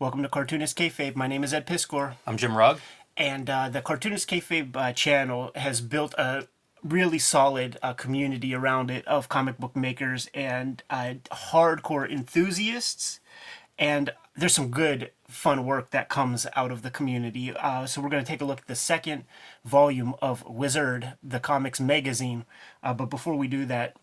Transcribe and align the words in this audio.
Welcome 0.00 0.22
to 0.22 0.30
Cartoonist 0.30 0.78
Kayfabe. 0.78 1.14
My 1.14 1.26
name 1.26 1.44
is 1.44 1.52
Ed 1.52 1.66
Piskor. 1.66 2.14
I'm 2.26 2.38
Jim 2.38 2.56
Rugg. 2.56 2.80
And 3.18 3.50
uh, 3.50 3.68
the 3.68 3.82
Cartoonist 3.82 4.30
Kayfabe 4.30 4.74
uh, 4.74 4.94
channel 4.94 5.50
has 5.54 5.82
built 5.82 6.14
a 6.14 6.48
really 6.82 7.18
solid 7.18 7.76
uh, 7.82 7.92
community 7.92 8.54
around 8.54 8.90
it 8.90 9.06
of 9.06 9.28
comic 9.28 9.58
book 9.58 9.76
makers 9.76 10.30
and 10.32 10.82
uh, 10.88 11.16
hardcore 11.30 12.10
enthusiasts. 12.10 13.20
And 13.78 14.14
there's 14.34 14.54
some 14.54 14.70
good, 14.70 15.10
fun 15.28 15.66
work 15.66 15.90
that 15.90 16.08
comes 16.08 16.46
out 16.56 16.70
of 16.70 16.80
the 16.80 16.90
community. 16.90 17.52
Uh, 17.54 17.84
so 17.84 18.00
we're 18.00 18.08
going 18.08 18.24
to 18.24 18.28
take 18.28 18.40
a 18.40 18.46
look 18.46 18.60
at 18.60 18.68
the 18.68 18.76
second 18.76 19.24
volume 19.66 20.14
of 20.22 20.42
Wizard, 20.48 21.12
the 21.22 21.40
comics 21.40 21.78
magazine. 21.78 22.46
Uh, 22.82 22.94
but 22.94 23.10
before 23.10 23.36
we 23.36 23.48
do 23.48 23.66
that, 23.66 23.98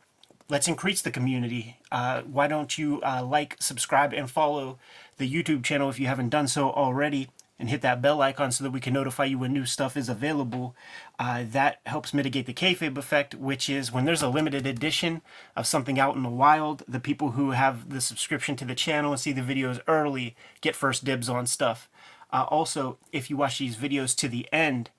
let's 0.50 0.68
increase 0.68 1.02
the 1.02 1.12
community. 1.12 1.78
Uh, 1.92 2.22
why 2.22 2.48
don't 2.48 2.78
you 2.78 3.02
uh, 3.02 3.24
like, 3.24 3.58
subscribe, 3.60 4.14
and 4.14 4.30
follow 4.30 4.78
the 5.18 5.32
YouTube 5.32 5.64
channel 5.64 5.90
if 5.90 6.00
you 6.00 6.08
haven't 6.08 6.30
done 6.30 6.48
so 6.48 6.72
already, 6.72 7.30
and 7.60 7.70
hit 7.70 7.82
that 7.82 8.02
bell 8.02 8.22
icon 8.22 8.52
so 8.52 8.64
that 8.64 8.70
we 8.72 8.80
can 8.80 8.94
notify 8.94 9.26
you 9.26 9.40
when 9.40 9.52
new 9.52 9.66
stuff 9.66 9.98
is 9.98 10.10
available. 10.10 10.76
Uh, 11.18 11.44
that 11.50 11.80
helps 11.88 12.14
mitigate 12.14 12.46
the 12.46 12.54
kayfabe 12.54 12.98
effect, 12.98 13.34
which 13.34 13.68
is 13.68 13.92
when 13.92 14.06
there's 14.06 14.22
a 14.22 14.30
limited 14.30 14.68
edition 14.68 15.22
of 15.56 15.66
something 15.66 16.00
out 16.00 16.16
in 16.16 16.24
the 16.24 16.30
wild, 16.30 16.84
the 16.88 17.00
people 17.00 17.32
who 17.32 17.52
have 17.52 17.90
the 17.90 18.00
subscription 18.00 18.56
to 18.56 18.66
the 18.66 18.76
channel 18.76 19.12
and 19.12 19.20
see 19.20 19.32
the 19.32 19.42
videos 19.42 19.82
early 19.88 20.36
get 20.62 20.76
first 20.76 21.04
dibs 21.04 21.30
on 21.30 21.48
stuff. 21.48 21.90
Uh, 22.32 22.46
also, 22.50 22.98
if 23.12 23.30
you 23.30 23.38
watch 23.38 23.58
these 23.58 23.76
videos 23.76 24.16
to 24.16 24.28
the 24.28 24.48
end, 24.52 24.92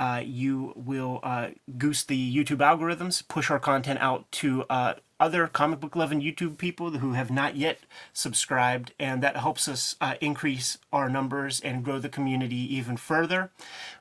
uh, 0.00 0.22
you 0.24 0.72
will 0.74 1.20
uh, 1.22 1.48
goose 1.76 2.02
the 2.02 2.34
YouTube 2.34 2.56
algorithms, 2.56 3.26
push 3.28 3.50
our 3.50 3.60
content 3.60 4.00
out 4.00 4.32
to 4.32 4.64
uh, 4.70 4.94
other 5.20 5.46
comic 5.46 5.78
book 5.78 5.94
loving 5.94 6.22
YouTube 6.22 6.56
people 6.56 6.90
who 6.92 7.12
have 7.12 7.30
not 7.30 7.54
yet 7.54 7.80
subscribed, 8.14 8.94
and 8.98 9.22
that 9.22 9.36
helps 9.36 9.68
us 9.68 9.96
uh, 10.00 10.14
increase 10.22 10.78
our 10.90 11.10
numbers 11.10 11.60
and 11.60 11.84
grow 11.84 11.98
the 11.98 12.08
community 12.08 12.56
even 12.74 12.96
further. 12.96 13.50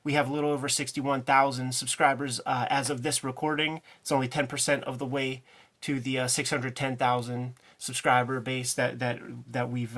We 0.02 0.14
have 0.14 0.30
a 0.30 0.34
little 0.34 0.52
over 0.52 0.70
61,000 0.70 1.74
subscribers 1.74 2.40
uh, 2.46 2.66
as 2.70 2.90
of 2.90 3.04
this 3.04 3.22
recording. 3.22 3.82
It's 4.00 4.12
only 4.12 4.30
10% 4.30 4.84
of 4.84 5.00
the 5.00 5.06
way 5.06 5.44
to 5.82 6.00
the 6.00 6.20
uh, 6.20 6.28
610,000 6.28 7.56
subscriber 7.78 8.40
base 8.40 8.74
that 8.74 9.00
that 9.00 9.20
that 9.50 9.70
we've 9.70 9.98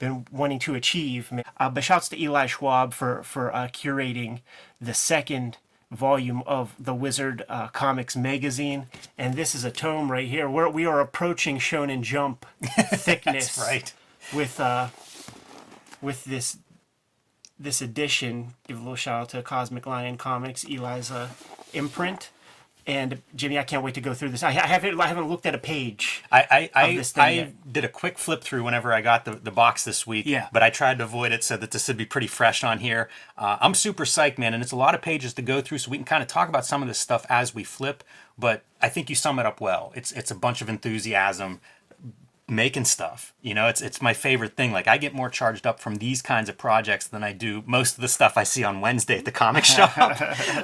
been 0.00 0.26
wanting 0.32 0.58
to 0.58 0.74
achieve. 0.74 1.32
Uh, 1.58 1.70
but 1.70 1.84
shouts 1.84 2.08
to 2.08 2.20
Eli 2.20 2.46
Schwab 2.46 2.92
for 2.92 3.22
for 3.22 3.54
uh, 3.54 3.68
curating 3.68 4.40
the 4.80 4.94
second 4.94 5.58
volume 5.92 6.42
of 6.46 6.74
the 6.78 6.94
Wizard 6.94 7.44
uh, 7.48 7.68
Comics 7.68 8.16
magazine, 8.16 8.86
and 9.16 9.34
this 9.34 9.54
is 9.54 9.64
a 9.64 9.70
tome 9.70 10.10
right 10.10 10.26
here. 10.26 10.50
Where 10.50 10.68
we 10.68 10.84
are 10.84 11.00
approaching 11.00 11.58
Shonen 11.58 12.02
Jump 12.02 12.44
thickness, 12.62 13.56
right? 13.58 13.92
With 14.34 14.58
uh, 14.58 14.88
with 16.02 16.24
this 16.24 16.58
this 17.58 17.80
edition. 17.80 18.54
Give 18.66 18.78
a 18.78 18.80
little 18.80 18.96
shout 18.96 19.22
out 19.22 19.28
to 19.30 19.42
Cosmic 19.42 19.86
Lion 19.86 20.16
Comics, 20.16 20.64
Eli's 20.64 21.12
imprint. 21.72 22.30
And 22.86 23.22
Jimmy, 23.34 23.58
I 23.58 23.62
can't 23.62 23.84
wait 23.84 23.94
to 23.94 24.00
go 24.00 24.14
through 24.14 24.30
this. 24.30 24.42
I 24.42 24.50
haven't, 24.50 25.00
I 25.00 25.06
haven't 25.06 25.28
looked 25.28 25.46
at 25.46 25.54
a 25.54 25.58
page. 25.58 26.22
I 26.32 26.70
I, 26.74 26.82
I, 26.84 27.04
I 27.16 27.52
did 27.70 27.84
a 27.84 27.88
quick 27.88 28.18
flip 28.18 28.42
through 28.42 28.64
whenever 28.64 28.92
I 28.92 29.00
got 29.00 29.24
the, 29.24 29.32
the 29.32 29.50
box 29.50 29.84
this 29.84 30.06
week. 30.06 30.26
Yeah. 30.26 30.48
But 30.52 30.62
I 30.62 30.70
tried 30.70 30.98
to 30.98 31.04
avoid 31.04 31.32
it 31.32 31.44
so 31.44 31.56
that 31.56 31.70
this 31.70 31.88
would 31.88 31.96
be 31.96 32.06
pretty 32.06 32.26
fresh 32.26 32.64
on 32.64 32.78
here. 32.78 33.08
Uh, 33.36 33.58
I'm 33.60 33.74
super 33.74 34.04
psyched, 34.04 34.38
man, 34.38 34.54
and 34.54 34.62
it's 34.62 34.72
a 34.72 34.76
lot 34.76 34.94
of 34.94 35.02
pages 35.02 35.34
to 35.34 35.42
go 35.42 35.60
through, 35.60 35.78
so 35.78 35.90
we 35.90 35.98
can 35.98 36.04
kind 36.04 36.22
of 36.22 36.28
talk 36.28 36.48
about 36.48 36.64
some 36.64 36.82
of 36.82 36.88
this 36.88 36.98
stuff 36.98 37.26
as 37.28 37.54
we 37.54 37.64
flip. 37.64 38.02
But 38.38 38.62
I 38.80 38.88
think 38.88 39.10
you 39.10 39.16
sum 39.16 39.38
it 39.38 39.46
up 39.46 39.60
well. 39.60 39.92
It's 39.94 40.12
it's 40.12 40.30
a 40.30 40.34
bunch 40.34 40.62
of 40.62 40.68
enthusiasm 40.68 41.60
making 42.50 42.84
stuff. 42.84 43.32
You 43.40 43.54
know, 43.54 43.68
it's 43.68 43.80
it's 43.80 44.02
my 44.02 44.12
favorite 44.12 44.56
thing. 44.56 44.72
Like 44.72 44.88
I 44.88 44.98
get 44.98 45.14
more 45.14 45.30
charged 45.30 45.66
up 45.66 45.80
from 45.80 45.96
these 45.96 46.20
kinds 46.20 46.48
of 46.48 46.58
projects 46.58 47.06
than 47.06 47.22
I 47.22 47.32
do 47.32 47.62
most 47.66 47.94
of 47.96 48.02
the 48.02 48.08
stuff 48.08 48.36
I 48.36 48.44
see 48.44 48.64
on 48.64 48.80
Wednesday 48.80 49.18
at 49.18 49.24
the 49.24 49.32
comic 49.32 49.64
shop. 49.76 49.96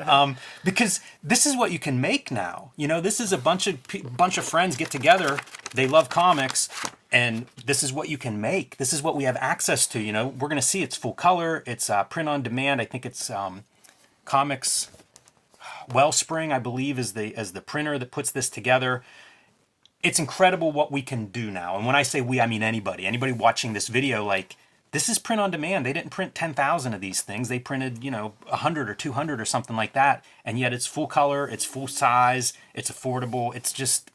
um, 0.06 0.36
because 0.64 1.00
this 1.22 1.46
is 1.46 1.56
what 1.56 1.70
you 1.70 1.78
can 1.78 2.00
make 2.00 2.30
now. 2.30 2.72
You 2.76 2.88
know, 2.88 3.00
this 3.00 3.20
is 3.20 3.32
a 3.32 3.38
bunch 3.38 3.66
of 3.66 3.78
bunch 4.16 4.36
of 4.38 4.44
friends 4.44 4.76
get 4.76 4.90
together. 4.90 5.38
They 5.74 5.86
love 5.86 6.08
Comix, 6.08 6.68
and 7.12 7.46
this 7.64 7.82
is 7.82 7.92
what 7.92 8.08
you 8.08 8.18
can 8.18 8.40
make. 8.40 8.76
This 8.76 8.92
is 8.92 9.02
what 9.02 9.16
we 9.16 9.24
have 9.24 9.36
access 9.36 9.86
to. 9.88 10.00
You 10.00 10.12
know, 10.12 10.28
we're 10.28 10.48
gonna 10.48 10.62
see 10.62 10.82
it's 10.82 10.96
full 10.96 11.14
color. 11.14 11.62
It's 11.66 11.88
uh, 11.88 12.04
print 12.04 12.28
on 12.28 12.42
demand. 12.42 12.80
I 12.80 12.84
think 12.84 13.06
it's 13.06 13.30
um, 13.30 13.64
comics. 14.24 14.90
Wellspring, 15.92 16.52
I 16.52 16.58
believe, 16.58 16.98
is 16.98 17.12
the 17.12 17.34
as 17.36 17.52
the 17.52 17.60
printer 17.60 17.96
that 17.98 18.10
puts 18.10 18.32
this 18.32 18.48
together 18.50 19.04
it's 20.02 20.18
incredible 20.18 20.72
what 20.72 20.92
we 20.92 21.02
can 21.02 21.26
do 21.26 21.50
now. 21.50 21.76
And 21.76 21.86
when 21.86 21.96
I 21.96 22.02
say 22.02 22.20
we, 22.20 22.40
I 22.40 22.46
mean 22.46 22.62
anybody. 22.62 23.06
Anybody 23.06 23.32
watching 23.32 23.72
this 23.72 23.88
video, 23.88 24.24
like, 24.24 24.56
this 24.92 25.08
is 25.08 25.18
print 25.18 25.40
on 25.40 25.50
demand. 25.50 25.84
They 25.84 25.92
didn't 25.92 26.10
print 26.10 26.34
10,000 26.34 26.94
of 26.94 27.00
these 27.00 27.20
things. 27.20 27.48
They 27.48 27.58
printed, 27.58 28.04
you 28.04 28.10
know, 28.10 28.34
100 28.46 28.88
or 28.88 28.94
200 28.94 29.40
or 29.40 29.44
something 29.44 29.76
like 29.76 29.92
that. 29.94 30.24
And 30.44 30.58
yet 30.58 30.72
it's 30.72 30.86
full 30.86 31.06
color, 31.06 31.48
it's 31.48 31.64
full 31.64 31.88
size, 31.88 32.52
it's 32.72 32.90
affordable. 32.90 33.54
It's 33.54 33.72
just, 33.72 34.10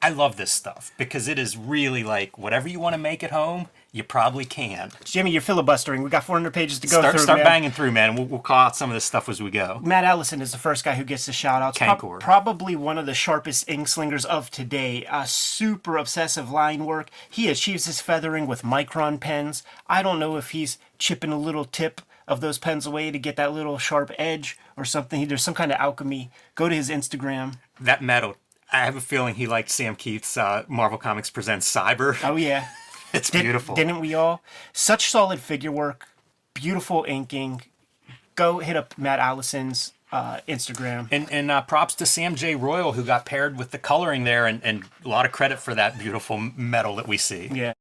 I 0.00 0.10
love 0.10 0.36
this 0.36 0.52
stuff 0.52 0.92
because 0.96 1.28
it 1.28 1.38
is 1.38 1.56
really 1.56 2.04
like 2.04 2.38
whatever 2.38 2.68
you 2.68 2.80
want 2.80 2.94
to 2.94 2.98
make 2.98 3.22
at 3.22 3.32
home, 3.32 3.68
you 3.94 4.02
probably 4.02 4.44
can. 4.44 4.90
Jimmy, 5.04 5.30
you're 5.30 5.40
filibustering. 5.40 6.02
We 6.02 6.10
got 6.10 6.24
400 6.24 6.52
pages 6.52 6.80
to 6.80 6.88
go 6.88 6.98
start, 6.98 7.14
through. 7.14 7.22
Start 7.22 7.38
man. 7.38 7.46
banging 7.46 7.70
through, 7.70 7.92
man. 7.92 8.16
We'll, 8.16 8.26
we'll 8.26 8.40
call 8.40 8.58
out 8.58 8.76
some 8.76 8.90
of 8.90 8.94
this 8.94 9.04
stuff 9.04 9.28
as 9.28 9.40
we 9.40 9.52
go. 9.52 9.80
Matt 9.84 10.02
Allison 10.02 10.42
is 10.42 10.50
the 10.50 10.58
first 10.58 10.84
guy 10.84 10.96
who 10.96 11.04
gets 11.04 11.26
the 11.26 11.32
shout 11.32 11.62
outs. 11.62 11.78
Pro- 11.78 12.18
probably 12.18 12.74
one 12.74 12.98
of 12.98 13.06
the 13.06 13.14
sharpest 13.14 13.70
ink 13.70 13.86
slingers 13.86 14.24
of 14.24 14.50
today. 14.50 15.06
A 15.08 15.28
super 15.28 15.96
obsessive 15.96 16.50
line 16.50 16.84
work. 16.84 17.08
He 17.30 17.48
achieves 17.48 17.86
his 17.86 18.00
feathering 18.00 18.48
with 18.48 18.62
micron 18.62 19.20
pens. 19.20 19.62
I 19.86 20.02
don't 20.02 20.18
know 20.18 20.36
if 20.36 20.50
he's 20.50 20.76
chipping 20.98 21.30
a 21.30 21.38
little 21.38 21.64
tip 21.64 22.00
of 22.26 22.40
those 22.40 22.58
pens 22.58 22.86
away 22.86 23.12
to 23.12 23.18
get 23.18 23.36
that 23.36 23.52
little 23.52 23.78
sharp 23.78 24.10
edge 24.18 24.58
or 24.76 24.84
something. 24.84 25.28
There's 25.28 25.44
some 25.44 25.54
kind 25.54 25.70
of 25.70 25.78
alchemy. 25.78 26.32
Go 26.56 26.68
to 26.68 26.74
his 26.74 26.90
Instagram. 26.90 27.58
That 27.80 28.02
metal. 28.02 28.38
I 28.72 28.86
have 28.86 28.96
a 28.96 29.00
feeling 29.00 29.36
he 29.36 29.46
liked 29.46 29.70
Sam 29.70 29.94
Kieth's 29.94 30.36
uh, 30.36 30.64
Marvel 30.66 30.98
Comics 30.98 31.30
Presents 31.30 31.72
Cyber. 31.72 32.18
Oh, 32.24 32.34
yeah. 32.34 32.66
It's 33.14 33.30
Did, 33.30 33.42
beautiful. 33.42 33.74
Didn't 33.74 34.00
we 34.00 34.14
all? 34.14 34.42
Such 34.72 35.10
solid 35.10 35.40
figure 35.40 35.72
work, 35.72 36.06
beautiful 36.52 37.04
inking. 37.08 37.62
Go 38.34 38.58
hit 38.58 38.76
up 38.76 38.98
Matt 38.98 39.20
Allison's 39.20 39.92
uh, 40.12 40.40
Instagram. 40.48 41.08
And 41.10 41.30
and 41.30 41.50
uh, 41.50 41.62
props 41.62 41.94
to 41.96 42.06
Sam 42.06 42.34
J. 42.34 42.54
Royal 42.54 42.92
who 42.92 43.04
got 43.04 43.24
paired 43.26 43.56
with 43.56 43.70
the 43.70 43.78
coloring 43.78 44.24
there, 44.24 44.46
and, 44.46 44.62
and 44.64 44.84
a 45.04 45.08
lot 45.08 45.26
of 45.26 45.32
credit 45.32 45.58
for 45.58 45.74
that 45.74 45.98
beautiful 45.98 46.38
metal 46.38 46.96
that 46.96 47.08
we 47.08 47.16
see. 47.16 47.50
Yeah. 47.52 47.72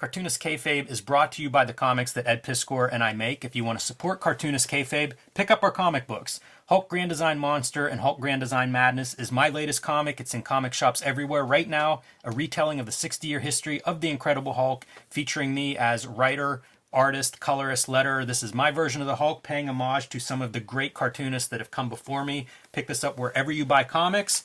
Cartoonist 0.00 0.40
Kayfabe 0.40 0.90
is 0.90 1.02
brought 1.02 1.30
to 1.32 1.42
you 1.42 1.50
by 1.50 1.66
the 1.66 1.74
comics 1.74 2.10
that 2.14 2.26
Ed 2.26 2.42
Piskor 2.42 2.88
and 2.90 3.04
I 3.04 3.12
make. 3.12 3.44
If 3.44 3.54
you 3.54 3.64
want 3.64 3.78
to 3.78 3.84
support 3.84 4.18
Cartoonist 4.18 4.66
Kayfabe, 4.66 5.12
pick 5.34 5.50
up 5.50 5.62
our 5.62 5.70
comic 5.70 6.06
books. 6.06 6.40
Hulk 6.70 6.88
Grand 6.88 7.10
Design 7.10 7.38
Monster 7.38 7.86
and 7.86 8.00
Hulk 8.00 8.18
Grand 8.18 8.40
Design 8.40 8.72
Madness 8.72 9.12
is 9.12 9.30
my 9.30 9.50
latest 9.50 9.82
comic. 9.82 10.18
It's 10.18 10.32
in 10.32 10.40
comic 10.40 10.72
shops 10.72 11.02
everywhere 11.02 11.44
right 11.44 11.68
now. 11.68 12.00
A 12.24 12.30
retelling 12.30 12.80
of 12.80 12.86
the 12.86 12.92
60 12.92 13.28
year 13.28 13.40
history 13.40 13.82
of 13.82 14.00
the 14.00 14.08
Incredible 14.08 14.54
Hulk, 14.54 14.86
featuring 15.10 15.52
me 15.52 15.76
as 15.76 16.06
writer, 16.06 16.62
artist, 16.94 17.38
colorist, 17.38 17.86
letterer. 17.86 18.26
This 18.26 18.42
is 18.42 18.54
my 18.54 18.70
version 18.70 19.02
of 19.02 19.06
the 19.06 19.16
Hulk, 19.16 19.42
paying 19.42 19.68
homage 19.68 20.08
to 20.08 20.18
some 20.18 20.40
of 20.40 20.54
the 20.54 20.60
great 20.60 20.94
cartoonists 20.94 21.50
that 21.50 21.60
have 21.60 21.70
come 21.70 21.90
before 21.90 22.24
me. 22.24 22.46
Pick 22.72 22.86
this 22.86 23.04
up 23.04 23.18
wherever 23.18 23.52
you 23.52 23.66
buy 23.66 23.84
comics. 23.84 24.44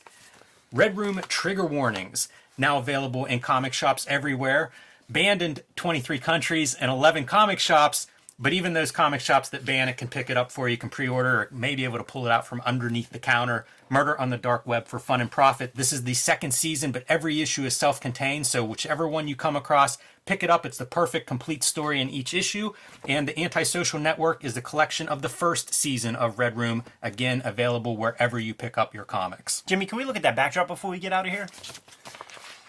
Red 0.74 0.98
Room 0.98 1.22
Trigger 1.30 1.66
Warnings, 1.66 2.28
now 2.58 2.78
available 2.78 3.24
in 3.24 3.40
comic 3.40 3.72
shops 3.72 4.06
everywhere 4.10 4.70
banned 5.10 5.42
in 5.42 5.58
23 5.76 6.20
countries 6.20 6.74
and 6.74 6.92
11 6.92 7.26
comic 7.26 7.60
shops. 7.60 8.08
But 8.38 8.52
even 8.52 8.74
those 8.74 8.92
comic 8.92 9.22
shops 9.22 9.48
that 9.50 9.64
ban 9.64 9.88
it 9.88 9.96
can 9.96 10.10
pick 10.10 10.30
it 10.30 10.36
up 10.36 10.52
for 10.52 10.68
you. 10.68 10.76
Can 10.76 10.90
pre-order 10.90 11.30
or 11.30 11.48
may 11.52 11.74
be 11.74 11.86
able 11.86 12.00
to 12.00 12.04
pull 12.04 12.26
it 12.26 12.32
out 12.32 12.46
from 12.46 12.60
underneath 12.66 13.12
the 13.12 13.20
counter. 13.20 13.66
Murder 13.88 14.20
on 14.20 14.30
the 14.30 14.36
Dark 14.36 14.68
Web 14.68 14.88
for 14.88 15.00
fun 15.00 15.22
and 15.22 15.32
profit. 15.32 15.76
This 15.76 15.94
is 15.94 16.03
the 16.03 16.16
second 16.16 16.53
season, 16.53 16.91
but 16.91 17.06
every 17.08 17.41
issue 17.41 17.64
is 17.64 17.78
self-contained. 17.78 18.46
So 18.46 18.66
whichever 18.66 19.08
one 19.08 19.29
you 19.29 19.38
come 19.38 19.56
across, 19.56 19.97
pick 20.26 20.44
it 20.44 20.50
up. 20.50 20.66
It's 20.66 20.78
the 20.78 20.85
perfect 20.85 21.28
complete 21.28 21.64
story 21.64 22.02
in 22.02 22.09
each 22.09 22.34
issue. 22.34 22.74
And 23.08 23.26
the 23.26 23.40
Antisocial 23.40 24.02
Network 24.02 24.44
is 24.44 24.53
the 24.53 24.62
collection 24.62 25.08
of 25.08 25.22
the 25.22 25.29
first 25.29 25.74
season 25.74 26.18
of 26.18 26.38
Red 26.38 26.58
Room. 26.58 26.84
Again, 27.02 27.41
available 27.46 27.96
wherever 27.96 28.38
you 28.38 28.53
pick 28.53 28.78
up 28.78 28.94
your 28.94 29.06
comics. 29.06 29.64
Jimmy, 29.66 29.85
can 29.85 29.97
we 29.97 30.03
look 30.03 30.18
at 30.18 30.24
that 30.24 30.35
backdrop 30.35 30.68
before 30.68 30.91
we 30.91 31.00
get 31.00 31.14
out 31.14 31.26
of 31.26 31.32
here? 31.32 31.47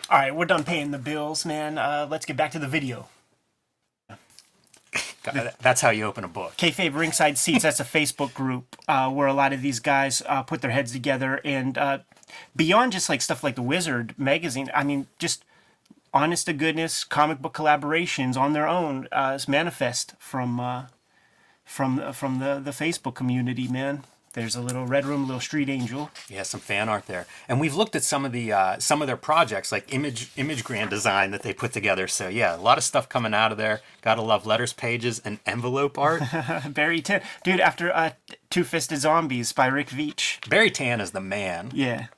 All 0.09 0.19
right, 0.19 0.35
we're 0.35 0.45
done 0.45 0.63
paying 0.63 0.93
the 0.93 0.99
bills, 0.99 1.45
man. 1.45 1.79
Uh, 1.79 2.07
let's 2.09 2.25
get 2.25 2.37
back 2.37 2.53
to 2.53 2.61
the 2.61 2.69
video. 2.69 3.09
That's 5.61 5.81
how 5.81 5.91
you 5.91 6.05
open 6.05 6.23
a 6.23 6.29
book. 6.29 6.57
Kayfabe 6.57 6.95
Ringside 6.95 7.37
Seats. 7.37 7.65
That's 7.65 7.81
a 7.81 7.85
Facebook 7.85 8.33
group 8.33 8.77
uh, 8.87 9.11
where 9.11 9.27
a 9.27 9.33
lot 9.33 9.53
of 9.53 9.63
these 9.63 9.81
guys 9.81 10.23
uh, 10.27 10.45
put 10.45 10.63
their 10.63 10.71
heads 10.71 10.93
together, 10.93 11.41
and 11.45 11.77
uh, 11.77 11.99
beyond 12.55 12.93
just 12.93 13.09
like 13.09 13.21
stuff 13.21 13.43
like 13.43 13.57
the 13.57 13.63
Wizard 13.63 14.15
magazine. 14.17 14.71
I 14.73 14.85
mean, 14.85 15.09
just 15.19 15.45
honest 16.15 16.47
to 16.47 16.53
goodness 16.53 17.03
comic 17.03 17.43
book 17.43 17.55
collaborations 17.55 18.37
on 18.37 18.53
their 18.53 18.69
own 18.69 19.09
uh, 19.11 19.37
manifest 19.49 20.15
from 20.21 20.61
uh, 20.61 20.87
from 21.65 22.13
from 22.13 22.39
the 22.39 22.61
the 22.61 22.71
Facebook 22.71 23.17
community. 23.17 23.67
Man, 23.67 24.05
There's 24.37 24.55
a 24.55 24.61
little 24.61 24.87
Red 24.87 25.07
Room, 25.07 25.27
little 25.27 25.41
Street 25.41 25.71
Angel. 25.71 26.11
Yeah, 26.29 26.43
some 26.43 26.61
fan 26.61 26.91
art 26.91 27.07
there, 27.07 27.27
and 27.49 27.59
we've 27.59 27.75
looked 27.75 27.97
at 27.97 28.05
some 28.05 28.27
of 28.27 28.33
the 28.33 28.53
uh, 28.53 28.79
some 28.79 29.01
of 29.01 29.07
their 29.07 29.17
projects, 29.17 29.73
like 29.73 29.95
image 29.95 30.29
image 30.37 30.63
grand 30.63 30.91
design 30.91 31.31
that 31.31 31.41
they 31.43 31.55
put 31.55 31.73
together. 31.73 32.07
So 32.07 32.29
yeah, 32.29 32.55
a 32.55 32.61
lot 32.61 32.77
of 32.77 32.85
stuff 32.85 33.09
coming 33.09 33.33
out 33.33 33.51
of 33.51 33.57
there. 33.57 33.81
Gotta 34.03 34.21
love 34.21 34.45
letters, 34.45 34.75
pages, 34.75 35.23
and 35.25 35.39
envelope 35.47 35.97
art. 35.97 36.23
Barry 36.69 37.01
Tan. 37.01 37.23
Dude, 37.45 37.61
after 37.61 37.91
uh, 37.91 38.11
Two 38.51 38.63
Fisted 38.63 38.99
Zombies 38.99 39.55
by 39.55 39.69
Rick 39.69 39.89
Veitch. 39.89 40.47
Barry 40.51 40.71
Tan 40.71 41.01
is 41.01 41.13
the 41.13 41.21
man. 41.21 41.71
Yeah. 41.73 42.09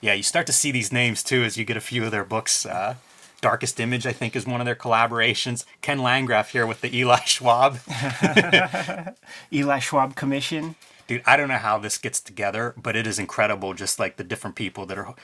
Yeah, 0.00 0.14
you 0.14 0.24
start 0.24 0.48
to 0.48 0.52
see 0.52 0.72
these 0.72 0.92
names 0.92 1.22
too 1.22 1.44
as 1.44 1.56
you 1.58 1.64
get 1.64 1.76
a 1.76 1.80
few 1.80 2.04
of 2.04 2.10
their 2.10 2.24
books. 2.24 2.66
Uh, 2.66 2.96
Darkest 3.40 3.80
Image, 3.80 4.06
I 4.06 4.12
think, 4.12 4.36
is 4.36 4.46
one 4.46 4.60
of 4.60 4.64
their 4.66 4.74
collaborations. 4.74 5.64
Ken 5.82 5.98
Landgraf 6.00 6.50
here 6.52 6.66
with 6.66 6.80
the 6.80 6.94
Eli 6.96 7.20
Schwab. 7.24 7.78
Eli 9.52 9.78
Schwab 9.78 10.14
Commission. 10.14 10.76
Dude, 11.06 11.22
I 11.26 11.36
don't 11.36 11.48
know 11.48 11.56
how 11.56 11.78
this 11.78 11.98
gets 11.98 12.20
together, 12.20 12.74
but 12.80 12.94
it 12.96 13.06
is 13.06 13.18
incredible. 13.18 13.74
Just 13.74 13.98
like 13.98 14.16
the 14.16 14.24
different 14.24 14.56
people 14.56 14.86
that 14.86 14.98
are. 14.98 15.14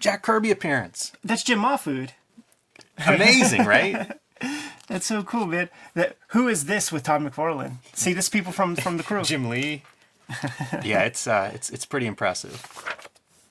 Jack 0.00 0.22
Kirby 0.22 0.50
appearance. 0.50 1.12
That's 1.22 1.42
Jim 1.42 1.60
Mahfood. 1.60 2.10
Amazing, 3.06 3.64
right? 3.66 4.18
That's 4.88 5.06
so 5.06 5.22
cool, 5.22 5.46
man. 5.46 5.68
That 5.94 6.16
who 6.28 6.48
is 6.48 6.64
this 6.66 6.90
with 6.90 7.02
Todd 7.04 7.22
McFarlane? 7.22 7.76
See, 7.94 8.12
this 8.12 8.28
people 8.28 8.52
from 8.52 8.76
from 8.76 8.96
the 8.96 9.02
crew. 9.02 9.22
Jim 9.22 9.48
Lee. 9.48 9.82
yeah, 10.82 11.02
it's 11.02 11.26
uh, 11.26 11.50
it's 11.54 11.70
it's 11.70 11.86
pretty 11.86 12.06
impressive. 12.06 12.62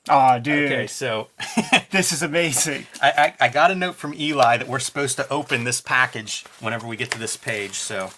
Oh, 0.08 0.38
dude, 0.40 0.72
Okay, 0.72 0.88
so 0.88 1.30
this 1.92 2.12
is 2.12 2.22
amazing. 2.22 2.86
I, 3.02 3.34
I 3.40 3.46
I 3.46 3.50
got 3.50 3.72
a 3.72 3.76
note 3.76 3.96
from 3.96 4.14
Eli 4.14 4.58
that 4.58 4.68
we're 4.68 4.80
supposed 4.80 5.18
to 5.18 5.28
open 5.30 5.64
this 5.64 5.82
package 5.82 6.44
whenever 6.60 6.86
we 6.86 6.96
get 6.96 7.10
to 7.12 7.20
this 7.20 7.36
page. 7.38 7.74
So 7.74 8.12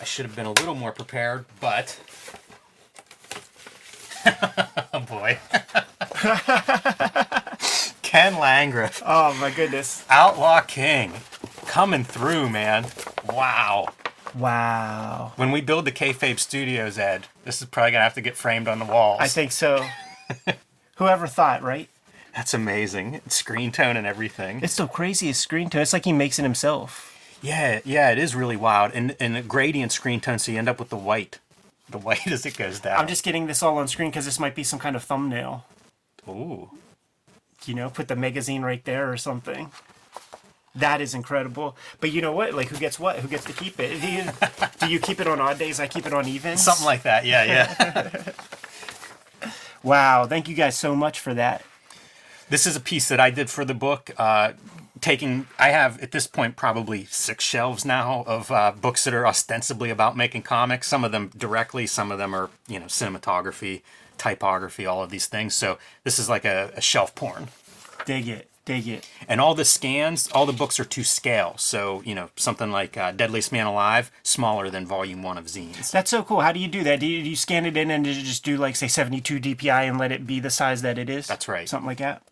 I 0.00 0.04
should 0.04 0.24
have 0.24 0.34
been 0.34 0.46
a 0.46 0.52
little 0.52 0.74
more 0.74 0.92
prepared, 0.92 1.44
but 1.60 2.00
oh 4.94 5.00
boy, 5.00 5.38
Ken 8.02 8.38
Landgraf, 8.38 9.02
Oh 9.04 9.34
my 9.34 9.50
goodness. 9.50 10.04
Outlaw 10.08 10.60
King, 10.62 11.12
coming 11.66 12.04
through, 12.04 12.48
man. 12.48 12.86
Wow. 13.30 13.88
Wow. 14.34 15.32
When 15.36 15.50
we 15.52 15.60
build 15.60 15.84
the 15.84 15.92
Kayfabe 15.92 16.38
Studios, 16.38 16.98
Ed, 16.98 17.26
this 17.44 17.60
is 17.60 17.68
probably 17.68 17.92
gonna 17.92 18.04
have 18.04 18.14
to 18.14 18.20
get 18.20 18.36
framed 18.36 18.68
on 18.68 18.78
the 18.78 18.84
walls. 18.84 19.18
I 19.20 19.28
think 19.28 19.52
so. 19.52 19.84
Whoever 20.98 21.26
thought, 21.28 21.62
right? 21.62 21.88
That's 22.34 22.54
amazing. 22.54 23.20
Screen 23.28 23.72
tone 23.72 23.96
and 23.96 24.06
everything. 24.06 24.60
It's 24.62 24.74
so 24.74 24.86
crazy. 24.86 25.28
His 25.28 25.38
screen 25.38 25.70
tone. 25.70 25.82
It's 25.82 25.92
like 25.92 26.04
he 26.04 26.12
makes 26.12 26.38
it 26.38 26.42
himself. 26.42 27.14
Yeah, 27.40 27.80
yeah, 27.84 28.10
it 28.10 28.18
is 28.18 28.34
really 28.34 28.56
wild. 28.56 28.92
And 28.94 29.16
and 29.20 29.48
gradient 29.48 29.92
screen 29.92 30.20
tone, 30.20 30.38
so 30.38 30.50
you 30.50 30.58
end 30.58 30.68
up 30.68 30.80
with 30.80 30.88
the 30.88 30.96
white. 30.96 31.38
The 31.88 31.98
white 31.98 32.26
as 32.30 32.44
it 32.44 32.56
goes 32.56 32.80
down. 32.80 32.98
I'm 32.98 33.06
just 33.06 33.24
getting 33.24 33.46
this 33.46 33.62
all 33.62 33.78
on 33.78 33.86
screen 33.86 34.10
because 34.10 34.24
this 34.24 34.40
might 34.40 34.56
be 34.56 34.64
some 34.64 34.78
kind 34.80 34.96
of 34.96 35.04
thumbnail. 35.04 35.64
Ooh. 36.28 36.70
You 37.64 37.74
know, 37.74 37.90
put 37.90 38.08
the 38.08 38.16
magazine 38.16 38.62
right 38.62 38.84
there 38.84 39.10
or 39.10 39.16
something. 39.16 39.70
That 40.74 41.00
is 41.00 41.14
incredible. 41.14 41.76
But 42.00 42.12
you 42.12 42.22
know 42.22 42.32
what? 42.32 42.54
Like, 42.54 42.68
who 42.68 42.76
gets 42.76 42.98
what? 42.98 43.18
Who 43.18 43.28
gets 43.28 43.44
to 43.44 43.52
keep 43.52 43.78
it? 43.80 44.00
Do 44.00 44.08
you, 44.08 44.24
do 44.80 44.88
you 44.88 45.00
keep 45.00 45.20
it 45.20 45.26
on 45.26 45.40
odd 45.40 45.58
days? 45.58 45.80
I 45.80 45.88
keep 45.88 46.06
it 46.06 46.12
on 46.12 46.28
evens. 46.28 46.62
Something 46.62 46.86
like 46.86 47.02
that. 47.02 47.24
Yeah, 47.24 47.44
yeah. 47.44 48.22
Wow. 49.88 50.26
Thank 50.26 50.48
you 50.48 50.54
guys 50.54 50.78
so 50.78 50.94
much 50.94 51.18
for 51.18 51.32
that. 51.34 51.64
this 52.50 52.66
is 52.66 52.76
a 52.76 52.80
piece 52.80 53.08
that 53.08 53.20
I 53.20 53.30
did 53.30 53.48
for 53.48 53.64
the 53.64 53.74
book. 53.74 54.10
Uh, 54.18 54.52
taking, 55.00 55.46
I 55.58 55.70
have 55.70 56.00
at 56.02 56.10
this 56.12 56.26
point 56.26 56.56
probably 56.56 57.06
six 57.06 57.42
shelves 57.44 57.84
now 57.86 58.22
of 58.26 58.50
uh, 58.50 58.72
books 58.78 59.04
that 59.04 59.14
are 59.14 59.26
ostensibly 59.26 59.88
about 59.90 60.16
making 60.16 60.42
comics. 60.42 60.88
Some 60.88 61.04
of 61.04 61.12
them 61.12 61.30
directly, 61.36 61.86
some 61.86 62.12
of 62.12 62.18
them 62.18 62.34
are 62.34 62.50
you 62.68 62.78
know 62.78 62.86
cinematography, 62.86 63.80
typography, 64.18 64.84
all 64.84 65.02
of 65.02 65.10
these 65.10 65.26
things. 65.26 65.54
So 65.54 65.78
this 66.04 66.18
is 66.18 66.28
like 66.28 66.44
a, 66.44 66.70
a 66.76 66.80
shelf 66.82 67.14
porn. 67.14 67.48
Dig 68.04 68.28
it. 68.28 68.50
Dig 68.68 68.86
it. 68.86 69.08
And 69.26 69.40
all 69.40 69.54
the 69.54 69.64
scans, 69.64 70.28
all 70.32 70.44
the 70.44 70.52
books 70.52 70.78
are 70.78 70.84
to 70.84 71.02
scale. 71.02 71.54
So, 71.56 72.02
you 72.04 72.14
know, 72.14 72.28
something 72.36 72.70
like 72.70 72.98
uh, 72.98 73.12
Deadliest 73.12 73.50
Man 73.50 73.64
Alive, 73.66 74.10
smaller 74.22 74.68
than 74.68 74.84
volume 74.84 75.22
one 75.22 75.38
of 75.38 75.46
zines. 75.46 75.90
That's 75.90 76.10
so 76.10 76.22
cool. 76.22 76.40
How 76.42 76.52
do 76.52 76.60
you 76.60 76.68
do 76.68 76.84
that? 76.84 77.00
Do 77.00 77.06
you, 77.06 77.22
do 77.22 77.30
you 77.30 77.34
scan 77.36 77.64
it 77.64 77.78
in 77.78 77.90
and 77.90 78.06
you 78.06 78.12
just 78.12 78.44
do 78.44 78.58
like 78.58 78.76
say 78.76 78.86
72 78.86 79.40
DPI 79.40 79.88
and 79.88 79.96
let 79.98 80.12
it 80.12 80.26
be 80.26 80.38
the 80.38 80.50
size 80.50 80.82
that 80.82 80.98
it 80.98 81.08
is? 81.08 81.26
That's 81.26 81.48
right. 81.48 81.66
Something 81.66 81.86
like 81.86 81.96
that. 81.96 82.22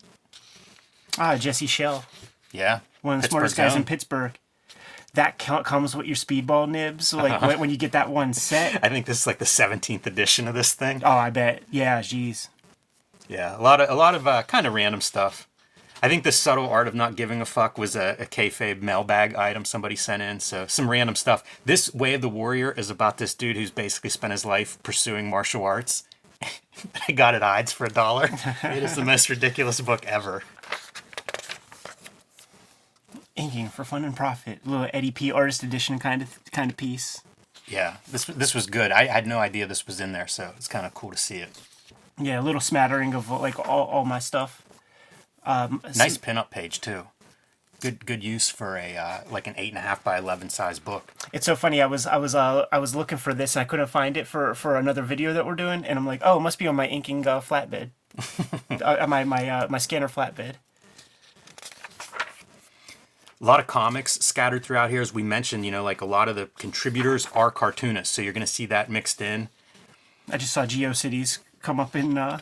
Ah, 1.19 1.37
Jesse 1.37 1.67
Schell, 1.67 2.05
Yeah. 2.53 2.81
one 3.01 3.17
of 3.17 3.23
the 3.23 3.29
smartest 3.29 3.57
guys 3.57 3.75
in 3.75 3.85
Pittsburgh. 3.85 4.33
That 5.15 5.39
co- 5.39 5.63
comes 5.63 5.97
with 5.97 6.05
your 6.07 6.17
speedball 6.17 6.69
nibs. 6.69 7.15
Like 7.15 7.41
when, 7.41 7.59
when 7.61 7.71
you 7.71 7.79
get 7.79 7.93
that 7.93 8.11
one 8.11 8.35
set. 8.35 8.79
I 8.85 8.91
think 8.91 9.07
this 9.07 9.21
is 9.21 9.27
like 9.27 9.39
the 9.39 9.47
17th 9.47 10.05
edition 10.05 10.47
of 10.47 10.55
this 10.55 10.75
thing. 10.75 11.01
Oh, 11.03 11.11
I 11.13 11.31
bet. 11.31 11.63
Yeah, 11.71 12.03
jeez. 12.03 12.49
Yeah, 13.27 13.59
a 13.59 13.63
lot 13.63 13.81
of 13.81 13.89
a 13.89 13.95
lot 13.95 14.15
of 14.15 14.29
uh, 14.29 14.43
kind 14.43 14.67
of 14.67 14.75
random 14.75 15.01
stuff. 15.01 15.46
I 16.03 16.09
think 16.09 16.25
the 16.25 16.33
subtle 16.33 16.69
art 16.69 16.89
of 16.89 16.95
not 16.95 17.17
giving 17.17 17.41
a 17.41 17.47
fuck 17.47 17.79
was 17.79 17.97
a, 17.97 18.17
a 18.19 18.27
kayfabe 18.27 18.83
mailbag 18.83 19.35
item 19.35 19.65
somebody 19.65 19.97
sent 19.97 20.23
in. 20.23 20.41
So 20.41 20.67
some 20.67 20.91
random 20.91 21.17
stuff. 21.17 21.43
This 21.65 21.93
Way 21.95 22.15
of 22.15 22.21
the 22.21 22.29
Warrior 22.29 22.73
is 22.73 22.91
about 22.91 23.19
this 23.19 23.35
dude 23.35 23.57
who's 23.57 23.71
basically 23.71 24.11
spent 24.11 24.33
his 24.33 24.45
life 24.45 24.83
pursuing 24.83 25.31
martial 25.31 25.65
arts. 25.65 26.05
I 27.09 27.13
got 27.13 27.35
it 27.35 27.43
odds 27.43 27.73
for 27.73 27.87
a 27.87 27.91
dollar. 27.91 28.29
it 28.63 28.83
is 28.83 28.95
the 28.95 29.05
most 29.05 29.31
ridiculous 29.31 29.81
book 29.81 30.05
ever. 30.07 30.43
Inking 33.35 33.69
for 33.69 33.85
fun 33.85 34.05
and 34.05 34.17
profit. 34.17 34.67
little 34.67 34.89
Eddie 34.93 35.11
P 35.11 35.33
artist 35.33 35.63
edition 35.63 35.99
kind 35.99 36.23
of 36.23 36.39
kind 36.53 36.71
of 36.71 36.77
piece. 36.77 37.21
Yeah, 37.67 37.97
this 38.11 38.25
this 38.25 38.55
was 38.55 38.67
good. 38.67 38.93
I 38.93 39.07
had 39.07 39.27
no 39.27 39.39
idea 39.39 39.67
this 39.67 39.87
was 39.87 40.01
in 40.01 40.13
there, 40.13 40.27
so 40.27 40.53
it's 40.57 40.69
kind 40.69 40.87
of 40.87 40.95
cool 40.95 41.11
to 41.11 41.17
see 41.17 41.37
it. 41.39 41.51
Yeah, 42.19 42.41
a 42.41 42.43
little 42.43 42.61
smattering 42.61 43.13
of 43.15 43.31
like 43.31 43.59
all, 43.59 43.87
all 43.87 44.05
my 44.05 44.21
stuff. 44.21 44.63
Um, 45.47 45.81
Nice 45.97 46.19
pinup 46.19 46.51
page 46.51 46.81
too. 46.81 47.05
Good 47.81 48.05
good 48.05 48.25
use 48.25 48.51
for 48.51 48.77
a 48.77 48.97
uh, 48.97 49.21
like 49.31 49.47
an 49.47 49.55
eight 49.57 49.69
and 49.69 49.79
a 49.79 49.83
half 49.83 50.03
by 50.03 50.19
eleven 50.19 50.49
size 50.49 50.79
book. 50.79 51.13
It's 51.33 51.47
so 51.47 51.55
funny. 51.55 51.81
I 51.81 51.87
was 51.87 52.07
I 52.07 52.17
was 52.17 52.35
uh, 52.35 52.67
I 52.73 52.79
was 52.79 52.97
looking 52.97 53.19
for 53.19 53.33
this 53.33 53.55
and 53.55 53.61
I 53.61 53.65
couldn't 53.65 53.89
find 53.89 54.17
it 54.17 54.27
for 54.27 54.55
for 54.55 54.77
another 54.77 55.03
video 55.03 55.33
that 55.35 55.47
we're 55.47 55.55
doing, 55.55 55.85
and 55.85 55.99
I'm 55.99 56.07
like, 56.07 56.21
oh, 56.25 56.39
it 56.39 56.41
must 56.41 56.59
be 56.59 56.67
on 56.67 56.75
my 56.75 56.87
inking 56.87 57.27
uh, 57.27 57.41
flatbed, 57.41 57.91
uh, 58.83 59.07
my 59.07 59.25
my 59.25 59.49
uh, 59.49 59.67
my 59.69 59.79
scanner 59.79 60.09
flatbed. 60.09 60.55
A 63.39 63.45
lot 63.45 63.61
of 63.61 63.67
comics 63.67 64.19
scattered 64.21 64.65
throughout 64.65 64.89
here, 64.89 65.03
as 65.03 65.13
we 65.13 65.23
mentioned. 65.23 65.67
You 65.67 65.71
know, 65.71 65.85
like 65.85 66.01
a 66.01 66.07
lot 66.07 66.29
of 66.29 66.35
the 66.37 66.49
contributors 66.57 67.29
are 67.35 67.51
cartoonists, 67.51 68.15
so 68.15 68.23
you're 68.23 68.33
going 68.33 68.41
to 68.41 68.47
see 68.47 68.65
that 68.67 68.91
mixed 68.91 69.21
in. 69.21 69.51
I 70.31 70.39
just 70.39 70.55
saw 70.55 70.65
GeoCities 70.65 71.41
come 71.61 71.79
up 71.79 71.95
in. 71.95 72.17
Uh... 72.17 72.39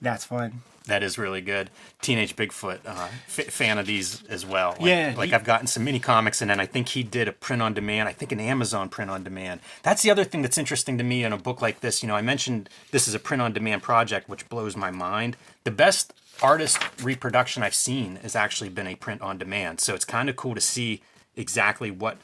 That's 0.00 0.24
fun. 0.24 0.62
That 0.86 1.02
is 1.02 1.18
really 1.18 1.42
good. 1.42 1.68
Teenage 2.00 2.34
Bigfoot, 2.34 2.78
uh, 2.86 3.08
f- 3.26 3.50
fan 3.52 3.76
of 3.78 3.84
these 3.86 4.22
as 4.30 4.46
well. 4.46 4.70
Like, 4.78 4.80
Yeah, 4.88 5.14
like 5.18 5.28
he- 5.28 5.34
I've 5.34 5.44
gotten 5.44 5.66
some 5.66 5.84
mini 5.84 5.98
comics, 6.00 6.40
and 6.40 6.50
then 6.50 6.60
I 6.60 6.64
think 6.66 6.88
he 6.90 7.02
did 7.02 7.28
a 7.28 7.32
print 7.32 7.60
on 7.60 7.74
demand. 7.74 8.08
I 8.08 8.12
think 8.12 8.32
an 8.32 8.40
Amazon 8.40 8.88
print 8.88 9.10
on 9.10 9.22
demand. 9.22 9.60
That's 9.82 10.00
the 10.02 10.10
other 10.10 10.24
thing 10.24 10.40
that's 10.40 10.56
interesting 10.56 10.96
to 10.96 11.04
me 11.04 11.24
in 11.24 11.32
a 11.32 11.36
book 11.36 11.60
like 11.60 11.80
this. 11.80 12.02
You 12.02 12.06
know, 12.06 12.14
I 12.16 12.22
mentioned 12.22 12.70
this 12.90 13.06
is 13.06 13.14
a 13.14 13.18
print 13.18 13.42
on 13.42 13.52
demand 13.52 13.82
project, 13.82 14.30
which 14.30 14.48
blows 14.48 14.76
my 14.76 14.90
mind. 14.90 15.36
The 15.64 15.70
best 15.70 16.14
artist 16.40 16.78
reproduction 17.02 17.62
I've 17.62 17.74
seen 17.74 18.16
has 18.22 18.34
actually 18.34 18.70
been 18.70 18.86
a 18.86 18.94
print 18.94 19.20
on 19.20 19.36
demand. 19.36 19.80
So 19.80 19.94
it's 19.94 20.06
kind 20.06 20.30
of 20.30 20.36
cool 20.36 20.54
to 20.54 20.60
see 20.60 21.02
exactly 21.36 21.90
what 21.90 22.16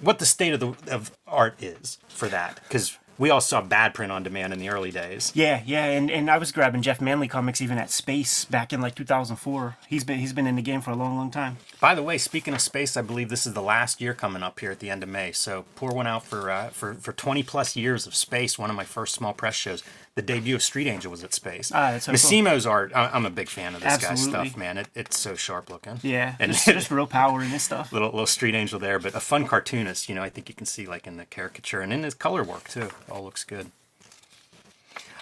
what 0.00 0.18
the 0.18 0.26
state 0.26 0.52
of 0.52 0.60
the 0.60 0.74
of 0.92 1.10
art 1.26 1.60
is 1.62 1.98
for 2.08 2.28
that 2.28 2.60
because 2.68 2.98
we 3.18 3.30
all 3.30 3.40
saw 3.40 3.60
bad 3.60 3.94
print 3.94 4.10
on 4.10 4.22
demand 4.22 4.52
in 4.52 4.58
the 4.58 4.68
early 4.68 4.90
days. 4.90 5.32
Yeah, 5.34 5.62
yeah, 5.64 5.84
and, 5.86 6.10
and 6.10 6.30
I 6.30 6.38
was 6.38 6.52
grabbing 6.52 6.82
Jeff 6.82 7.00
Manley 7.00 7.28
comics 7.28 7.60
even 7.60 7.78
at 7.78 7.90
Space 7.90 8.44
back 8.44 8.72
in 8.72 8.80
like 8.80 8.94
2004. 8.94 9.76
He's 9.88 10.04
been 10.04 10.18
he's 10.18 10.32
been 10.32 10.46
in 10.46 10.56
the 10.56 10.62
game 10.62 10.80
for 10.80 10.90
a 10.90 10.96
long, 10.96 11.16
long 11.16 11.30
time. 11.30 11.58
By 11.80 11.94
the 11.94 12.02
way, 12.02 12.18
speaking 12.18 12.54
of 12.54 12.60
space, 12.60 12.96
I 12.96 13.02
believe 13.02 13.28
this 13.28 13.46
is 13.46 13.54
the 13.54 13.62
last 13.62 14.00
year 14.00 14.14
coming 14.14 14.42
up 14.42 14.60
here 14.60 14.70
at 14.70 14.80
the 14.80 14.90
end 14.90 15.02
of 15.02 15.08
May. 15.08 15.32
So 15.32 15.64
pour 15.76 15.94
one 15.94 16.06
out 16.06 16.24
for 16.24 16.50
uh, 16.50 16.68
for 16.68 16.94
for 16.94 17.12
20 17.12 17.42
plus 17.42 17.76
years 17.76 18.06
of 18.06 18.14
space. 18.14 18.58
One 18.58 18.70
of 18.70 18.76
my 18.76 18.84
first 18.84 19.14
small 19.14 19.32
press 19.32 19.54
shows. 19.54 19.82
The 20.16 20.22
debut 20.22 20.54
of 20.54 20.62
Street 20.62 20.86
Angel 20.86 21.10
was 21.10 21.24
at 21.24 21.34
Space. 21.34 21.72
Ah, 21.74 21.90
that's 21.90 22.04
so 22.04 22.10
cool. 22.10 22.12
Massimo's 22.12 22.66
art. 22.66 22.92
I- 22.94 23.08
I'm 23.12 23.26
a 23.26 23.30
big 23.30 23.48
fan 23.48 23.74
of 23.74 23.82
this 23.82 23.96
guy's 23.98 24.22
stuff, 24.22 24.56
man. 24.56 24.78
It, 24.78 24.86
it's 24.94 25.18
so 25.18 25.34
sharp 25.34 25.68
looking. 25.70 25.98
Yeah, 26.02 26.36
and 26.38 26.52
there's, 26.52 26.64
there's 26.64 26.90
real 26.90 27.08
power 27.08 27.42
in 27.42 27.50
this 27.50 27.62
stuff. 27.70 27.92
little 27.92 28.10
little 28.10 28.26
Street 28.26 28.54
Angel 28.54 28.78
there, 28.78 29.00
but 29.00 29.12
a 29.16 29.20
fun 29.20 29.44
cartoonist. 29.48 30.08
You 30.08 30.14
know, 30.14 30.22
I 30.22 30.30
think 30.30 30.48
you 30.48 30.54
can 30.54 30.66
see 30.66 30.86
like 30.86 31.08
in 31.08 31.16
the 31.16 31.24
caricature 31.24 31.80
and 31.80 31.92
in 31.92 32.04
his 32.04 32.14
color 32.14 32.44
work 32.44 32.68
too. 32.68 32.90
All 33.10 33.24
looks 33.24 33.42
good. 33.42 33.72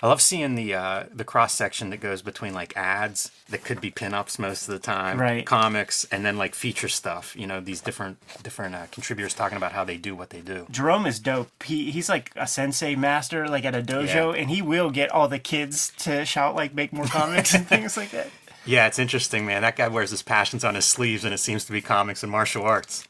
I 0.03 0.09
love 0.09 0.21
seeing 0.21 0.57
the 0.57 0.75
uh, 0.75 1.05
the 1.15 1.23
cross 1.25 1.55
section 1.55 1.91
that 1.91 1.99
goes 2.01 2.23
between 2.23 2.55
like 2.55 2.77
ads 2.77 3.31
that 3.51 3.63
could 3.65 3.81
be 3.81 3.91
pinups 3.93 4.37
most 4.39 4.67
of 4.67 4.73
the 4.75 4.81
time, 4.81 5.21
Right. 5.21 5.47
Comics, 5.47 6.05
and 6.11 6.25
then 6.27 6.37
like 6.37 6.57
feature 6.57 6.89
stuff. 6.89 7.37
You 7.37 7.47
know, 7.47 7.61
these 7.61 7.81
different 7.81 8.19
different 8.43 8.75
uh, 8.75 8.87
contributors 8.91 9.33
talking 9.33 9.57
about 9.57 9.73
how 9.73 9.85
they 9.85 9.97
do 9.99 10.17
what 10.17 10.31
they 10.31 10.41
do. 10.41 10.67
Jerome 10.71 11.07
is 11.07 11.21
dope. 11.21 11.63
He 11.63 11.93
he's 11.93 12.09
like 12.09 12.33
a 12.35 12.49
sensei 12.49 12.97
master, 12.97 13.47
like 13.49 13.65
at 13.65 13.77
a 13.77 13.83
dojo, 13.83 14.35
Yeah. 14.35 14.41
and 14.41 14.51
he 14.51 14.61
will 14.61 14.91
get 14.91 15.11
all 15.13 15.29
the 15.29 15.39
kids 15.39 15.93
to 15.99 16.25
shout 16.25 16.57
like 16.57 16.75
make 16.75 16.93
more 16.93 17.07
comics 17.07 17.55
and 17.55 17.67
things 17.67 17.97
like 17.97 18.11
that. 18.11 18.29
Yeah, 18.65 18.87
it's 18.87 19.01
interesting, 19.01 19.45
man. 19.45 19.63
That 19.63 19.75
guy 19.75 19.89
wears 19.89 20.11
his 20.13 20.23
passions 20.23 20.63
on 20.63 20.77
his 20.77 20.85
sleeves, 20.85 21.25
and 21.25 21.35
it 21.35 21.39
seems 21.39 21.65
to 21.65 21.73
be 21.73 21.81
comics 21.83 22.23
and 22.23 22.31
martial 22.31 22.63
arts. 22.63 23.09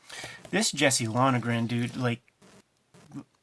This 0.51 0.73
Jesse 0.73 1.07
Lonergan 1.07 1.67
dude, 1.67 1.95
like 1.95 2.21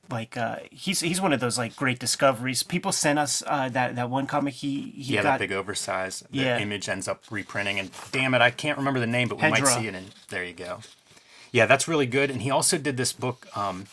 like 0.09 0.37
uh, 0.37 0.57
he's 0.71 0.99
he's 1.01 1.21
one 1.21 1.33
of 1.33 1.39
those 1.39 1.57
like 1.57 1.75
great 1.75 1.99
discoveries. 1.99 2.63
People 2.63 2.91
sent 2.91 3.19
us 3.19 3.43
uh, 3.45 3.69
that 3.69 3.95
that 3.95 4.09
one 4.09 4.27
comic 4.27 4.55
he 4.55 4.91
he 4.95 5.13
Yeah, 5.13 5.21
got. 5.23 5.31
that 5.31 5.39
big 5.39 5.51
oversize. 5.51 6.23
The 6.31 6.39
Yeah. 6.39 6.59
image 6.59 6.89
ends 6.89 7.07
up 7.07 7.23
reprinting, 7.29 7.79
and 7.79 7.91
damn 8.11 8.33
it, 8.33 8.41
I 8.41 8.51
can't 8.51 8.77
remember 8.77 8.99
the 8.99 9.07
name, 9.07 9.27
but 9.27 9.37
we 9.37 9.49
might 9.49 9.65
see 9.67 9.87
it. 9.87 9.95
And 9.95 10.11
there 10.29 10.43
you 10.43 10.53
go. 10.53 10.79
Yeah, 11.51 11.65
that's 11.65 11.87
really 11.87 12.05
good. 12.05 12.29
And 12.29 12.41
he 12.41 12.51
also 12.51 12.77
did 12.77 12.95
this 12.97 13.11
book, 13.11 13.47
um, 13.57 13.85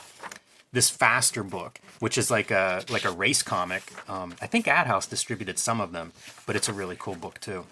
this 0.73 0.91
faster 0.91 1.43
book, 1.43 1.81
which 2.01 2.19
is 2.19 2.31
like 2.31 2.51
a 2.51 2.85
like 2.89 3.05
a 3.05 3.11
race 3.11 3.43
comic. 3.43 3.93
Um, 4.09 4.35
I 4.43 4.47
think 4.47 4.67
AdHouse 4.67 5.09
distributed 5.09 5.59
some 5.59 5.81
of 5.81 5.93
them, 5.93 6.13
but 6.47 6.57
it's 6.57 6.69
a 6.69 6.73
really 6.73 6.97
cool 6.99 7.15
book 7.15 7.41
too. 7.41 7.65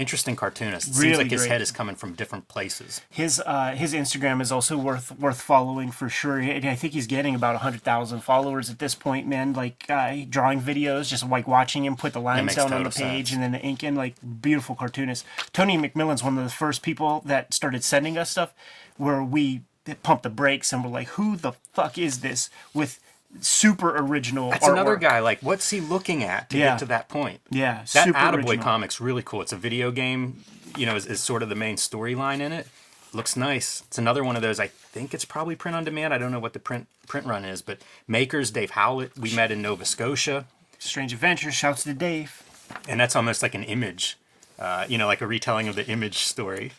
Interesting 0.00 0.34
cartoonist. 0.34 0.88
It 0.88 0.94
seems 0.94 1.04
Really 1.04 1.24
like 1.24 1.30
his 1.30 1.44
head 1.44 1.60
is 1.60 1.70
coming 1.70 1.94
from 1.94 2.14
different 2.14 2.48
places. 2.48 3.02
His 3.10 3.42
uh, 3.44 3.72
his 3.72 3.92
Instagram 3.92 4.40
is 4.40 4.50
also 4.50 4.78
worth 4.78 5.12
worth 5.18 5.42
following 5.42 5.90
for 5.90 6.08
sure. 6.08 6.38
And 6.38 6.64
I 6.64 6.74
think 6.74 6.94
he's 6.94 7.06
getting 7.06 7.34
about 7.34 7.56
hundred 7.56 7.82
thousand 7.82 8.20
followers 8.20 8.70
at 8.70 8.78
this 8.78 8.94
point, 8.94 9.26
man. 9.26 9.52
Like 9.52 9.84
uh, 9.90 10.16
drawing 10.26 10.62
videos, 10.62 11.08
just 11.08 11.28
like 11.28 11.46
watching 11.46 11.84
him 11.84 11.96
put 11.96 12.14
the 12.14 12.20
lines 12.20 12.54
down 12.54 12.72
on 12.72 12.84
the 12.84 12.88
page 12.88 13.28
sense. 13.28 13.32
and 13.32 13.42
then 13.42 13.52
the 13.52 13.60
ink 13.60 13.84
in. 13.84 13.94
Like 13.94 14.14
beautiful 14.40 14.74
cartoonist. 14.74 15.26
Tony 15.52 15.76
McMillan's 15.76 16.24
one 16.24 16.38
of 16.38 16.44
the 16.44 16.50
first 16.50 16.80
people 16.80 17.20
that 17.26 17.52
started 17.52 17.84
sending 17.84 18.16
us 18.16 18.30
stuff 18.30 18.54
where 18.96 19.22
we 19.22 19.60
pumped 20.02 20.22
the 20.22 20.30
brakes 20.30 20.72
and 20.72 20.82
we're 20.82 20.90
like, 20.90 21.08
who 21.08 21.36
the 21.36 21.52
fuck 21.72 21.98
is 21.98 22.20
this 22.20 22.48
with 22.72 23.00
super 23.40 23.96
original? 23.96 24.50
That's 24.50 24.66
another 24.66 24.96
guy. 24.96 25.20
Like, 25.20 25.40
what's 25.40 25.70
he 25.70 25.80
looking 25.80 26.22
at 26.24 26.50
to 26.50 26.58
Yeah. 26.58 26.70
get 26.70 26.78
to 26.80 26.86
that 26.86 27.08
point? 27.08 27.40
Yeah, 27.50 27.84
That 27.94 28.08
Attaboy 28.08 28.34
original. 28.36 28.64
comic's 28.64 29.00
really 29.00 29.22
cool. 29.22 29.40
It's 29.42 29.52
a 29.52 29.56
video 29.56 29.90
game, 29.90 30.44
you 30.76 30.86
know, 30.86 30.96
is, 30.96 31.06
is 31.06 31.20
sort 31.20 31.42
of 31.42 31.48
the 31.48 31.54
main 31.54 31.76
storyline 31.76 32.40
in 32.40 32.52
it. 32.52 32.66
Looks 33.12 33.36
nice. 33.36 33.82
It's 33.88 33.98
another 33.98 34.22
one 34.22 34.36
of 34.36 34.42
those. 34.42 34.60
I 34.60 34.68
think 34.68 35.14
it's 35.14 35.24
probably 35.24 35.56
print 35.56 35.76
on 35.76 35.84
demand. 35.84 36.14
I 36.14 36.18
don't 36.18 36.30
know 36.32 36.38
what 36.38 36.52
the 36.52 36.60
print 36.60 36.86
print 37.08 37.26
run 37.26 37.44
is, 37.44 37.60
but 37.60 37.78
makers 38.06 38.52
Dave 38.52 38.70
Howlett. 38.70 39.18
We 39.18 39.34
met 39.34 39.50
in 39.50 39.60
Nova 39.62 39.84
Scotia, 39.84 40.46
Strange 40.78 41.12
Adventures. 41.12 41.54
Shouts 41.54 41.82
to 41.84 41.92
Dave. 41.94 42.42
and 42.88 43.00
that's 43.00 43.16
almost 43.16 43.42
like 43.42 43.56
an 43.56 43.64
image, 43.64 44.16
uh, 44.60 44.84
you 44.88 44.96
know, 44.96 45.08
like 45.08 45.20
a 45.20 45.26
retelling 45.26 45.66
of 45.66 45.74
the 45.74 45.84
image 45.88 46.18
story. 46.18 46.70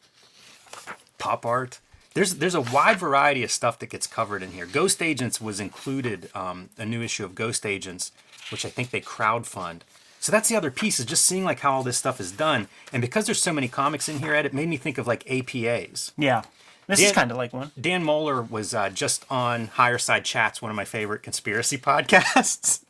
Pop 1.18 1.46
art. 1.46 1.80
There's 2.14 2.36
there's 2.36 2.56
a 2.56 2.62
wide 2.62 2.98
variety 2.98 3.44
of 3.44 3.52
stuff 3.52 3.80
that 3.80 3.90
gets 3.90 4.06
covered 4.06 4.44
in 4.44 4.52
here. 4.52 4.66
Ghost 4.66 5.02
Agents 5.02 5.40
was 5.40 5.60
included, 5.60 6.30
um, 6.36 6.70
a 6.78 6.86
new 6.86 7.02
issue 7.02 7.24
of 7.24 7.36
Ghost 7.36 7.66
Agents, 7.66 8.12
which 8.52 8.66
I 8.66 8.70
think 8.70 8.90
they 8.90 9.02
crowdfund. 9.02 9.82
So 10.20 10.32
that's 10.32 10.50
the 10.50 10.56
other 10.56 10.70
piece 10.70 11.00
is 11.00 11.06
just 11.06 11.26
seeing 11.26 11.44
like 11.44 11.62
how 11.62 11.72
all 11.72 11.84
this 11.84 11.98
stuff 11.98 12.20
is 12.20 12.32
done, 12.32 12.68
and 12.92 13.02
because 13.02 13.26
there's 13.26 13.42
so 13.42 13.54
many 13.54 13.68
comics 13.68 14.10
in 14.10 14.20
here, 14.20 14.36
Ed, 14.36 14.46
it 14.46 14.54
made 14.54 14.68
me 14.68 14.78
think 14.78 14.98
of 14.98 15.08
like 15.08 15.24
APAs. 15.26 16.12
Yeah, 16.18 16.44
this 16.88 17.00
is 17.00 17.12
kind 17.14 17.32
of 17.32 17.38
like 17.38 17.54
one. 17.54 17.72
Dan 17.80 18.04
Moeller 18.04 18.42
was 18.42 18.74
uh, 18.74 18.90
just 18.90 19.26
on 19.32 19.68
Higher 19.68 19.98
Side 19.98 20.26
Chats, 20.26 20.62
one 20.62 20.70
of 20.70 20.76
my 20.76 20.86
favorite 20.86 21.24
conspiracy 21.24 21.78
podcasts, 21.80 22.84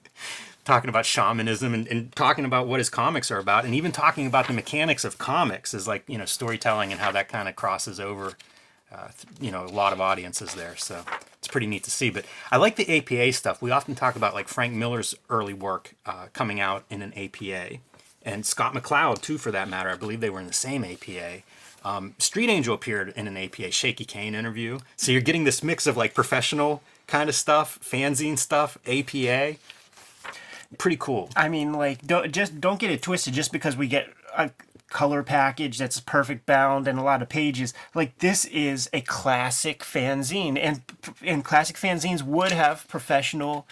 talking 0.65 0.89
about 0.89 1.05
shamanism 1.05 1.73
and, 1.73 1.87
and 1.87 2.13
talking 2.15 2.43
about 2.43 2.67
what 2.67 2.79
his 2.79 2.89
comics 2.89 3.29
are 3.29 3.39
about, 3.39 3.65
and 3.65 3.75
even 3.75 3.91
talking 3.91 4.25
about 4.25 4.47
the 4.47 4.53
mechanics 4.53 5.05
of 5.05 5.19
comics 5.19 5.75
as 5.75 5.87
like 5.87 6.03
you 6.07 6.17
know 6.17 6.25
storytelling 6.25 6.91
and 6.91 6.99
how 6.99 7.11
that 7.11 7.29
kind 7.29 7.47
of 7.47 7.55
crosses 7.55 7.99
over, 7.99 8.33
uh, 8.93 9.09
you 9.39 9.51
know, 9.51 9.65
a 9.65 9.67
lot 9.67 9.93
of 9.93 10.01
audiences 10.01 10.53
there. 10.53 10.75
So 10.75 11.03
it's 11.37 11.47
pretty 11.47 11.67
neat 11.67 11.83
to 11.85 11.91
see. 11.91 12.09
But 12.09 12.25
I 12.51 12.57
like 12.57 12.75
the 12.75 12.97
APA 12.97 13.33
stuff. 13.33 13.61
We 13.61 13.71
often 13.71 13.95
talk 13.95 14.15
about 14.15 14.33
like 14.33 14.47
Frank 14.47 14.73
Miller's 14.73 15.15
early 15.29 15.53
work 15.53 15.95
uh, 16.05 16.27
coming 16.33 16.59
out 16.59 16.83
in 16.89 17.01
an 17.01 17.13
APA, 17.17 17.77
and 18.23 18.45
Scott 18.45 18.73
McCloud 18.73 19.21
too, 19.21 19.37
for 19.37 19.51
that 19.51 19.69
matter. 19.69 19.89
I 19.89 19.95
believe 19.95 20.19
they 20.19 20.29
were 20.29 20.39
in 20.39 20.47
the 20.47 20.53
same 20.53 20.83
APA. 20.83 21.41
Um, 21.83 22.13
Street 22.19 22.49
Angel 22.49 22.75
appeared 22.75 23.13
in 23.15 23.27
an 23.27 23.37
APA 23.37 23.71
Shaky 23.71 24.05
Kane 24.05 24.35
interview. 24.35 24.79
So 24.97 25.11
you're 25.11 25.21
getting 25.21 25.45
this 25.45 25.63
mix 25.63 25.87
of 25.87 25.97
like 25.97 26.13
professional 26.13 26.83
kind 27.07 27.27
of 27.29 27.35
stuff, 27.35 27.79
fanzine 27.83 28.37
stuff, 28.37 28.77
APA. 28.85 29.57
Pretty 30.77 30.97
cool. 30.97 31.29
I 31.35 31.49
mean, 31.49 31.73
like, 31.73 32.05
don't 32.05 32.31
just 32.31 32.61
don't 32.61 32.79
get 32.79 32.91
it 32.91 33.01
twisted. 33.01 33.33
Just 33.33 33.51
because 33.51 33.75
we 33.75 33.87
get 33.87 34.09
a 34.37 34.51
color 34.91 35.23
package 35.23 35.77
that's 35.77 35.99
perfect 35.99 36.45
bound 36.45 36.87
and 36.87 36.99
a 36.99 37.01
lot 37.01 37.21
of 37.21 37.29
pages, 37.29 37.73
like 37.95 38.19
this 38.19 38.45
is 38.45 38.89
a 38.93 39.01
classic 39.01 39.79
fanzine, 39.79 40.57
and 40.57 40.81
and 41.23 41.43
classic 41.43 41.77
fanzines 41.77 42.21
would 42.21 42.51
have 42.51 42.87
professional 42.87 43.67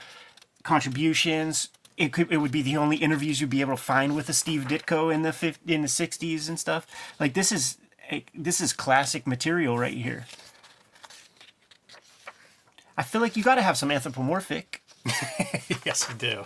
contributions. 0.63 1.69
It 1.97 2.13
could 2.13 2.31
it 2.31 2.37
would 2.37 2.51
be 2.51 2.61
the 2.61 2.77
only 2.77 2.97
interviews 2.97 3.39
you'd 3.41 3.49
be 3.49 3.61
able 3.61 3.75
to 3.75 3.81
find 3.81 4.15
with 4.15 4.29
a 4.29 4.33
Steve 4.33 4.65
Ditko 4.67 5.13
in 5.13 5.21
the 5.21 5.33
fif- 5.33 5.59
in 5.67 5.81
the 5.81 5.87
'60s 5.87 6.49
and 6.49 6.59
stuff. 6.59 6.87
Like 7.19 7.33
this 7.33 7.51
is 7.51 7.77
a, 8.11 8.25
this 8.33 8.61
is 8.61 8.73
classic 8.73 9.27
material 9.27 9.77
right 9.77 9.97
here. 9.97 10.25
I 12.97 13.03
feel 13.03 13.21
like 13.21 13.37
you 13.37 13.43
got 13.43 13.55
to 13.55 13.61
have 13.61 13.77
some 13.77 13.91
anthropomorphic. 13.91 14.81
yes, 15.85 16.05
you 16.09 16.15
do. 16.17 16.43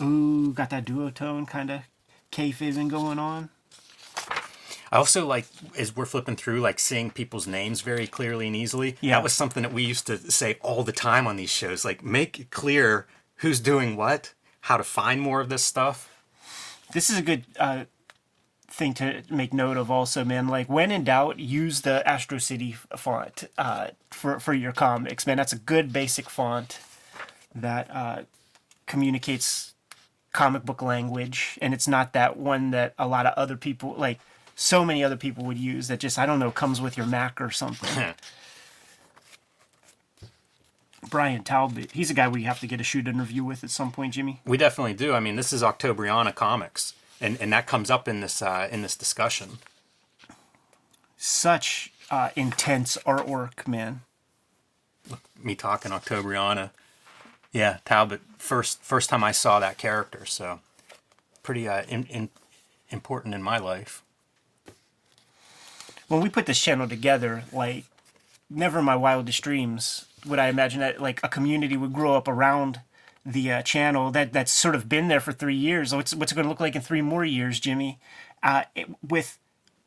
Ooh, 0.00 0.52
got 0.52 0.70
that 0.70 0.84
duotone 0.84 1.46
kind 1.46 1.70
of 1.70 1.80
K-fizzing 2.38 2.86
going 2.86 3.18
on. 3.18 3.48
I 4.92 4.96
also 4.96 5.26
like 5.26 5.46
as 5.76 5.96
we're 5.96 6.06
flipping 6.06 6.36
through, 6.36 6.60
like 6.60 6.78
seeing 6.78 7.10
people's 7.10 7.48
names 7.48 7.80
very 7.80 8.06
clearly 8.06 8.46
and 8.46 8.54
easily. 8.54 8.96
Yeah. 9.00 9.16
That 9.16 9.24
was 9.24 9.32
something 9.32 9.64
that 9.64 9.72
we 9.72 9.82
used 9.82 10.06
to 10.06 10.18
say 10.30 10.56
all 10.60 10.84
the 10.84 10.92
time 10.92 11.26
on 11.26 11.34
these 11.34 11.50
shows. 11.50 11.84
Like 11.84 12.04
make 12.04 12.38
it 12.38 12.50
clear 12.52 13.08
who's 13.38 13.58
doing 13.58 13.96
what, 13.96 14.34
how 14.60 14.76
to 14.76 14.84
find 14.84 15.20
more 15.20 15.40
of 15.40 15.48
this 15.48 15.64
stuff. 15.64 16.22
This 16.92 17.10
is 17.10 17.18
a 17.18 17.22
good 17.22 17.44
uh, 17.58 17.86
thing 18.68 18.94
to 18.94 19.24
make 19.28 19.52
note 19.52 19.76
of, 19.76 19.90
also, 19.90 20.24
man. 20.24 20.46
Like 20.46 20.68
when 20.68 20.92
in 20.92 21.02
doubt, 21.02 21.40
use 21.40 21.80
the 21.80 22.08
Astro 22.08 22.38
City 22.38 22.76
font 22.96 23.48
uh, 23.58 23.88
for 24.12 24.38
for 24.38 24.54
your 24.54 24.70
comics, 24.70 25.26
man. 25.26 25.38
That's 25.38 25.52
a 25.52 25.58
good 25.58 25.92
basic 25.92 26.30
font 26.30 26.78
that 27.52 27.90
uh, 27.90 28.22
communicates 28.86 29.74
comic 30.38 30.64
book 30.64 30.80
language, 30.80 31.58
and 31.60 31.74
it's 31.74 31.88
not 31.88 32.12
that 32.12 32.36
one 32.36 32.70
that 32.70 32.94
a 32.96 33.08
lot 33.08 33.26
of 33.26 33.34
other 33.34 33.56
people 33.56 33.92
like. 33.98 34.20
So 34.54 34.84
many 34.84 35.02
other 35.04 35.16
people 35.16 35.44
would 35.44 35.58
use 35.58 35.88
that 35.88 35.98
just 35.98 36.16
I 36.18 36.26
don't 36.26 36.38
know 36.38 36.52
comes 36.52 36.80
with 36.80 36.96
your 36.96 37.06
Mac 37.06 37.40
or 37.40 37.50
something. 37.50 38.14
Bryan 41.10 41.42
Talbot, 41.42 41.92
he's 41.92 42.10
a 42.10 42.14
guy 42.14 42.28
we 42.28 42.42
have 42.42 42.60
to 42.60 42.66
get 42.66 42.80
a 42.80 42.84
shoot 42.84 43.08
interview 43.08 43.42
with 43.42 43.64
at 43.64 43.70
some 43.70 43.90
point, 43.92 44.14
Jimmy. 44.14 44.40
We 44.44 44.56
definitely 44.56 44.94
do. 44.94 45.12
I 45.12 45.20
mean, 45.20 45.36
this 45.36 45.52
is 45.52 45.62
Octobriana 45.62 46.34
comics, 46.34 46.94
and 47.20 47.36
and 47.40 47.52
that 47.52 47.66
comes 47.66 47.90
up 47.90 48.06
in 48.06 48.20
this 48.20 48.40
uh, 48.40 48.68
in 48.70 48.82
this 48.82 48.94
discussion. 48.94 49.58
Such 51.16 51.92
uh, 52.12 52.30
intense 52.36 52.96
artwork, 53.04 53.66
man. 53.66 54.02
Me 55.42 55.56
talking 55.56 55.90
Octobriana. 55.90 56.70
Yeah, 57.52 57.78
Talbot. 57.84 58.20
First 58.38 58.82
first 58.82 59.10
time 59.10 59.24
I 59.24 59.32
saw 59.32 59.58
that 59.60 59.78
character, 59.78 60.24
so 60.26 60.60
pretty 61.42 61.66
uh, 61.68 61.82
in, 61.88 62.04
in, 62.04 62.28
important 62.90 63.34
in 63.34 63.42
my 63.42 63.58
life. 63.58 64.02
when 66.08 66.20
we 66.20 66.28
put 66.28 66.46
this 66.46 66.60
channel 66.60 66.88
together, 66.88 67.44
like 67.52 67.84
never 68.50 68.78
in 68.80 68.84
my 68.84 68.96
wildest 68.96 69.42
dreams 69.42 70.06
would 70.26 70.38
I 70.38 70.48
imagine 70.48 70.80
that 70.80 71.00
like 71.00 71.20
a 71.22 71.28
community 71.28 71.76
would 71.76 71.92
grow 71.92 72.14
up 72.14 72.28
around 72.28 72.80
the 73.24 73.52
uh, 73.52 73.62
channel 73.62 74.10
that 74.10 74.32
that's 74.32 74.52
sort 74.52 74.74
of 74.74 74.88
been 74.88 75.08
there 75.08 75.20
for 75.20 75.32
three 75.32 75.54
years. 75.54 75.94
What's 75.94 76.14
what's 76.14 76.32
it 76.32 76.34
going 76.34 76.44
to 76.44 76.48
look 76.48 76.60
like 76.60 76.76
in 76.76 76.82
three 76.82 77.02
more 77.02 77.24
years, 77.24 77.60
Jimmy? 77.60 77.98
Uh, 78.42 78.64
it, 78.74 78.88
with 79.06 79.38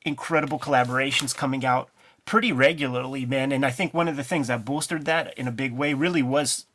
incredible 0.04 0.60
collaborations 0.60 1.36
coming 1.36 1.66
out 1.66 1.90
pretty 2.26 2.52
regularly, 2.52 3.26
man. 3.26 3.52
And 3.52 3.66
I 3.66 3.72
think 3.72 3.94
one 3.94 4.08
of 4.08 4.16
the 4.16 4.24
things 4.24 4.48
that 4.48 4.66
bolstered 4.66 5.06
that 5.06 5.38
in 5.38 5.48
a 5.48 5.52
big 5.52 5.74
way 5.74 5.94
really 5.94 6.24
was 6.24 6.66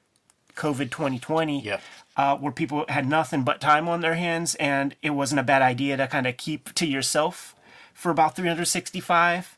COVID 0.57 0.91
2020 0.91 1.63
Yeah. 1.63 1.79
uh, 2.17 2.37
where 2.37 2.53
people 2.53 2.85
had 2.89 3.07
nothing 3.07 3.43
but 3.43 3.61
time 3.61 3.89
on 3.89 4.01
their 4.01 4.15
hands, 4.15 4.55
and 4.57 4.95
it 5.03 5.11
wasn't 5.11 5.39
a 5.41 5.45
bad 5.45 5.63
idea 5.63 5.97
to 5.97 6.07
kind 6.07 6.27
of 6.27 6.37
keep 6.37 6.73
to 6.75 6.87
yourself 6.87 7.55
for 7.95 8.11
about 8.11 8.35
365. 8.37 9.53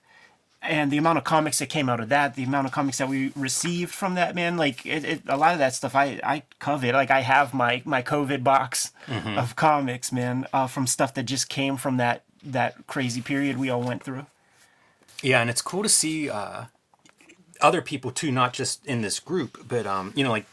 And 0.60 0.90
the 0.90 0.96
amount 0.98 1.18
of 1.18 1.24
comics 1.24 1.60
that 1.60 1.68
came 1.68 1.88
out 1.88 2.00
of 2.00 2.08
that, 2.08 2.34
the 2.34 2.42
amount 2.42 2.66
of 2.66 2.72
comics 2.72 2.98
that 2.98 3.08
we 3.08 3.30
received 3.36 3.94
from 3.94 4.16
that, 4.16 4.34
man, 4.34 4.56
like 4.56 4.84
it, 4.84 5.04
it, 5.04 5.22
a 5.28 5.36
lot 5.36 5.52
of 5.52 5.60
that 5.60 5.72
stuff, 5.72 5.94
I, 5.94 6.18
I 6.24 6.42
covet. 6.58 6.94
Like 6.94 7.12
I 7.12 7.20
have 7.20 7.54
my 7.54 7.80
my 7.84 8.02
COVID 8.02 8.42
box 8.42 8.90
of 9.36 9.54
comics, 9.54 10.10
man, 10.10 10.46
uh, 10.52 10.66
from 10.66 10.88
stuff 10.88 11.14
that 11.14 11.22
just 11.26 11.48
came 11.48 11.76
from 11.76 11.96
that 11.98 12.24
that 12.42 12.88
crazy 12.88 13.20
period 13.22 13.56
we 13.56 13.70
all 13.70 13.82
went 13.82 14.02
through. 14.02 14.26
Yeah, 15.22 15.40
and 15.40 15.48
it's 15.48 15.62
cool 15.62 15.84
to 15.84 15.88
see 15.88 16.28
uh, 16.28 16.64
other 17.60 17.80
people 17.80 18.10
too, 18.10 18.32
not 18.32 18.52
just 18.52 18.84
in 18.84 19.00
this 19.02 19.20
group, 19.20 19.64
but 19.68 19.86
um, 19.86 20.12
you 20.16 20.24
know, 20.24 20.30
like 20.32 20.46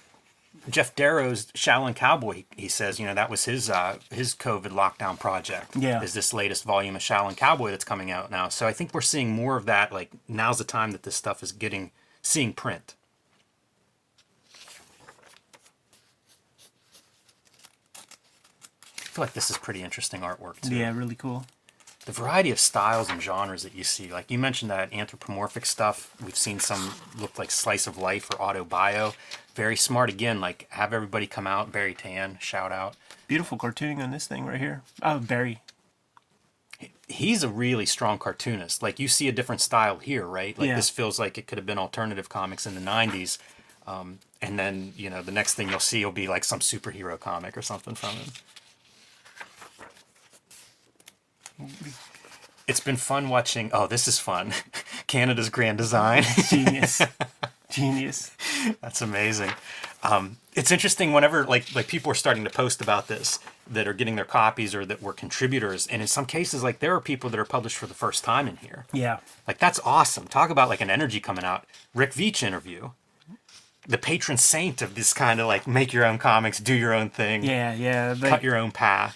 Geof 0.69 0.95
Darrow's 0.95 1.45
Shaolin 1.48 1.95
Cowboy. 1.95 2.45
He 2.55 2.67
says, 2.67 3.00
you 3.00 3.05
know, 3.05 3.13
that 3.13 3.29
was 3.29 3.45
his 3.45 3.69
uh, 3.69 4.00
his 4.10 4.34
COVID 4.34 4.69
lockdown 4.69 5.19
project. 5.19 5.75
Yeah. 5.75 6.01
is 6.01 6.13
this 6.13 6.34
latest 6.34 6.63
volume 6.63 6.95
of 6.95 7.01
Shaolin 7.01 7.38
Cowboy 7.38 7.72
that's 7.72 7.86
coming 7.86 8.10
out 8.12 8.31
now. 8.31 8.50
So 8.50 8.65
I 8.65 8.74
think 8.74 8.93
we're 8.93 9.01
seeing 9.01 9.31
more 9.31 9.57
of 9.57 9.65
that. 9.65 9.91
Like 9.91 10.12
now's 10.27 10.57
the 10.57 10.63
time 10.63 10.91
that 10.91 11.03
this 11.03 11.15
stuff 11.15 11.43
is 11.43 11.51
getting 11.51 11.91
seeing 12.22 12.53
print. 12.53 12.95
I 18.98 19.07
feel 19.15 19.24
like 19.24 19.34
this 19.34 19.50
is 19.50 19.57
pretty 19.57 19.81
interesting 19.81 20.22
artwork 20.22 20.60
too. 20.62 20.75
Yeah, 20.75 20.91
really 20.95 21.15
cool. 21.15 21.45
The 22.06 22.12
variety 22.12 22.52
of 22.52 22.60
styles 22.60 23.10
and 23.10 23.22
genres 23.22 23.64
that 23.64 23.74
you 23.76 23.84
see. 23.84 24.12
Like 24.12 24.30
you 24.30 24.38
mentioned 24.38 24.70
that 24.72 24.94
anthropomorphic 24.94 25.66
stuff. 25.66 26.16
We've 26.24 26.36
seen 26.38 26.60
some 26.60 26.94
look 27.20 27.38
like 27.40 27.50
slice 27.52 27.88
of 27.88 27.98
life 27.98 28.30
or 28.32 28.42
auto 28.42 28.64
bio. 28.64 29.14
Very 29.56 29.76
smart 29.76 30.10
again. 30.10 30.40
Like 30.40 30.68
have 30.70 30.94
everybody 30.94 31.26
come 31.28 31.48
out. 31.48 31.72
Barry 31.72 31.96
Tan, 31.96 32.38
shout 32.40 32.72
out. 32.72 32.96
Beautiful 33.28 33.58
cartooning 33.58 34.00
on 34.00 34.12
this 34.12 34.28
thing 34.28 34.46
right 34.46 34.60
here. 34.60 34.84
Oh, 35.02 35.18
Barry. 35.20 35.62
He's 37.08 37.44
a 37.44 37.50
really 37.50 37.86
strong 37.86 38.18
cartoonist. 38.20 38.84
Like 38.84 39.00
you 39.00 39.08
see 39.08 39.28
a 39.28 39.32
different 39.32 39.62
style 39.62 39.98
here, 39.98 40.26
right? 40.26 40.58
Like 40.58 40.68
Yeah. 40.70 40.76
this 40.76 40.90
feels 40.90 41.20
like 41.20 41.38
it 41.38 41.48
could 41.48 41.58
have 41.58 41.66
been 41.66 41.78
alternative 41.78 42.30
comics 42.30 42.66
in 42.68 42.76
the 42.76 42.82
'90s. 42.82 43.38
Um, 43.88 44.20
and 44.42 44.60
then 44.60 44.94
you 44.96 45.10
know 45.10 45.22
the 45.24 45.32
next 45.32 45.54
thing 45.56 45.70
you'll 45.70 45.80
see 45.80 46.04
will 46.06 46.12
be 46.12 46.28
like 46.28 46.44
some 46.44 46.60
superhero 46.60 47.20
comic 47.20 47.56
or 47.58 47.62
something 47.64 47.96
from 47.96 48.10
him. 48.12 48.30
It's 52.68 52.80
been 52.80 52.96
fun 52.98 53.30
watching. 53.30 53.70
Oh, 53.74 53.86
this 53.86 54.08
is 54.08 54.18
fun. 54.18 54.52
Canada's 55.08 55.50
Grand 55.50 55.78
Design. 55.78 56.24
Genius. 56.50 57.00
Genius. 57.70 58.32
That's 58.82 59.04
amazing. 59.04 59.52
Um, 60.02 60.38
it's 60.56 60.72
interesting 60.72 61.14
whenever 61.14 61.46
like 61.46 61.76
like 61.76 61.88
people 61.88 62.12
are 62.12 62.16
starting 62.16 62.44
to 62.44 62.50
post 62.50 62.82
about 62.82 63.08
this 63.08 63.38
that 63.70 63.88
are 63.88 63.94
getting 63.94 64.16
their 64.16 64.26
copies 64.26 64.74
or 64.74 64.84
that 64.84 65.00
were 65.00 65.14
contributors, 65.14 65.86
and 65.86 66.02
in 66.02 66.08
some 66.08 66.26
cases, 66.26 66.64
like 66.64 66.80
there 66.80 66.96
are 66.96 67.00
people 67.02 67.30
that 67.30 67.40
are 67.40 67.46
published 67.46 67.78
for 67.78 67.86
the 67.86 67.94
first 67.94 68.24
time 68.24 68.48
in 68.48 68.58
here. 68.58 68.88
Yeah. 68.92 69.20
Like 69.48 69.60
that's 69.60 69.80
awesome. 69.86 70.26
Talk 70.28 70.50
about 70.50 70.68
like 70.68 70.82
an 70.82 70.90
energy 70.90 71.20
coming 71.20 71.46
out. 71.46 71.66
Rick 71.94 72.14
Veitch 72.14 72.42
interview. 72.42 72.90
The 73.88 74.00
patron 74.00 74.40
saint 74.40 74.82
of 74.82 74.96
this 74.96 75.14
kind 75.14 75.40
of 75.40 75.46
like 75.46 75.68
make 75.68 75.94
your 75.94 76.04
own 76.06 76.18
comics, 76.18 76.58
do 76.60 76.74
your 76.74 76.96
own 76.96 77.12
thing, 77.12 77.44
Yeah, 77.44 77.76
yeah. 77.76 78.16
cut 78.20 78.42
your 78.42 78.56
own 78.56 78.72
path. 78.72 79.16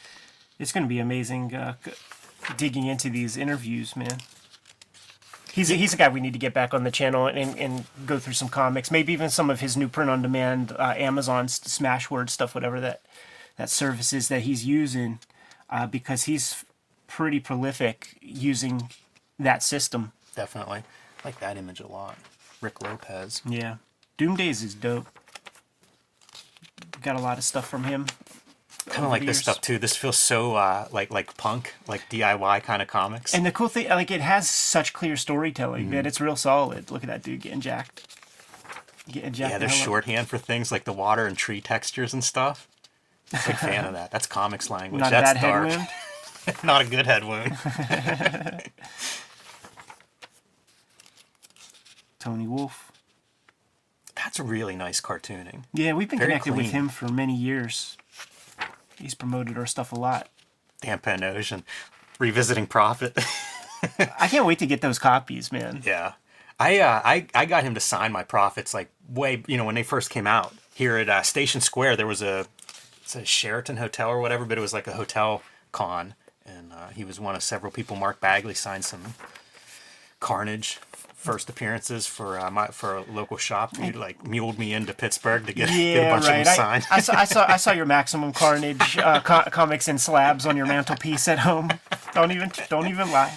it's 0.60 0.72
going 0.72 0.84
to 0.84 0.88
be 0.90 1.00
amazing 1.00 1.56
uh, 1.56 1.74
digging 2.58 2.86
into 2.88 3.10
these 3.10 3.38
interviews, 3.38 3.96
man. 3.96 4.20
He's 5.52 5.72
a, 5.72 5.76
he's 5.76 5.94
a 5.94 5.98
guy 5.98 6.10
we 6.10 6.22
need 6.22 6.34
to 6.34 6.40
get 6.40 6.54
back 6.54 6.74
on 6.74 6.84
the 6.84 6.92
channel 6.92 7.28
and, 7.28 7.58
and 7.58 7.86
go 8.06 8.20
through 8.20 8.34
some 8.34 8.50
comics, 8.50 8.92
maybe 8.92 9.12
even 9.14 9.30
some 9.30 9.50
of 9.50 9.60
his 9.60 9.76
new 9.76 9.88
print 9.88 10.10
on 10.10 10.22
demand, 10.22 10.72
uh, 10.78 10.94
Amazon 10.96 11.48
Smashword 11.48 12.30
stuff, 12.30 12.54
whatever 12.54 12.80
that 12.80 13.02
that 13.58 13.70
service 13.70 14.14
is 14.14 14.30
that 14.30 14.44
he's 14.44 14.66
using, 14.66 15.20
uh, 15.70 15.86
because 15.86 16.24
he's 16.24 16.64
pretty 17.08 17.42
prolific 17.42 18.18
using 18.22 18.90
that 19.38 19.62
system. 19.62 20.14
Definitely. 20.34 20.80
I 20.80 21.28
like 21.28 21.40
that 21.42 21.58
image 21.58 21.82
a 21.82 21.88
lot. 21.88 22.18
Rick 22.62 22.82
Lopez. 22.82 23.42
Yeah, 23.46 23.78
Doomdays 24.18 24.64
is 24.64 24.76
dope. 24.76 25.08
Got 27.02 27.18
a 27.18 27.22
lot 27.22 27.38
of 27.38 27.44
stuff 27.44 27.68
from 27.68 27.84
him. 27.86 28.06
Kind 28.90 29.06
of 29.06 29.12
like 29.12 29.22
this 29.22 29.38
years. 29.38 29.42
stuff 29.44 29.62
too. 29.62 29.78
This 29.78 29.96
feels 29.96 30.18
so 30.18 30.56
uh, 30.56 30.88
like 30.92 31.12
like 31.12 31.36
punk, 31.38 31.74
like 31.88 32.10
DIY 32.10 32.64
kind 32.64 32.82
of 32.82 32.88
comics. 32.88 33.34
And 33.34 33.46
the 33.46 33.52
cool 33.52 33.68
thing, 33.68 33.88
like, 33.90 34.12
it 34.12 34.22
has 34.22 34.50
such 34.50 34.94
clear 34.94 35.16
storytelling, 35.16 35.84
Mm-hmm. 35.84 35.92
man. 35.92 36.06
It's 36.06 36.20
real 36.20 36.36
solid. 36.36 36.92
Look 36.92 37.04
at 37.04 37.08
that 37.08 37.22
dude 37.24 37.42
getting 37.42 37.62
jacked. 37.62 38.18
Getting 39.12 39.34
jacked. 39.34 39.52
Yeah, 39.52 39.58
there's 39.58 39.74
shorthand 39.74 40.28
for 40.28 40.38
things 40.38 40.72
like 40.72 40.84
the 40.84 40.94
water 40.94 41.26
and 41.26 41.38
tree 41.38 41.62
textures 41.62 42.14
and 42.14 42.24
stuff. 42.24 42.68
Big 43.32 43.42
fan 43.58 43.86
of 43.86 43.94
that. 43.94 44.12
That's 44.12 44.28
comics 44.28 44.70
language. 44.70 45.00
Not 45.02 45.10
a 45.14 45.16
That's 45.16 45.42
dark. 45.42 45.68
wound. 45.70 45.88
Not 46.64 46.82
a 46.82 46.86
good 46.86 47.06
head 47.06 47.24
wound. 47.24 47.56
Tony 52.20 52.48
Wolf. 52.48 52.92
That's 54.16 54.40
really 54.40 54.76
nice 54.76 55.00
cartooning. 55.00 55.64
Yeah, 55.74 55.94
we've 55.94 56.10
been 56.10 56.20
Very 56.20 56.32
connected 56.32 56.56
with 56.56 56.72
him 56.72 56.90
for 56.90 57.08
many 57.08 57.36
years. 57.36 57.98
He's 59.00 59.16
promoted 59.16 59.58
our 59.58 59.66
stuff 59.66 59.92
a 59.92 59.96
lot. 59.96 60.30
Dan 60.82 61.24
Ocean. 61.24 61.64
Revisiting 62.20 62.68
Prophet. 62.68 63.18
I 64.20 64.28
can't 64.28 64.46
wait 64.46 64.60
to 64.60 64.66
get 64.68 64.82
those 64.82 65.00
copies, 65.00 65.52
man. 65.52 65.82
yeah. 65.86 66.14
I, 66.60 66.80
uh, 66.80 67.02
I 67.06 67.26
I 67.34 67.46
got 67.46 67.64
him 67.64 67.74
to 67.76 67.80
sign 67.80 68.12
my 68.12 68.24
Prophets 68.24 68.74
like 68.74 68.92
way, 69.08 69.44
you 69.48 69.56
know, 69.56 69.64
when 69.64 69.76
they 69.76 69.84
first 69.84 70.10
came 70.10 70.28
out. 70.28 70.54
Here 70.74 70.98
at 70.98 71.10
uh, 71.10 71.22
Station 71.22 71.62
Square, 71.62 71.96
there 71.98 72.08
was 72.08 72.22
a, 72.22 72.46
it's 73.02 73.16
a 73.16 73.24
Sheraton 73.26 73.78
Hotel 73.78 74.10
or 74.10 74.20
whatever, 74.20 74.46
but 74.46 74.58
it 74.58 74.62
was 74.62 74.74
like 74.74 74.88
a 74.88 74.94
hotel 74.94 75.42
con. 75.72 76.16
And 76.46 76.74
uh, 76.74 76.90
he 76.90 77.04
was 77.06 77.20
one 77.20 77.36
of 77.36 77.44
several 77.44 77.72
people. 77.72 77.96
Mark 77.96 78.20
Bagley 78.20 78.54
signed 78.54 78.84
some 78.86 79.14
Carnage 80.20 80.80
first 81.20 81.50
appearances 81.50 82.08
for 82.08 82.40
uh, 82.40 82.50
my 82.50 82.68
for 82.68 82.96
a 82.96 83.02
local 83.12 83.38
shop. 83.38 83.78
You 83.78 83.92
like 83.92 84.26
muled 84.26 84.58
me 84.58 84.74
into 84.74 84.94
Pittsburgh 84.94 85.46
to 85.46 85.54
get, 85.54 85.70
get 85.70 86.08
a 86.08 86.10
bunch 86.10 86.26
right. 86.26 86.40
of 86.40 86.46
them 86.46 86.56
signed. 86.56 86.88
I 86.90 87.02
saw, 87.02 87.14
I 87.14 87.26
saw, 87.26 87.46
I 87.48 87.58
saw 87.58 87.72
your 87.80 87.86
Maximum 87.86 88.32
Carnage 88.32 88.98
uh, 88.98 89.20
co- 89.22 89.50
comics 89.52 89.88
in 89.88 89.98
slabs 89.98 90.46
on 90.46 90.56
your 90.56 90.66
mantelpiece 90.66 91.28
at 91.28 91.40
home. 91.40 91.70
Don't 92.14 92.32
even, 92.32 92.52
don't 92.70 92.88
even 92.88 93.12
lie. 93.12 93.36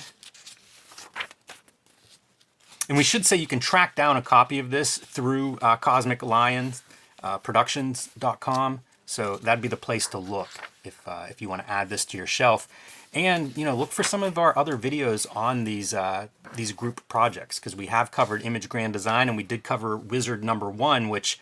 And 2.88 2.97
we 2.97 3.05
should 3.05 3.27
say 3.27 3.37
you 3.37 3.47
can 3.47 3.61
track 3.61 3.97
down 3.97 4.16
a 4.16 4.23
copy 4.23 4.59
of 4.59 4.71
this 4.71 4.99
through 4.99 5.59
uh, 5.61 5.77
Cosmic 5.77 6.23
Lions 6.23 6.83
uh, 7.23 7.38
Productions.com. 7.38 8.81
So 9.07 9.37
that'd 9.37 9.62
be 9.62 9.68
the 9.68 9.77
place 9.77 10.07
to 10.09 10.18
look 10.18 10.49
if 10.85 11.07
uh, 11.07 11.27
if 11.29 11.42
you 11.42 11.49
want 11.49 11.62
to 11.62 11.71
add 11.71 11.88
this 11.88 12.05
to 12.07 12.16
your 12.16 12.27
shelf. 12.27 12.68
And 13.14 13.57
you 13.57 13.64
know, 13.64 13.77
look 13.77 13.92
for 13.92 14.03
some 14.03 14.22
of 14.22 14.38
our 14.38 14.57
other 14.57 14.77
videos 14.79 15.27
on 15.37 15.64
these 15.64 15.92
uh, 15.92 16.29
these 16.55 16.72
group 16.72 17.07
projects 17.09 17.59
because 17.59 17.77
we 17.77 17.87
have 17.87 18.11
covered 18.11 18.42
Image 18.42 18.68
Grand 18.68 18.92
Design 18.92 19.29
and 19.29 19.37
we 19.37 19.42
did 19.42 19.62
cover 19.62 19.96
Wizard 19.96 20.42
Number 20.42 20.70
One, 20.70 21.09
which 21.09 21.38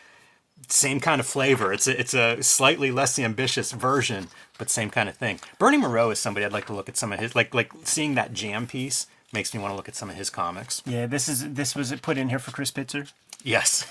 same 0.69 1.01
kind 1.01 1.21
of 1.21 1.27
flavor. 1.27 1.73
It's 1.73 1.87
a, 1.87 1.99
it's 1.99 2.15
a 2.15 2.43
slightly 2.43 2.91
less 2.91 3.19
ambitious 3.19 3.73
version, 3.73 4.29
but 4.59 4.69
same 4.69 4.91
kind 4.91 5.09
of 5.09 5.17
thing. 5.17 5.41
Bernie 5.59 5.79
Mireault 5.79 6.13
is 6.13 6.19
somebody 6.19 6.45
I'd 6.45 6.53
like 6.53 6.67
to 6.67 6.75
look 6.75 6.89
at 6.89 6.97
some 6.97 7.13
of 7.13 7.21
his 7.21 7.35
like 7.35 7.55
like 7.55 7.73
seeing 7.85 8.15
that 8.17 8.33
jam 8.33 8.67
piece 8.67 9.07
makes 9.33 9.55
me 9.55 9.61
want 9.61 9.73
to 9.73 9.77
look 9.77 9.89
at 9.89 9.95
some 9.95 10.11
of 10.11 10.17
his 10.17 10.29
comics. 10.29 10.83
Yeah, 10.85 11.07
this 11.07 11.29
is 11.29 11.55
this 11.55 11.77
was 11.77 11.93
put 12.03 12.19
in 12.19 12.31
here 12.31 12.39
for 12.41 12.51
Chris 12.51 12.71
Pitzer. 12.71 13.13
Yes. 13.45 13.87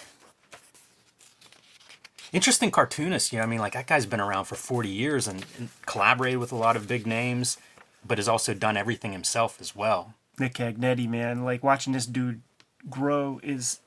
Interesting 2.31 2.69
cartoonist, 2.69 3.33
you 3.33 3.39
know. 3.39 3.43
I 3.43 3.47
mean, 3.47 3.59
like 3.59 3.73
that 3.73 3.87
guy's 3.87 4.05
been 4.05 4.19
around 4.19 4.45
for 4.45 4.55
forty 4.55 4.89
years 4.89 5.27
and, 5.27 5.45
and 5.57 5.69
collaborated 5.85 6.39
with 6.39 6.51
a 6.51 6.55
lot 6.55 6.75
of 6.75 6.87
big 6.87 7.07
names, 7.07 7.57
but 8.05 8.17
has 8.17 8.27
also 8.27 8.53
done 8.53 8.77
everything 8.77 9.11
himself 9.11 9.59
as 9.61 9.75
well. 9.75 10.13
Nick 10.39 10.53
Cagnetti, 10.55 11.07
man. 11.07 11.43
Like 11.43 11.63
watching 11.63 11.93
this 11.93 12.05
dude 12.05 12.41
grow 12.89 13.39
is 13.43 13.79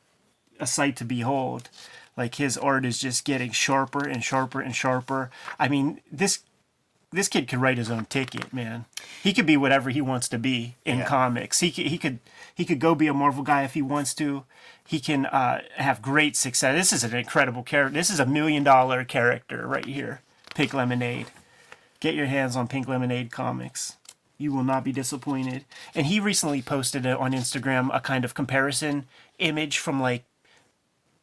a 0.60 0.66
sight 0.66 0.96
to 0.96 1.04
behold. 1.04 1.68
Like 2.16 2.34
his 2.34 2.58
art 2.58 2.84
is 2.84 2.98
just 2.98 3.24
getting 3.24 3.52
sharper 3.52 4.06
and 4.06 4.22
sharper 4.22 4.60
and 4.60 4.74
sharper. 4.76 5.30
I 5.58 5.68
mean, 5.68 6.00
this 6.10 6.40
this 7.10 7.28
kid 7.28 7.46
could 7.46 7.60
write 7.60 7.76
his 7.76 7.90
own 7.90 8.06
ticket, 8.06 8.52
man. 8.54 8.86
He 9.22 9.32
could 9.34 9.44
be 9.44 9.56
whatever 9.58 9.90
he 9.90 10.00
wants 10.00 10.28
to 10.30 10.38
be 10.38 10.76
in 10.84 10.98
Yeah. 10.98 11.06
comics. 11.06 11.60
He 11.60 11.70
could, 11.70 11.86
he 11.86 11.98
could 11.98 12.18
he 12.54 12.64
could 12.64 12.80
go 12.80 12.94
be 12.94 13.06
a 13.06 13.14
Marvel 13.14 13.42
guy 13.42 13.62
if 13.64 13.74
he 13.74 13.82
wants 13.82 14.14
to. 14.14 14.44
He 14.86 15.00
can 15.00 15.26
uh, 15.26 15.62
have 15.76 16.02
great 16.02 16.36
success. 16.36 16.74
This 16.76 16.92
is 16.92 17.04
an 17.04 17.16
incredible 17.16 17.62
character. 17.62 17.94
This 17.94 18.10
is 18.10 18.20
a 18.20 18.26
million 18.26 18.62
dollar 18.64 19.04
character 19.04 19.66
right 19.66 19.84
here. 19.86 20.20
Pink 20.54 20.74
Lemonade. 20.74 21.26
Get 22.00 22.14
your 22.14 22.26
hands 22.26 22.56
on 22.56 22.68
Pink 22.68 22.88
Lemonade 22.88 23.30
comics. 23.30 23.96
You 24.42 24.52
will 24.52 24.64
not 24.64 24.82
be 24.82 24.90
disappointed. 24.90 25.64
And 25.94 26.06
he 26.06 26.18
recently 26.18 26.62
posted 26.62 27.06
on 27.06 27.30
Instagram 27.30 27.94
a 27.94 28.00
kind 28.00 28.24
of 28.24 28.34
comparison 28.34 29.06
image 29.38 29.78
from 29.78 30.00
like 30.00 30.24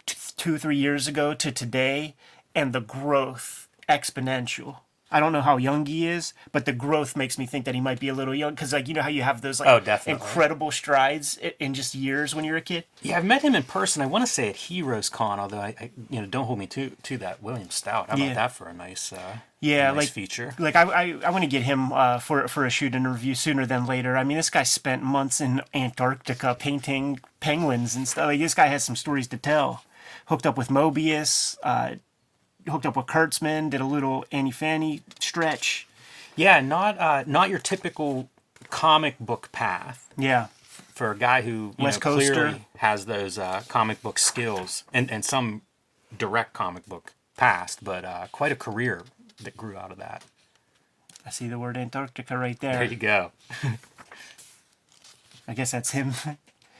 t- 0.06 0.16
two, 0.38 0.58
three 0.58 0.78
years 0.78 1.06
ago 1.06 1.34
to 1.34 1.52
today, 1.52 2.16
and 2.56 2.72
the 2.72 2.80
growth 2.80 3.68
exponential. 3.90 4.78
I 5.12 5.20
don't 5.20 5.32
know 5.34 5.42
how 5.42 5.58
young 5.58 5.86
he 5.86 6.08
is, 6.08 6.34
but 6.52 6.66
the 6.66 6.72
growth 6.74 7.16
makes 7.16 7.38
me 7.38 7.46
think 7.48 7.66
that 7.66 7.74
he 7.74 7.82
might 7.82 8.00
be 8.00 8.10
a 8.10 8.14
little 8.14 8.36
young. 8.36 8.52
Because 8.54 8.74
like 8.74 8.88
you 8.88 8.94
know 8.94 9.02
how 9.02 9.10
you 9.10 9.24
have 9.24 9.42
those 9.42 9.60
like 9.60 9.68
Oh, 9.70 9.80
definitely. 9.80 10.14
incredible 10.22 10.72
strides 10.72 11.38
in 11.60 11.74
just 11.74 11.96
years 11.96 12.36
when 12.36 12.46
you're 12.46 12.58
a 12.58 12.62
kid. 12.62 12.84
Yeah, 13.02 13.18
I've 13.18 13.26
met 13.26 13.42
him 13.42 13.56
in 13.56 13.64
person. 13.64 14.02
I 14.02 14.06
want 14.06 14.26
to 14.26 14.32
say 14.32 14.50
at 14.50 14.56
Heroes 14.56 15.10
Con, 15.10 15.40
although 15.40 15.60
I, 15.60 15.76
I 15.80 15.92
you 16.10 16.22
know, 16.22 16.28
don't 16.28 16.46
hold 16.46 16.60
me 16.60 16.68
to 16.68 16.92
to 17.04 17.18
that. 17.18 17.42
William 17.42 17.70
Stout. 17.70 18.10
How 18.10 18.16
about 18.16 18.26
Yeah. 18.28 18.34
that 18.36 18.52
for 18.52 18.68
a 18.68 18.74
nice, 18.74 19.12
uh, 19.12 19.38
Yeah, 19.62 19.92
a 19.92 19.96
nice 19.96 19.98
like 20.06 20.10
feature? 20.10 20.54
Like 20.60 20.76
I, 20.76 20.84
I, 20.84 21.16
I 21.26 21.30
want 21.32 21.44
to 21.44 21.50
get 21.50 21.64
him 21.64 21.92
uh, 21.92 22.20
for 22.20 22.48
for 22.48 22.66
a 22.66 22.70
shoot 22.70 22.94
interview 22.94 23.34
sooner 23.34 23.66
than 23.66 23.86
later. 23.86 24.16
I 24.16 24.24
mean, 24.24 24.38
this 24.38 24.50
guy 24.52 24.64
spent 24.64 25.02
months 25.02 25.42
in 25.42 25.62
Antarctica 25.74 26.56
painting 26.60 27.20
penguins 27.40 27.96
and 27.96 28.08
stuff. 28.08 28.28
Like 28.28 28.40
this 28.40 28.54
guy 28.54 28.68
has 28.68 28.84
some 28.84 28.96
stories 28.96 29.28
to 29.30 29.38
tell. 29.38 29.84
Hooked 30.28 30.46
up 30.46 30.58
with 30.58 30.70
Moebius, 30.70 31.58
uh, 31.64 31.96
hooked 32.70 32.86
up 32.86 32.96
with 32.96 33.08
Kurtzman, 33.08 33.70
did 33.70 33.82
a 33.82 33.86
little 33.86 34.26
Annie 34.32 34.52
Fanny 34.52 35.02
stretch. 35.20 35.88
Yeah, 36.36 36.60
not 36.62 36.98
uh, 36.98 37.24
not 37.28 37.50
your 37.50 37.60
typical 37.60 38.30
comic 38.70 39.20
book 39.20 39.50
path. 39.52 40.10
Yeah, 40.18 40.48
for 41.00 41.12
a 41.12 41.18
guy 41.18 41.42
who 41.42 41.74
West 41.80 42.04
know, 42.04 42.16
clearly 42.16 42.66
has 42.78 43.06
those 43.06 43.38
uh, 43.38 43.64
comic 43.68 44.02
book 44.02 44.20
skills 44.20 44.84
and, 44.94 45.10
and 45.10 45.24
some 45.24 45.62
direct 46.18 46.54
comic 46.54 46.86
book 46.86 47.14
past, 47.38 47.84
but 47.84 48.04
uh, 48.04 48.28
quite 48.34 48.52
a 48.52 48.56
career 48.56 49.04
that 49.42 49.56
grew 49.56 49.78
out 49.78 49.92
of 49.92 49.98
that. 49.98 50.24
I 51.26 51.30
see 51.30 51.48
the 51.48 51.58
word 51.58 51.78
Antarctica 51.78 52.38
right 52.38 52.60
there. 52.60 52.74
There 52.74 52.84
you 52.84 52.96
go. 52.98 53.32
I 55.48 55.54
guess 55.54 55.72
that's 55.72 55.92
him. 55.92 56.14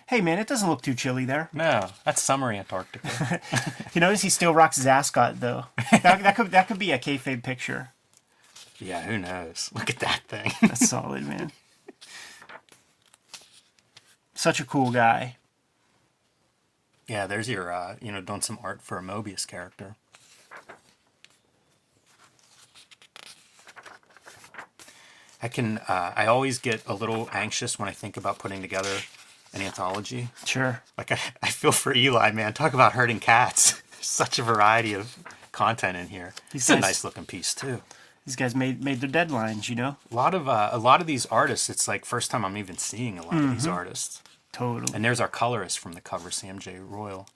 Hey 0.10 0.22
man, 0.22 0.40
it 0.40 0.48
doesn't 0.48 0.68
look 0.68 0.82
too 0.82 0.96
chilly 0.96 1.24
there. 1.26 1.50
No, 1.54 1.92
that's 2.04 2.20
summer 2.20 2.52
Antarctica. 2.52 3.40
You 3.94 4.02
notice 4.02 4.24
he 4.24 4.32
still 4.32 4.56
rocks 4.56 4.78
his 4.78 4.88
ascot 4.88 5.40
though. 5.40 5.66
that, 5.92 6.24
that 6.24 6.36
could 6.36 6.50
that 6.50 6.68
could 6.68 6.80
be 6.80 6.92
a 6.92 6.98
kayfabe 6.98 7.44
picture. 7.44 7.90
yeah, 8.80 9.04
who 9.04 9.20
knows? 9.20 9.70
Look 9.76 9.88
at 9.88 10.00
that 10.00 10.22
thing. 10.28 10.52
That's 10.62 10.90
solid, 10.90 11.28
man. 11.28 11.52
Such 14.34 14.60
a 14.60 14.66
cool 14.66 14.90
guy. 14.90 15.38
Yeah, 17.08 17.28
there's 17.28 17.48
your, 17.48 17.72
uh, 17.72 17.98
you 18.02 18.12
know, 18.12 18.22
done 18.22 18.42
some 18.42 18.58
art 18.64 18.82
for 18.82 18.98
a 18.98 19.04
Moebius 19.04 19.46
character. 19.46 19.96
I 25.42 25.48
can, 25.48 25.78
uh, 25.88 26.14
I 26.16 26.26
always 26.26 26.58
get 26.58 26.82
a 26.88 26.96
little 26.96 27.30
anxious 27.32 27.78
when 27.78 27.88
I 27.88 27.92
think 27.92 28.18
about 28.18 28.40
putting 28.40 28.62
together 28.62 28.98
an 29.54 29.62
anthology. 29.62 30.30
Sure. 30.46 30.82
Like, 30.98 31.12
I, 31.12 31.20
I 31.42 31.50
feel 31.50 31.72
for 31.72 31.94
Eli, 31.96 32.32
man. 32.32 32.54
Talk 32.54 32.74
about 32.74 32.94
hurting 32.94 33.20
cats. 33.20 33.82
Such 34.02 34.40
a 34.40 34.44
variety 34.44 34.94
of 34.94 35.18
content 35.52 35.98
in 35.98 36.08
here. 36.08 36.34
These 36.52 36.70
It's 36.70 36.78
a 36.78 36.80
nice 36.80 37.04
looking 37.04 37.26
piece, 37.26 37.54
too. 37.54 37.82
These 38.26 38.36
guys 38.36 38.56
made 38.56 38.84
made 38.84 39.02
their 39.02 39.10
deadlines, 39.10 39.70
you 39.70 39.76
know? 39.76 39.98
A 40.12 40.16
lot 40.16 40.36
of 40.36 40.48
uh, 40.48 40.70
a 40.72 40.78
lot 40.78 41.02
of 41.02 41.08
these 41.08 41.26
artists, 41.28 41.68
it's 41.70 41.88
like 41.88 42.06
first 42.06 42.30
time 42.30 42.46
I'm 42.46 42.58
even 42.58 42.78
seeing 42.78 43.18
a 43.18 43.24
lot 43.26 43.34
of 43.36 43.52
these 43.54 43.66
artists. 43.66 44.22
Totally. 44.52 44.94
And 44.94 45.04
there's 45.04 45.20
our 45.20 45.28
colorist 45.28 45.80
from 45.80 45.94
the 45.94 46.02
cover, 46.02 46.30
Sam 46.30 46.60
J. 46.60 46.78
Royal. 46.80 47.28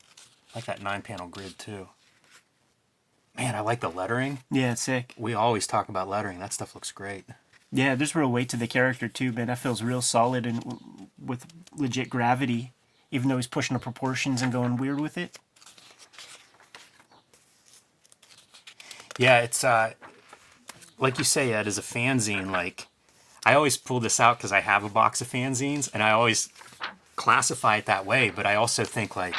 I 0.54 0.58
like 0.60 0.66
that 0.66 0.84
nine 0.84 1.02
panel 1.02 1.28
grid 1.28 1.58
too. 1.58 1.88
Man, 3.36 3.56
I 3.56 3.62
like 3.62 3.80
the 3.80 3.90
lettering. 3.90 4.40
yeah, 4.52 4.74
it's 4.74 4.82
sick. 4.82 5.16
We 5.18 5.34
always 5.34 5.66
talk 5.66 5.90
about 5.90 6.08
lettering. 6.08 6.38
That 6.40 6.54
stuff 6.54 6.76
looks 6.76 6.92
great. 6.92 7.26
Yeah, 7.76 7.96
there's 7.96 8.14
real 8.14 8.32
weight 8.32 8.50
to 8.50 8.58
the 8.58 8.68
character 8.68 9.08
too, 9.08 9.32
man. 9.32 9.48
That 9.48 9.58
feels 9.58 9.82
real 9.82 10.04
solid 10.04 10.46
and 10.46 10.60
w- 10.62 11.08
with 11.18 11.48
legit 11.76 12.08
gravity, 12.08 12.72
even 13.10 13.30
though 13.30 13.38
he's 13.38 13.48
pushing 13.48 13.74
the 13.74 13.80
proportions 13.82 14.44
and 14.44 14.52
going 14.52 14.78
weird 14.78 15.00
with 15.02 15.18
it. 15.18 15.40
Yeah, 19.18 19.40
it's 19.40 19.64
uh 19.64 19.94
like 21.00 21.18
you 21.18 21.24
say, 21.24 21.52
Ed, 21.52 21.66
as 21.66 21.80
a 21.80 21.82
fanzine, 21.82 22.52
like 22.52 22.86
I 23.44 23.56
always 23.56 23.76
pull 23.76 24.00
this 24.00 24.20
out 24.20 24.38
because 24.38 24.52
I 24.52 24.60
have 24.60 24.84
a 24.84 24.90
box 24.90 25.20
of 25.20 25.28
fanzines 25.28 25.90
and 25.96 26.04
I 26.04 26.12
always 26.12 26.50
classify 27.16 27.78
it 27.78 27.88
that 27.88 28.06
way, 28.06 28.30
but 28.30 28.46
I 28.46 28.54
also 28.54 28.84
think 28.84 29.16
like 29.16 29.36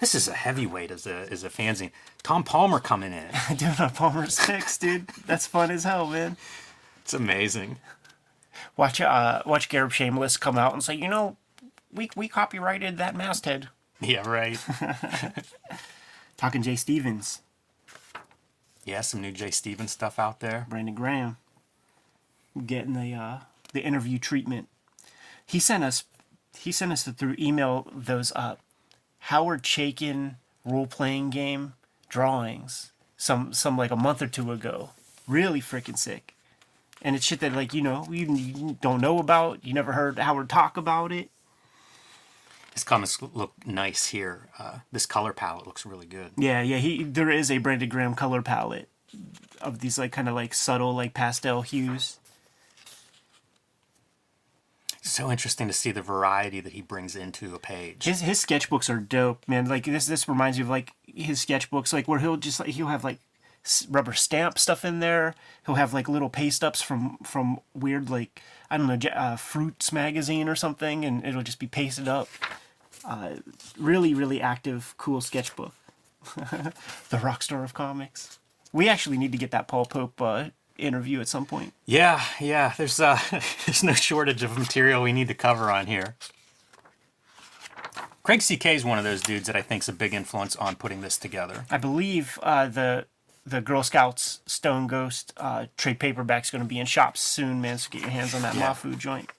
this 0.00 0.14
is 0.14 0.26
a 0.26 0.32
heavyweight 0.32 0.90
as 0.90 1.06
a 1.06 1.30
as 1.30 1.44
a 1.44 1.50
fanzine. 1.50 1.90
Tom 2.22 2.44
Palmer 2.44 2.80
coming 2.80 3.12
in. 3.12 3.28
Doing 3.58 3.74
a 3.78 3.90
Palmer's 3.90 4.38
fix, 4.38 4.78
dude. 4.78 5.08
That's 5.26 5.46
fun 5.46 5.70
as 5.70 5.84
hell, 5.84 6.06
man. 6.06 6.38
It's 7.04 7.12
amazing. 7.14 7.76
Watch 8.76 9.00
uh 9.00 9.42
watch 9.44 9.68
Gareb 9.68 9.90
Shamus 9.90 10.40
come 10.40 10.56
out 10.56 10.72
and 10.72 10.82
say, 10.82 10.94
you 10.94 11.08
know, 11.08 11.36
we 11.92 12.08
we 12.16 12.28
copyrighted 12.28 12.96
that 12.96 13.14
masthead. 13.14 13.68
Yeah, 14.00 14.26
right. 14.28 14.58
Talking 16.36 16.62
Jay 16.62 16.76
Stevens, 16.76 17.40
Yeah, 18.84 19.02
some 19.02 19.20
new 19.20 19.32
Jay 19.32 19.50
Stevens 19.50 19.92
stuff 19.92 20.18
out 20.18 20.40
there. 20.40 20.66
Brandon 20.68 20.94
Graham, 20.94 21.36
getting 22.66 22.94
the 22.94 23.14
uh 23.14 23.38
the 23.72 23.82
interview 23.82 24.18
treatment. 24.18 24.68
He 25.44 25.58
sent 25.58 25.84
us 25.84 26.04
he 26.56 26.72
sent 26.72 26.90
us 26.92 27.04
through 27.04 27.36
email 27.38 27.86
those 27.94 28.32
uh 28.32 28.56
Howard 29.18 29.62
Chaykin 29.62 30.36
role 30.64 30.86
playing 30.86 31.30
game 31.30 31.74
drawings 32.08 32.92
some 33.16 33.52
some 33.52 33.76
like 33.76 33.90
a 33.90 33.96
month 33.96 34.22
or 34.22 34.26
two 34.26 34.50
ago. 34.52 34.90
Really 35.28 35.60
freaking 35.60 35.98
sick. 35.98 36.33
And 37.04 37.14
it's 37.14 37.24
shit 37.24 37.40
that 37.40 37.52
like 37.52 37.74
you 37.74 37.82
know 37.82 38.06
you, 38.10 38.34
you 38.34 38.78
don't 38.80 39.00
know 39.00 39.18
about. 39.18 39.64
You 39.64 39.74
never 39.74 39.92
heard 39.92 40.18
Howard 40.18 40.48
talk 40.48 40.76
about 40.76 41.12
it. 41.12 41.30
His 42.72 42.82
comics 42.82 43.22
look 43.22 43.52
nice 43.64 44.06
here. 44.06 44.48
Uh, 44.58 44.78
this 44.90 45.06
color 45.06 45.32
palette 45.32 45.66
looks 45.66 45.86
really 45.86 46.06
good. 46.06 46.32
Yeah, 46.36 46.60
yeah. 46.62 46.78
He 46.78 47.04
there 47.04 47.30
is 47.30 47.50
a 47.50 47.58
Brandon 47.58 47.88
Graham 47.88 48.14
color 48.14 48.42
palette 48.42 48.88
of 49.60 49.78
these 49.78 49.98
like 49.98 50.12
kind 50.12 50.28
of 50.28 50.34
like 50.34 50.54
subtle 50.54 50.94
like 50.94 51.14
pastel 51.14 51.62
hues. 51.62 52.18
So 55.02 55.30
interesting 55.30 55.68
to 55.68 55.74
see 55.74 55.90
the 55.90 56.00
variety 56.00 56.60
that 56.60 56.72
he 56.72 56.80
brings 56.80 57.14
into 57.14 57.54
a 57.54 57.58
page. 57.58 58.04
His 58.04 58.22
his 58.22 58.44
sketchbooks 58.44 58.88
are 58.88 58.98
dope, 58.98 59.46
man. 59.46 59.68
Like 59.68 59.84
this 59.84 60.06
this 60.06 60.28
reminds 60.28 60.56
me 60.58 60.62
of 60.62 60.70
like 60.70 60.92
his 61.06 61.44
sketchbooks, 61.44 61.92
like 61.92 62.08
where 62.08 62.18
he'll 62.18 62.38
just 62.38 62.58
like 62.58 62.70
he'll 62.70 62.86
have 62.86 63.04
like 63.04 63.18
rubber 63.88 64.12
stamp 64.12 64.58
stuff 64.58 64.84
in 64.84 65.00
there. 65.00 65.34
He'll 65.66 65.76
have 65.76 65.94
like 65.94 66.08
little 66.08 66.28
paste 66.28 66.62
ups 66.62 66.82
from 66.82 67.18
from 67.22 67.60
weird 67.74 68.10
like 68.10 68.42
I 68.70 68.76
don't 68.76 68.86
know 68.86 69.10
uh, 69.10 69.36
Fruits 69.36 69.92
magazine 69.92 70.48
or 70.48 70.54
something, 70.54 71.04
and 71.04 71.24
it'll 71.24 71.42
just 71.42 71.58
be 71.58 71.66
pasted 71.66 72.08
up. 72.08 72.28
Uh, 73.04 73.36
really 73.78 74.14
really 74.14 74.40
active, 74.40 74.94
cool 74.98 75.20
sketchbook. 75.20 75.74
the 77.10 77.18
rock 77.18 77.42
star 77.42 77.64
of 77.64 77.74
comics. 77.74 78.38
We 78.72 78.88
actually 78.88 79.18
need 79.18 79.32
to 79.32 79.38
get 79.38 79.50
that 79.52 79.68
Paul 79.68 79.84
Pope 79.84 80.20
uh, 80.20 80.44
interview 80.78 81.20
at 81.20 81.28
some 81.28 81.46
point. 81.46 81.72
Yeah, 81.86 82.22
yeah. 82.40 82.74
There's 82.76 83.00
uh, 83.00 83.18
there's 83.30 83.84
no 83.84 83.92
shortage 83.92 84.42
of 84.42 84.58
material 84.58 85.02
we 85.02 85.12
need 85.12 85.28
to 85.28 85.34
cover 85.34 85.70
on 85.70 85.86
here. 85.86 86.16
Craig 88.22 88.40
CK 88.40 88.66
is 88.66 88.86
one 88.86 88.96
of 88.96 89.04
those 89.04 89.20
dudes 89.20 89.46
that 89.46 89.54
I 89.54 89.60
think 89.60 89.82
is 89.82 89.88
a 89.90 89.92
big 89.92 90.14
influence 90.14 90.56
on 90.56 90.76
putting 90.76 91.02
this 91.02 91.18
together. 91.18 91.66
I 91.70 91.76
believe 91.76 92.38
uh, 92.42 92.68
the 92.68 93.04
the 93.46 93.60
Grrl 93.60 93.84
Scouts 93.84 94.40
Stone 94.46 94.86
Ghost 94.86 95.32
uh, 95.36 95.66
trade 95.76 95.98
paperback's 95.98 96.50
going 96.50 96.62
to 96.62 96.68
be 96.68 96.78
in 96.78 96.86
shops 96.86 97.20
soon, 97.20 97.60
man. 97.60 97.78
So 97.78 97.90
get 97.90 98.00
your 98.02 98.10
hands 98.10 98.34
on 98.34 98.42
that 98.42 98.54
Yeah. 98.54 98.72
Mahfood 98.72 98.98
joint. 98.98 99.30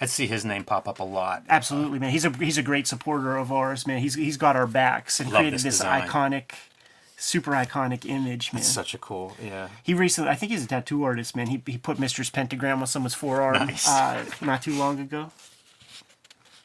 I'd 0.00 0.10
see 0.10 0.26
his 0.26 0.44
name 0.44 0.64
pop 0.64 0.86
up 0.88 0.98
a 1.00 1.04
lot. 1.04 1.44
Absolutely, 1.48 1.98
man. 1.98 2.10
He's 2.10 2.24
a 2.24 2.30
he's 2.30 2.58
a 2.58 2.62
great 2.62 2.86
supporter 2.86 3.36
of 3.36 3.50
ours, 3.52 3.86
man. 3.86 3.98
He's 4.00 4.14
he's 4.14 4.36
got 4.36 4.56
our 4.56 4.66
backs 4.66 5.20
and 5.20 5.30
Love 5.30 5.40
created 5.40 5.60
this 5.60 5.78
this, 5.78 5.82
iconic, 5.82 6.50
super 7.16 7.52
iconic 7.52 8.04
image, 8.04 8.52
man. 8.52 8.62
Such 8.62 8.92
a 8.92 8.98
cool, 8.98 9.36
yeah. 9.42 9.68
he 9.82 9.94
recently, 9.94 10.30
I 10.30 10.34
think 10.34 10.50
he's 10.52 10.64
a 10.64 10.68
tattoo 10.68 11.04
artist, 11.04 11.34
man. 11.36 11.46
He 11.46 11.62
he 11.66 11.78
put 11.78 11.98
Mistress 11.98 12.28
Pentagram 12.28 12.80
on 12.80 12.86
someone's 12.86 13.14
forearm 13.14 13.66
Nice. 13.68 13.88
uh, 13.88 14.24
not 14.42 14.62
too 14.62 14.74
long 14.76 14.98
ago. 15.00 15.30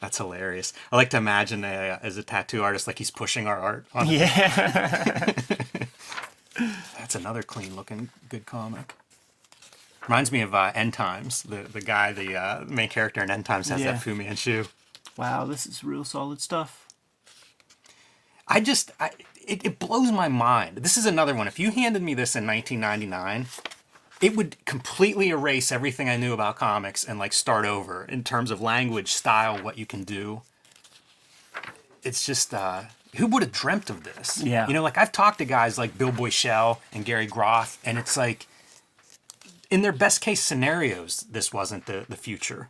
That's 0.00 0.16
hilarious. 0.18 0.72
I 0.90 0.96
like 0.96 1.10
to 1.10 1.18
imagine 1.18 1.62
uh, 1.64 1.98
as 2.02 2.16
a 2.16 2.22
tattoo 2.22 2.62
artist, 2.62 2.86
like 2.86 2.98
he's 2.98 3.10
pushing 3.10 3.46
our 3.46 3.58
art. 3.58 3.86
On 3.94 4.06
Yeah, 4.08 5.32
That's 6.98 7.14
another 7.14 7.42
clean 7.42 7.76
looking 7.76 8.10
good 8.28 8.44
comic. 8.46 8.94
Reminds 10.08 10.32
me 10.32 10.40
of 10.40 10.54
uh, 10.54 10.72
End 10.74 10.92
Times. 10.94 11.42
The 11.42 11.62
the 11.62 11.80
guy, 11.80 12.12
the 12.12 12.36
uh, 12.36 12.64
main 12.66 12.88
character 12.88 13.22
in 13.22 13.30
End 13.30 13.46
Times 13.46 13.68
has 13.68 13.80
Yeah. 13.80 13.92
that 13.92 14.02
Fu 14.02 14.14
Manchu. 14.14 14.64
wow, 15.16 15.44
this 15.44 15.66
is 15.66 15.84
real 15.84 16.04
solid 16.04 16.40
stuff. 16.40 16.86
I 18.48 18.58
just, 18.60 18.90
I, 18.98 19.10
it, 19.46 19.64
it 19.64 19.78
blows 19.78 20.10
my 20.10 20.26
mind. 20.28 20.78
This 20.78 20.96
is 20.96 21.06
another 21.06 21.34
one. 21.36 21.46
If 21.46 21.58
you 21.60 21.70
handed 21.70 22.02
me 22.02 22.14
this 22.14 22.34
in 22.34 22.46
1999, 22.46 23.46
it 24.20 24.34
would 24.36 24.56
completely 24.64 25.28
erase 25.28 25.70
everything 25.70 26.08
I 26.08 26.16
knew 26.16 26.32
about 26.32 26.56
comics 26.56 27.04
and 27.04 27.16
like 27.18 27.32
start 27.32 27.64
over 27.64 28.04
in 28.04 28.24
terms 28.24 28.50
of 28.50 28.60
language, 28.60 29.12
style, 29.12 29.58
what 29.62 29.78
you 29.78 29.86
can 29.86 30.02
do. 30.02 30.42
It's 32.02 32.24
just, 32.26 32.52
uh, 32.52 32.84
who 33.16 33.26
would 33.26 33.42
have 33.42 33.52
dreamt 33.52 33.90
of 33.90 34.04
this? 34.04 34.42
Yeah. 34.42 34.66
You 34.68 34.74
know, 34.74 34.82
like 34.82 34.98
I've 34.98 35.12
talked 35.12 35.38
to 35.38 35.44
guys 35.44 35.78
like 35.78 35.98
Bill 35.98 36.12
Boichel 36.12 36.78
and 36.92 37.04
Gary 37.04 37.26
Groth, 37.26 37.78
and 37.84 37.98
it's 37.98 38.16
like, 38.16 38.46
in 39.70 39.82
their 39.82 39.92
best 39.92 40.20
case 40.20 40.42
scenarios, 40.42 41.26
this 41.30 41.52
wasn't 41.52 41.86
the, 41.86 42.06
the 42.08 42.16
future. 42.16 42.68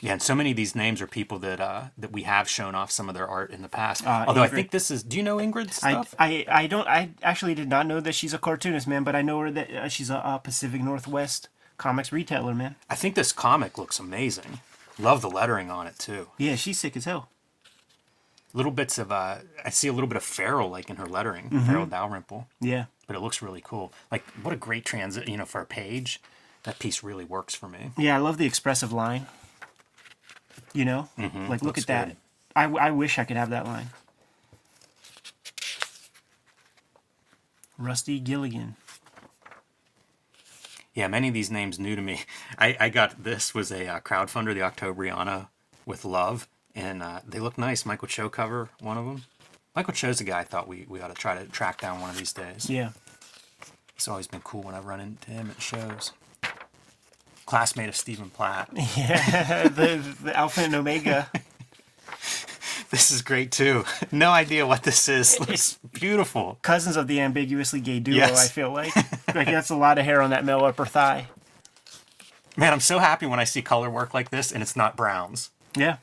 Yeah, 0.00 0.12
and 0.12 0.22
so 0.22 0.36
many 0.36 0.52
of 0.52 0.56
these 0.56 0.76
names 0.76 1.02
are 1.02 1.08
people 1.08 1.40
that 1.40 1.60
uh, 1.60 1.86
that 1.98 2.12
we 2.12 2.22
have 2.22 2.48
shown 2.48 2.76
off 2.76 2.92
some 2.92 3.08
of 3.08 3.16
their 3.16 3.26
art 3.26 3.50
in 3.50 3.62
the 3.62 3.68
past. 3.68 4.06
Uh, 4.06 4.26
Although 4.28 4.42
I 4.44 4.48
think 4.48 4.70
this 4.70 4.92
is. 4.92 5.02
Do 5.02 5.16
you 5.16 5.24
know 5.24 5.38
Ingrid's 5.38 5.76
stuff? 5.76 6.14
I, 6.20 6.44
I 6.48 6.68
don't 6.68 6.86
I 6.86 7.10
actually 7.20 7.56
did 7.56 7.68
not 7.68 7.84
know 7.84 7.98
that 7.98 8.14
she's 8.14 8.32
a 8.32 8.38
cartoonist 8.38 8.86
man, 8.86 9.02
but 9.02 9.16
I 9.16 9.22
know 9.22 9.40
her 9.40 9.50
that 9.50 9.70
uh, 9.72 9.88
she's 9.88 10.08
a, 10.08 10.18
uh 10.24 10.38
Pacific 10.38 10.82
Northwest 10.82 11.48
comics 11.78 12.12
retailer 12.12 12.54
man. 12.54 12.76
I 12.88 12.94
think 12.94 13.16
this 13.16 13.32
comic 13.32 13.76
looks 13.76 13.98
amazing. 13.98 14.60
Love 14.98 15.22
the 15.22 15.30
lettering 15.30 15.70
on 15.70 15.86
it 15.86 15.98
too. 15.98 16.28
Yeah, 16.38 16.56
she's 16.56 16.78
sick 16.80 16.96
as 16.96 17.04
hell. 17.04 17.28
Little 18.54 18.72
bits 18.72 18.98
of 18.98 19.12
uh, 19.12 19.36
I 19.64 19.70
see 19.70 19.88
a 19.88 19.92
little 19.92 20.08
bit 20.08 20.16
of 20.16 20.24
Farel 20.24 20.68
like 20.70 20.90
in 20.90 20.96
her 20.96 21.06
lettering, 21.06 21.50
Mm-hmm. 21.50 21.66
Farel 21.66 21.86
Dalrymple, 21.86 22.48
Yeah, 22.60 22.86
but 23.06 23.14
it 23.14 23.20
looks 23.20 23.42
really 23.42 23.60
cool. 23.62 23.92
Like 24.10 24.24
what 24.42 24.52
a 24.54 24.56
great 24.56 24.84
transit, 24.84 25.28
you 25.28 25.36
know, 25.36 25.44
for 25.44 25.60
a 25.60 25.66
page. 25.66 26.20
That 26.64 26.78
piece 26.78 27.02
really 27.04 27.24
works 27.24 27.54
for 27.54 27.68
me. 27.68 27.92
yeah, 27.96 28.16
I 28.16 28.18
love 28.18 28.36
the 28.38 28.46
expressive 28.46 28.92
line. 28.92 29.26
You 30.74 30.84
know, 30.84 31.08
like 31.18 31.62
look 31.62 31.76
Mm-hmm. 31.76 31.78
at 31.78 31.86
that. 31.86 32.06
good. 32.08 32.16
I, 32.56 32.64
I 32.64 32.90
wish 32.90 33.18
I 33.18 33.24
could 33.24 33.36
have 33.36 33.50
that 33.50 33.64
line. 33.66 33.90
Rusty 37.78 38.18
Gilligan. 38.18 38.74
Yeah, 40.98 41.06
many 41.06 41.28
of 41.28 41.34
these 41.34 41.48
names 41.48 41.78
new 41.78 41.94
to 41.94 42.02
me. 42.02 42.22
I, 42.58 42.76
I 42.80 42.88
got 42.88 43.22
this 43.22 43.54
was 43.54 43.70
a 43.70 43.86
uh, 43.86 44.00
crowdfunder, 44.00 44.52
the 44.52 44.62
Octobriana 44.62 45.46
with 45.86 46.04
love, 46.04 46.48
and 46.74 47.04
uh, 47.04 47.20
they 47.24 47.38
look 47.38 47.56
nice. 47.56 47.86
Michael 47.86 48.08
Cho 48.08 48.28
cover 48.28 48.68
one 48.80 48.98
of 48.98 49.06
them. 49.06 49.22
Michael 49.76 49.94
Cho's 49.94 50.20
a 50.20 50.24
guy 50.24 50.40
I 50.40 50.42
thought 50.42 50.66
we, 50.66 50.86
we 50.88 51.00
ought 51.00 51.14
to 51.14 51.14
try 51.14 51.38
to 51.40 51.48
track 51.50 51.80
down 51.80 52.00
one 52.00 52.10
of 52.10 52.18
these 52.18 52.32
days. 52.32 52.68
Yeah, 52.68 52.90
It's 53.94 54.08
always 54.08 54.26
been 54.26 54.40
cool 54.40 54.62
when 54.62 54.74
I've 54.74 54.86
run 54.86 54.98
into 54.98 55.30
him 55.30 55.52
at 55.52 55.62
shows. 55.62 56.10
Classmate 57.46 57.88
of 57.88 57.94
Stephen 57.94 58.30
Platt. 58.30 58.68
yeah, 58.96 59.68
the 59.68 60.02
the 60.20 60.36
Alpha 60.36 60.62
and 60.62 60.74
Omega. 60.74 61.30
This 62.90 63.10
is 63.10 63.20
great 63.20 63.52
too. 63.52 63.84
No 64.10 64.30
idea 64.30 64.66
what 64.66 64.82
this 64.82 65.10
is. 65.10 65.38
Looks 65.38 65.78
beautiful. 65.92 66.58
Cousins 66.62 66.96
of 66.96 67.06
the 67.06 67.20
ambiguously 67.20 67.80
gay 67.80 68.00
duo. 68.00 68.16
Yes. 68.16 68.42
I 68.42 68.48
feel 68.48 68.72
like 68.72 68.94
like 69.34 69.46
that's 69.48 69.70
a 69.70 69.76
lot 69.76 69.98
of 69.98 70.04
hair 70.04 70.20
on 70.22 70.30
that 70.30 70.44
male 70.44 70.64
upper 70.64 70.86
thigh. 70.86 71.28
Man, 72.56 72.72
I'm 72.72 72.80
so 72.80 72.98
happy 72.98 73.26
when 73.26 73.38
I 73.38 73.44
see 73.44 73.62
color 73.62 73.88
work 73.90 74.14
like 74.14 74.30
this 74.30 74.50
and 74.52 74.62
it's 74.62 74.74
not 74.76 74.96
browns. 74.96 75.50
Yeah. 75.76 75.98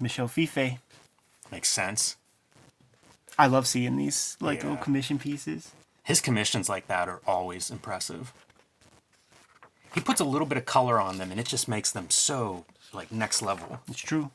Michel 0.00 0.28
Fiffe. 0.28 0.78
Makes 1.50 1.68
sense. 1.68 2.16
I 3.38 3.46
love 3.46 3.66
seeing 3.66 3.96
these 3.96 4.36
like 4.40 4.58
Yeah. 4.62 4.70
little 4.70 4.82
commission 4.84 5.18
pieces. 5.18 5.70
His 6.02 6.20
commissions 6.20 6.68
like 6.68 6.86
that 6.88 7.08
are 7.08 7.20
always 7.26 7.70
impressive. 7.70 8.32
He 9.94 10.00
puts 10.00 10.20
a 10.20 10.24
little 10.24 10.46
bit 10.46 10.58
of 10.58 10.66
color 10.66 11.00
on 11.00 11.18
them 11.18 11.30
and 11.30 11.40
it 11.40 11.46
just 11.46 11.68
makes 11.68 11.90
them 11.90 12.10
so 12.10 12.64
like 12.92 13.10
next 13.10 13.42
level. 13.42 13.80
It's 13.88 14.00
true. 14.00 14.30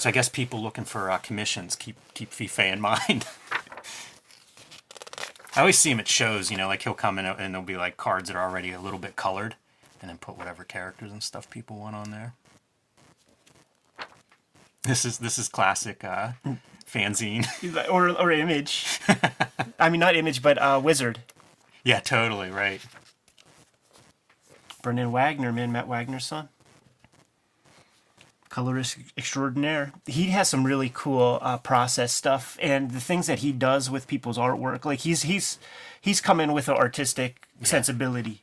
So 0.00 0.08
I 0.08 0.12
guess 0.12 0.30
people 0.30 0.62
looking 0.62 0.84
for 0.84 1.10
uh, 1.10 1.18
commissions 1.18 1.76
keep 1.76 1.94
keep 2.14 2.30
FIFA 2.30 2.72
in 2.72 2.80
mind. 2.90 3.26
I 5.54 5.60
always 5.60 5.78
see 5.78 5.90
him 5.90 6.00
at 6.00 6.08
shows, 6.08 6.50
you 6.50 6.56
know, 6.56 6.68
like 6.68 6.80
he'll 6.84 6.94
come 6.94 7.18
in 7.18 7.26
and 7.26 7.52
there'll 7.52 7.66
be 7.66 7.76
like 7.76 7.98
cards 7.98 8.30
that 8.30 8.36
are 8.36 8.48
already 8.48 8.72
a 8.72 8.80
little 8.80 8.98
bit 8.98 9.14
colored, 9.14 9.56
and 10.00 10.08
then 10.08 10.16
put 10.16 10.38
whatever 10.38 10.64
characters 10.64 11.12
and 11.12 11.22
stuff 11.22 11.50
people 11.50 11.76
want 11.76 11.94
on 11.94 12.10
there. 12.12 12.32
This 14.84 15.04
is 15.04 15.18
this 15.18 15.38
is 15.38 15.50
classic 15.50 16.02
uh, 16.02 16.30
fanzine. 16.90 17.46
Or 17.90 18.08
or 18.08 18.32
image. 18.32 19.00
I 19.78 19.90
mean 19.90 20.00
not 20.00 20.16
image, 20.16 20.40
but 20.40 20.56
uh 20.56 20.80
wizard. 20.82 21.18
yeah, 21.84 22.00
totally 22.00 22.48
right. 22.48 22.80
Brennan 24.82 25.12
Wagner, 25.12 25.52
man, 25.52 25.72
Matt 25.72 25.88
Wagner's 25.88 26.24
son. 26.24 26.48
Colorist 28.50 28.98
extraordinaire. 29.16 29.92
He 30.06 30.26
has 30.30 30.48
some 30.48 30.64
really 30.64 30.90
cool 30.92 31.38
uh, 31.40 31.56
process 31.58 32.12
stuff, 32.12 32.58
and 32.60 32.90
the 32.90 33.00
things 33.00 33.26
that 33.28 33.38
he 33.38 33.52
does 33.52 33.88
with 33.88 34.08
people's 34.08 34.36
artwork, 34.36 34.84
like 34.84 35.00
he's 35.00 35.22
he's 35.22 35.58
he's 36.00 36.20
come 36.20 36.40
in 36.40 36.52
with 36.52 36.68
an 36.68 36.76
artistic 36.76 37.46
sensibility. 37.62 38.42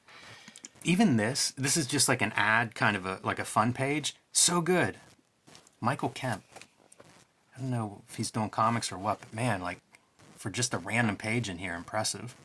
Even 0.84 1.18
this, 1.18 1.54
this 1.58 1.76
is 1.76 1.86
just 1.86 2.08
like 2.08 2.22
an 2.22 2.32
ad, 2.36 2.74
kind 2.74 2.96
of 2.96 3.06
a 3.06 3.20
like 3.24 3.38
a 3.38 3.46
fun 3.46 3.74
page. 3.74 4.16
So 4.32 4.62
good. 4.62 4.96
Michael 5.82 6.10
Kemp. 6.10 6.44
I 7.56 7.62
don't 7.62 7.72
know 7.72 8.02
if 8.08 8.16
he's 8.16 8.32
doing 8.32 8.50
comics 8.50 8.92
or 8.92 8.98
what, 8.98 9.20
but 9.20 9.34
man, 9.34 9.62
like 9.62 9.82
for 10.38 10.50
just 10.50 10.74
a 10.74 10.78
random 10.78 11.18
page 11.18 11.50
in 11.50 11.58
here, 11.58 11.76
impressive. 11.76 12.36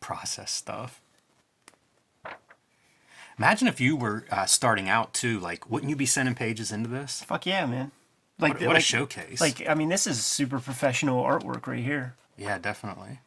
Process 0.00 0.50
stuff. 0.50 1.01
Imagine 3.42 3.66
if 3.66 3.80
you 3.80 3.96
were 3.96 4.24
uh, 4.30 4.46
starting 4.46 4.88
out 4.88 5.12
too. 5.12 5.40
Like, 5.40 5.68
wouldn't 5.68 5.90
you 5.90 5.96
be 5.96 6.06
sending 6.06 6.36
pages 6.36 6.70
into 6.70 6.88
this? 6.88 7.24
Fuck 7.24 7.44
yeah, 7.44 7.66
man! 7.66 7.90
Like 8.38 8.52
What, 8.52 8.60
what 8.60 8.68
like, 8.74 8.78
a 8.78 8.80
showcase! 8.80 9.40
Like 9.40 9.68
I 9.68 9.74
mean, 9.74 9.88
this 9.88 10.06
is 10.06 10.24
super 10.24 10.60
professional 10.60 11.24
artwork 11.24 11.66
right 11.66 11.82
here. 11.82 12.14
yeah, 12.38 12.56
definitely. 12.58 13.18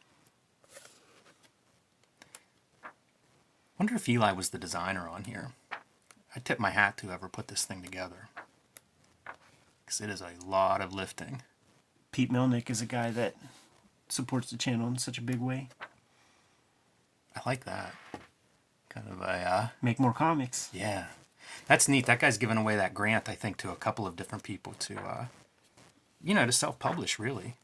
Wonder 3.78 3.96
if 3.96 4.08
Eli 4.08 4.32
was 4.32 4.48
the 4.48 4.58
designer 4.58 5.06
on 5.06 5.24
here. 5.24 5.50
I 6.34 6.40
tip 6.42 6.58
my 6.58 6.70
hat 6.70 6.96
to 6.98 7.06
whoever 7.06 7.28
put 7.28 7.48
this 7.48 7.66
thing 7.66 7.82
together. 7.82 8.30
Because 9.84 10.00
it 10.00 10.08
is 10.08 10.22
a 10.22 10.30
lot 10.46 10.80
of 10.80 10.94
lifting. 10.94 11.42
Pete 12.10 12.32
Milnick 12.32 12.70
is 12.70 12.80
a 12.80 12.86
guy 12.86 13.10
that 13.10 13.34
supports 14.08 14.48
the 14.48 14.56
channel 14.56 14.88
in 14.88 14.96
such 14.96 15.18
a 15.18 15.22
big 15.22 15.40
way. 15.40 15.68
I 17.36 17.40
like 17.44 17.64
that. 17.66 17.94
Kind 18.96 19.08
of 19.10 19.20
a, 19.20 19.24
uh, 19.30 19.68
Make 19.82 20.00
more 20.00 20.12
comics. 20.14 20.70
yeah. 20.72 21.06
That's 21.66 21.86
neat. 21.88 22.06
That 22.06 22.20
guy's 22.20 22.38
given 22.38 22.56
away 22.56 22.76
that 22.76 22.94
grant, 22.94 23.28
I 23.28 23.34
think, 23.34 23.56
to 23.58 23.70
a 23.70 23.74
couple 23.76 24.06
of 24.06 24.14
different 24.16 24.42
people 24.44 24.74
to, 24.80 24.96
uh, 24.98 25.24
you 26.22 26.32
know, 26.32 26.46
to 26.46 26.52
self 26.52 26.78
publish, 26.78 27.18
really. 27.18 27.54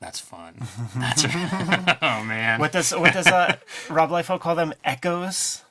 That's 0.00 0.20
fun. 0.20 0.54
That's, 0.96 1.24
oh, 2.02 2.24
man. 2.24 2.60
What 2.60 2.72
does 2.72 2.92
what 2.92 3.12
does 3.12 3.26
uh, 3.26 3.56
Rob 3.90 4.10
Liefeld 4.10 4.40
call 4.40 4.54
them? 4.54 4.72
Echoes. 4.84 5.62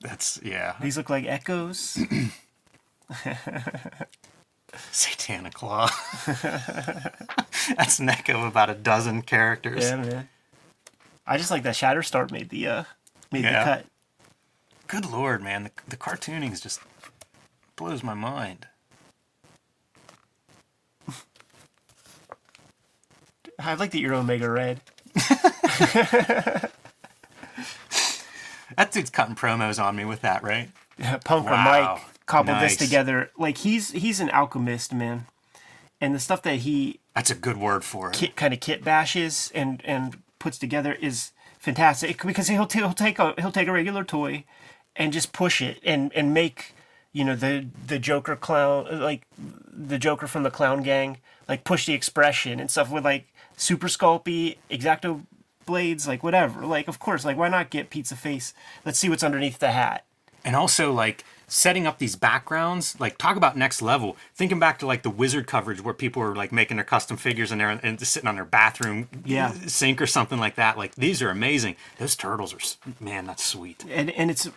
That's, 0.00 0.38
yeah. 0.42 0.76
These 0.80 0.96
look 0.96 1.10
like 1.10 1.26
echoes. 1.26 1.98
Satanic 4.90 5.54
Claw. 5.54 5.90
That's 7.76 7.98
an 7.98 8.08
echo 8.08 8.38
of 8.38 8.44
about 8.44 8.70
a 8.70 8.74
dozen 8.74 9.22
characters. 9.22 9.82
Yeah, 9.84 9.96
man. 9.96 10.28
I 11.26 11.36
just 11.36 11.50
like 11.50 11.62
that 11.64 11.74
Shatterstar 11.74 12.30
made 12.30 12.48
the 12.48 12.66
uh 12.68 12.84
made 13.30 13.44
Yeah. 13.44 13.64
the 13.64 13.70
cut. 13.82 13.86
Good 14.88 15.06
lord, 15.10 15.42
man. 15.42 15.64
The, 15.64 15.70
the 15.88 15.96
cartooning 15.96 16.52
is 16.52 16.60
just 16.60 16.80
blows 17.76 18.02
my 18.02 18.14
mind. 18.14 18.66
I 23.58 23.74
like 23.74 23.90
that 23.92 24.00
you're 24.00 24.14
Omega 24.14 24.50
Red. 24.50 24.80
That 28.78 28.90
dude's 28.90 29.10
cutting 29.10 29.34
promos 29.34 29.82
on 29.82 29.96
me 29.96 30.06
with 30.06 30.22
that, 30.22 30.42
right? 30.42 30.70
Punker 30.98 31.44
Wow. 31.44 31.64
Mike 31.98 32.00
cobbled 32.24 32.56
Nice. 32.56 32.76
this 32.78 32.88
together. 32.88 33.30
Like 33.36 33.58
he's 33.58 33.90
he's 33.90 34.18
an 34.18 34.30
alchemist, 34.30 34.94
man. 34.94 35.26
And 36.00 36.14
the 36.14 36.18
stuff 36.18 36.40
that 36.42 36.60
he 36.60 36.98
That's 37.14 37.30
a 37.30 37.34
good 37.34 37.58
word 37.58 37.84
for 37.84 38.08
it. 38.08 38.14
kit 38.14 38.34
kind 38.34 38.54
of 38.54 38.60
kit 38.60 38.82
bashes 38.82 39.52
and 39.54 39.82
and 39.84 40.22
puts 40.38 40.56
together 40.58 40.94
is 40.94 41.32
fantastic 41.58 42.22
because 42.24 42.48
he'll 42.48 42.66
t- 42.66 42.78
he'll 42.78 42.94
take 42.94 43.18
a 43.18 43.34
he'll 43.38 43.52
take 43.52 43.68
a 43.68 43.72
regular 43.72 44.04
toy 44.04 44.44
and 44.96 45.12
just 45.12 45.32
push 45.32 45.60
it 45.62 45.78
and 45.84 46.12
and 46.14 46.32
make 46.34 46.74
you 47.12 47.24
know 47.24 47.34
the 47.36 47.66
the 47.86 47.98
Joker 47.98 48.36
clown 48.36 49.00
like 49.00 49.26
the 49.38 49.98
Joker 49.98 50.26
from 50.26 50.42
the 50.42 50.50
Clown 50.50 50.82
Gang 50.82 51.18
like 51.48 51.64
push 51.64 51.86
the 51.86 51.94
expression 51.94 52.60
and 52.60 52.70
stuff 52.70 52.90
with 52.90 53.04
like 53.04 53.26
super 53.56 53.88
sculpey 53.88 54.56
exacto 54.70 55.22
blades 55.66 56.06
like 56.08 56.22
whatever. 56.22 56.64
Like 56.66 56.88
of 56.88 56.98
course 56.98 57.24
like 57.24 57.36
why 57.36 57.48
not 57.48 57.70
get 57.70 57.90
pizza 57.90 58.16
face? 58.16 58.54
Let's 58.84 58.98
see 58.98 59.08
what's 59.08 59.22
underneath 59.22 59.58
the 59.58 59.72
hat. 59.72 60.04
And 60.44 60.56
also 60.56 60.92
like 60.92 61.24
setting 61.46 61.86
up 61.86 61.98
these 61.98 62.16
backgrounds 62.16 62.98
like 62.98 63.18
talk 63.18 63.36
about 63.36 63.56
next 63.56 63.82
level. 63.82 64.16
Thinking 64.34 64.58
back 64.58 64.78
to 64.80 64.86
like 64.86 65.02
the 65.02 65.10
wizard 65.10 65.46
coverage 65.46 65.80
where 65.82 65.94
people 65.94 66.22
were 66.22 66.34
like 66.34 66.50
making 66.50 66.78
their 66.78 66.84
custom 66.84 67.16
figures 67.16 67.52
and 67.52 67.60
they're 67.60 67.70
and 67.82 67.98
just 67.98 68.12
sitting 68.12 68.28
on 68.28 68.34
their 68.36 68.44
bathroom 68.44 69.08
Yeah. 69.24 69.52
sink 69.66 70.00
or 70.00 70.06
something 70.06 70.38
like 70.40 70.54
that. 70.56 70.76
Like 70.78 70.94
these 70.96 71.20
are 71.22 71.30
amazing. 71.30 71.76
Those 71.98 72.16
turtles 72.16 72.54
are 72.54 72.94
man 73.04 73.26
that's 73.26 73.44
sweet. 73.44 73.84
And 73.88 74.10
and 74.12 74.30
it's 74.30 74.48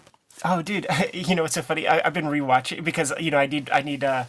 oh 0.43 0.61
dude 0.61 0.85
you 1.13 1.35
know 1.35 1.45
it's 1.45 1.55
so 1.55 1.61
funny. 1.61 1.87
I, 1.87 2.01
i've 2.05 2.13
been 2.13 2.25
rewatching 2.25 2.83
because 2.83 3.13
you 3.19 3.31
know 3.31 3.37
i 3.37 3.45
need 3.45 3.69
i 3.71 3.81
need 3.81 4.03
a, 4.03 4.27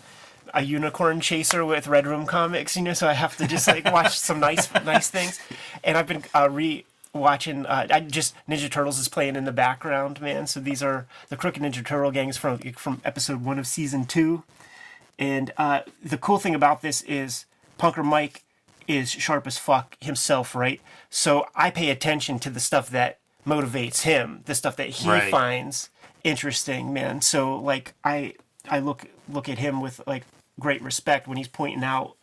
a 0.55 0.63
unicorn 0.63 1.21
chaser 1.21 1.65
with 1.65 1.89
red 1.89 2.07
room 2.07 2.27
comics 2.27 2.77
you 2.77 2.83
know 2.83 2.93
so 2.93 3.09
i 3.09 3.13
have 3.15 3.37
to 3.39 3.47
just 3.47 3.67
like 3.67 3.85
watch 3.87 4.19
some 4.29 4.39
nice 4.41 4.73
nice 4.85 5.09
things. 5.11 5.41
And 5.83 5.97
i've 5.99 6.07
been 6.07 6.25
uh, 6.35 6.49
re 6.51 6.85
watching 7.13 7.65
uh, 7.67 7.87
i 7.91 8.01
just 8.01 8.35
ninja 8.49 8.71
turtles 8.71 8.99
is 8.99 9.09
playing 9.09 9.37
in 9.37 9.45
the 9.47 9.53
background 9.53 10.21
man. 10.21 10.47
So 10.47 10.61
these 10.61 10.83
are 10.83 11.07
the 11.29 11.37
crooked 11.37 11.63
ninja 11.63 11.85
turtle 11.85 12.11
gangs 12.11 12.37
from 12.37 12.59
from 12.75 13.01
episode 13.05 13.43
one 13.45 13.59
of 13.59 13.67
season 13.67 14.05
two. 14.05 14.43
And 15.19 15.51
uh, 15.57 15.81
the 16.05 16.19
cool 16.19 16.37
thing 16.39 16.55
about 16.55 16.83
this 16.83 17.01
is 17.03 17.47
punker 17.79 18.05
mike 18.05 18.43
is 18.87 19.11
sharp 19.11 19.47
as 19.47 19.57
fuck 19.57 19.97
himself, 20.01 20.55
right? 20.55 20.81
So 21.09 21.47
I 21.57 21.71
pay 21.71 21.89
attention 21.91 22.39
to 22.41 22.51
the 22.51 22.61
stuff 22.61 22.91
that 22.91 23.19
motivates 23.47 24.03
him, 24.03 24.43
the 24.45 24.55
stuff 24.55 24.77
that 24.77 24.89
he 24.91 25.09
Right. 25.09 25.31
finds 25.31 25.89
interesting, 26.27 26.93
man. 26.93 27.21
So 27.23 27.57
like 27.59 27.95
I 28.05 28.35
I 28.69 28.81
look 28.81 29.07
look 29.29 29.49
at 29.49 29.59
him 29.59 29.81
with 29.81 30.01
like 30.07 30.25
great 30.61 30.83
respect 30.83 31.27
when 31.29 31.37
he's 31.37 31.49
pointing 31.49 31.85
out, 31.85 32.17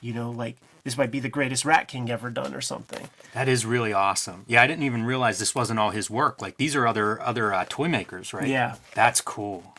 you 0.00 0.12
know, 0.14 0.30
like 0.30 0.56
this 0.84 0.96
might 0.98 1.10
be 1.12 1.20
the 1.20 1.28
greatest 1.28 1.64
Rat 1.64 1.86
King 1.86 2.10
ever 2.10 2.28
done 2.30 2.54
or 2.54 2.60
something. 2.60 3.08
that 3.34 3.48
is 3.48 3.64
really 3.64 3.92
awesome 3.94 4.44
yeah 4.48 4.60
i 4.60 4.66
didn't 4.66 4.82
even 4.82 5.04
realize 5.04 5.38
this 5.38 5.54
wasn't 5.54 5.78
all 5.78 5.90
his 5.90 6.10
work 6.10 6.42
like 6.42 6.56
these 6.58 6.74
are 6.76 6.86
other 6.86 7.18
other 7.22 7.54
uh, 7.54 7.64
toy 7.68 7.88
makers 7.88 8.34
right 8.34 8.48
Yeah. 8.48 8.74
that's 8.94 9.20
cool 9.22 9.74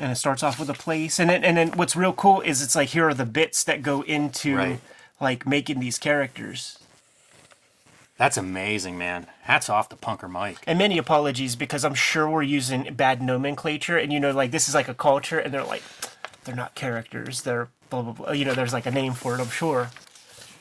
And 0.00 0.10
it 0.10 0.16
starts 0.16 0.42
off 0.42 0.58
with 0.58 0.68
a 0.70 0.74
place, 0.74 1.20
and 1.20 1.28
then 1.30 1.44
and 1.44 1.56
then 1.56 1.68
what's 1.78 1.94
real 1.94 2.12
cool 2.14 2.40
is 2.40 2.62
it's 2.62 2.74
like 2.74 2.88
here 2.88 3.06
are 3.06 3.14
the 3.14 3.26
bits 3.26 3.62
that 3.64 3.82
go 3.82 4.02
into 4.02 4.56
Right. 4.56 4.80
like 5.20 5.46
making 5.46 5.78
these 5.80 5.98
characters. 5.98 6.78
That's 8.16 8.36
amazing 8.36 8.96
man 8.96 9.26
hats 9.42 9.68
off 9.68 9.88
to 9.88 9.96
punker 9.96 10.30
mike 10.30 10.58
and 10.66 10.78
many 10.78 10.98
apologies 10.98 11.56
because 11.56 11.84
I'm 11.84 11.94
sure 11.94 12.28
we're 12.28 12.42
using 12.42 12.94
bad 12.94 13.22
nomenclature, 13.22 13.96
and 13.98 14.12
you 14.12 14.20
know, 14.20 14.30
like 14.30 14.50
this 14.50 14.68
is 14.68 14.74
like 14.74 14.88
a 14.88 14.94
culture, 14.94 15.38
and 15.38 15.52
they're 15.52 15.64
like, 15.64 15.82
they're 16.44 16.54
not 16.54 16.74
characters, 16.74 17.42
they're 17.42 17.68
blah 17.90 18.02
blah 18.02 18.12
blah. 18.12 18.32
You 18.32 18.44
know, 18.44 18.54
there's 18.54 18.72
like 18.72 18.86
a 18.86 18.90
name 18.90 19.12
for 19.14 19.34
it. 19.34 19.40
I'm 19.40 19.48
sure. 19.48 19.90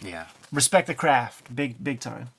yeah 0.02 0.26
Respect 0.52 0.88
the 0.88 0.94
craft, 0.94 1.56
big 1.56 1.84
big 1.84 2.00
time. 2.00 2.30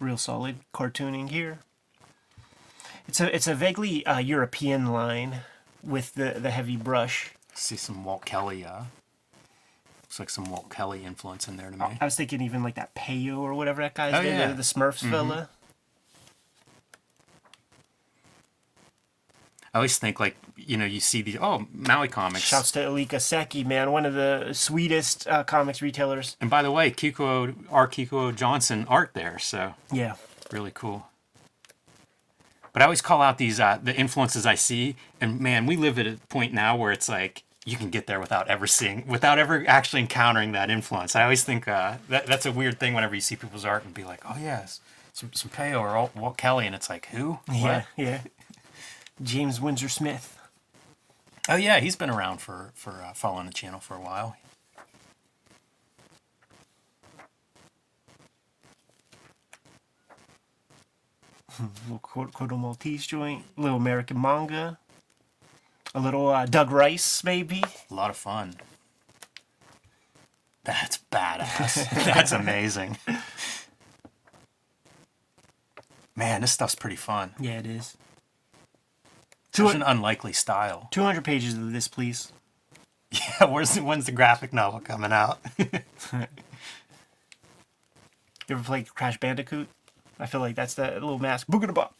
Real 0.00 0.16
solid 0.16 0.56
cartooning 0.72 1.30
here. 1.30 1.60
It's 3.06 3.20
a 3.20 3.34
it's 3.34 3.46
a 3.46 3.54
vaguely 3.54 4.04
uh, 4.06 4.18
European 4.18 4.92
line 4.92 5.40
with 5.82 6.14
the 6.14 6.36
the 6.38 6.50
heavy 6.50 6.76
brush. 6.76 7.32
See 7.54 7.76
some 7.76 8.04
walt 8.04 8.24
kelly 8.24 8.64
uh 8.64 8.82
looks 10.02 10.18
like 10.18 10.30
some 10.30 10.44
walt 10.50 10.68
kelly 10.70 11.04
influence 11.04 11.46
in 11.48 11.56
there 11.56 11.70
to 11.70 11.76
me 11.76 11.86
I 12.00 12.04
was 12.04 12.16
thinking 12.16 12.40
even 12.42 12.62
like 12.62 12.74
that 12.74 12.94
Peyo 12.94 13.38
or 13.38 13.54
whatever 13.54 13.82
that 13.82 13.94
guy's 13.94 14.14
Oh, 14.14 14.22
name, 14.22 14.38
yeah. 14.38 14.52
the, 14.52 14.62
Smurfs 14.62 15.08
fella. 15.08 15.48
I 19.72 19.78
always 19.78 19.98
think 19.98 20.20
like 20.20 20.36
you 20.56 20.76
know 20.76 20.84
you 20.84 21.00
see 21.00 21.20
the 21.22 21.38
oh 21.38 21.66
Maui 21.72 22.06
comics. 22.08 22.42
Shouts 22.44 22.70
to 22.72 22.80
Elika 22.80 23.20
Seki, 23.20 23.64
man, 23.64 23.90
one 23.90 24.06
of 24.06 24.14
the 24.14 24.50
sweetest 24.52 25.26
uh, 25.26 25.42
comics 25.44 25.82
retailers. 25.82 26.36
And 26.40 26.48
by 26.48 26.62
the 26.62 26.70
way, 26.70 26.90
Kiko 26.90 27.54
R. 27.70 27.88
Kiko 27.88 28.34
Johnson 28.34 28.86
art 28.88 29.10
there, 29.14 29.38
so 29.38 29.74
Yeah. 29.90 30.14
really 30.52 30.70
cool. 30.72 31.06
But 32.72 32.82
I 32.82 32.86
always 32.86 33.00
call 33.02 33.22
out 33.22 33.38
these 33.38 33.58
uh, 33.60 33.78
the 33.82 33.94
influences 33.94 34.46
I 34.46 34.54
see, 34.56 34.96
and 35.20 35.40
man, 35.40 35.66
we 35.66 35.76
live 35.76 35.98
at 35.98 36.06
a 36.06 36.18
point 36.28 36.52
now 36.52 36.76
where 36.76 36.90
it's 36.92 37.08
like 37.08 37.42
you 37.64 37.76
can 37.76 37.90
get 37.90 38.06
there 38.06 38.20
without 38.20 38.48
ever 38.48 38.66
seeing, 38.66 39.06
without 39.06 39.38
ever 39.38 39.64
actually 39.66 40.02
encountering 40.02 40.52
that 40.52 40.70
influence. 40.70 41.16
I 41.16 41.22
always 41.22 41.44
think 41.44 41.66
uh, 41.66 41.96
that 42.08 42.26
that's 42.26 42.46
a 42.46 42.52
weird 42.52 42.78
thing 42.78 42.94
whenever 42.94 43.14
you 43.14 43.20
see 43.20 43.36
people's 43.36 43.64
art 43.64 43.84
and 43.84 43.94
be 43.94 44.04
like, 44.04 44.20
oh 44.28 44.36
yes, 44.40 44.80
some 45.12 45.32
some 45.32 45.50
Peo 45.50 45.78
or 45.80 45.94
Walt, 45.94 46.14
Walt 46.16 46.36
Kelly, 46.36 46.66
and 46.66 46.74
it's 46.74 46.90
like 46.90 47.06
who? 47.06 47.38
Yeah, 47.52 47.62
What? 47.78 47.86
yeah. 47.96 48.20
James 49.22 49.60
Windsor 49.60 49.88
Smith. 49.88 50.38
Oh 51.48 51.56
yeah, 51.56 51.80
he's 51.80 51.96
been 51.96 52.10
around 52.10 52.38
for 52.40 52.72
for 52.74 53.02
uh, 53.02 53.12
following 53.14 53.46
the 53.46 53.52
channel 53.52 53.80
for 53.80 53.94
a 53.96 54.00
while. 54.00 54.36
little 61.84 61.98
Cor- 62.00 62.28
Corto 62.28 62.58
Maltese 62.58 63.06
joint, 63.06 63.44
little 63.56 63.76
American 63.76 64.20
manga, 64.20 64.78
a 65.94 66.00
little 66.00 66.28
uh, 66.28 66.46
Doug 66.46 66.70
Rice 66.70 67.22
maybe. 67.24 67.62
A 67.90 67.94
lot 67.94 68.10
of 68.10 68.16
fun. 68.16 68.54
That's 70.64 70.98
badass. 71.12 71.90
That's 72.04 72.32
amazing. 72.32 72.96
Man, 76.16 76.40
this 76.40 76.52
stuff's 76.52 76.74
pretty 76.74 76.96
fun. 76.96 77.34
Yeah, 77.38 77.58
it 77.58 77.66
is. 77.66 77.96
Such 79.52 79.74
an 79.74 79.82
unlikely 79.82 80.32
style. 80.32 80.88
Two 80.90 81.02
hundred 81.02 81.24
pages 81.24 81.54
of 81.54 81.72
this, 81.72 81.88
please. 81.88 82.32
Yeah, 83.40 83.44
where's 83.46 83.74
the, 83.74 83.84
when's 83.84 84.06
the 84.06 84.12
graphic 84.12 84.52
novel 84.52 84.80
coming 84.80 85.12
out? 85.12 85.38
You 88.48 88.56
ever 88.56 88.64
played 88.64 88.94
Crash 88.94 89.18
Bandicoot? 89.18 89.68
I 90.18 90.26
feel 90.26 90.40
like 90.40 90.54
that's 90.54 90.74
that 90.74 90.92
little 90.94 91.18
mask. 91.18 91.46
Booga 91.46 91.72
bop. 91.72 91.94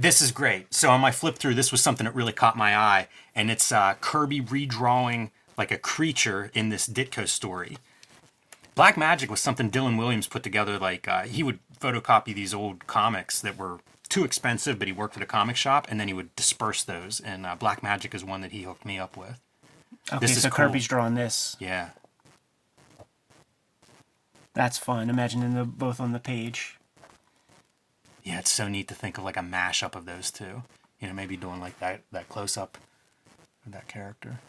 This 0.00 0.22
is 0.22 0.32
great. 0.32 0.72
So 0.72 0.90
on 0.90 1.00
my 1.00 1.10
flip 1.10 1.36
through, 1.36 1.54
this 1.54 1.72
was 1.72 1.80
something 1.80 2.04
that 2.04 2.14
really 2.14 2.32
caught 2.32 2.56
my 2.56 2.76
eye, 2.76 3.08
and 3.34 3.50
it's 3.50 3.72
uh, 3.72 3.94
Kirby 4.00 4.40
redrawing 4.40 5.30
like 5.56 5.70
a 5.70 5.78
creature 5.78 6.50
in 6.54 6.68
this 6.68 6.88
Ditko 6.88 7.26
story. 7.28 7.78
Black 8.74 8.96
Magic 8.96 9.30
was 9.30 9.40
something 9.40 9.70
Dylan 9.70 9.98
Williams 9.98 10.28
put 10.28 10.42
together. 10.42 10.78
Like 10.78 11.08
uh, 11.08 11.22
he 11.22 11.42
would 11.42 11.58
photocopy 11.80 12.34
these 12.34 12.54
old 12.54 12.86
comics 12.86 13.40
that 13.40 13.58
were 13.58 13.80
too 14.08 14.24
expensive, 14.24 14.78
but 14.78 14.88
he 14.88 14.92
worked 14.92 15.16
at 15.16 15.22
a 15.22 15.26
comic 15.26 15.56
shop, 15.56 15.86
and 15.90 15.98
then 16.00 16.08
he 16.08 16.14
would 16.14 16.34
disperse 16.36 16.84
those. 16.84 17.20
And 17.20 17.44
uh, 17.44 17.56
Black 17.56 17.82
Magic 17.82 18.14
is 18.14 18.24
one 18.24 18.40
that 18.40 18.52
he 18.52 18.62
hooked 18.62 18.84
me 18.84 18.98
up 18.98 19.16
with. 19.16 19.40
Okay, 20.10 20.20
This 20.20 20.36
is 20.36 20.42
so 20.44 20.48
cool. 20.50 20.66
Kirby's 20.66 20.86
drawing 20.86 21.14
this. 21.14 21.56
Yeah, 21.58 21.90
That's 24.54 24.78
fun. 24.78 25.10
Imagining 25.10 25.54
them 25.54 25.74
both 25.76 26.00
on 26.00 26.12
the 26.12 26.18
page. 26.18 26.77
Yeah, 28.28 28.38
it's 28.40 28.52
so 28.52 28.68
neat 28.68 28.88
to 28.88 28.94
think 28.94 29.16
of 29.16 29.24
like 29.24 29.38
a 29.38 29.40
mashup 29.40 29.94
of 29.94 30.04
those 30.04 30.30
two. 30.30 30.62
You 31.00 31.08
know, 31.08 31.14
maybe 31.14 31.34
doing 31.34 31.60
like 31.60 31.78
that 31.80 32.02
that 32.12 32.28
close 32.28 32.58
up 32.58 32.76
of 33.64 33.72
that 33.72 33.88
character. 33.88 34.40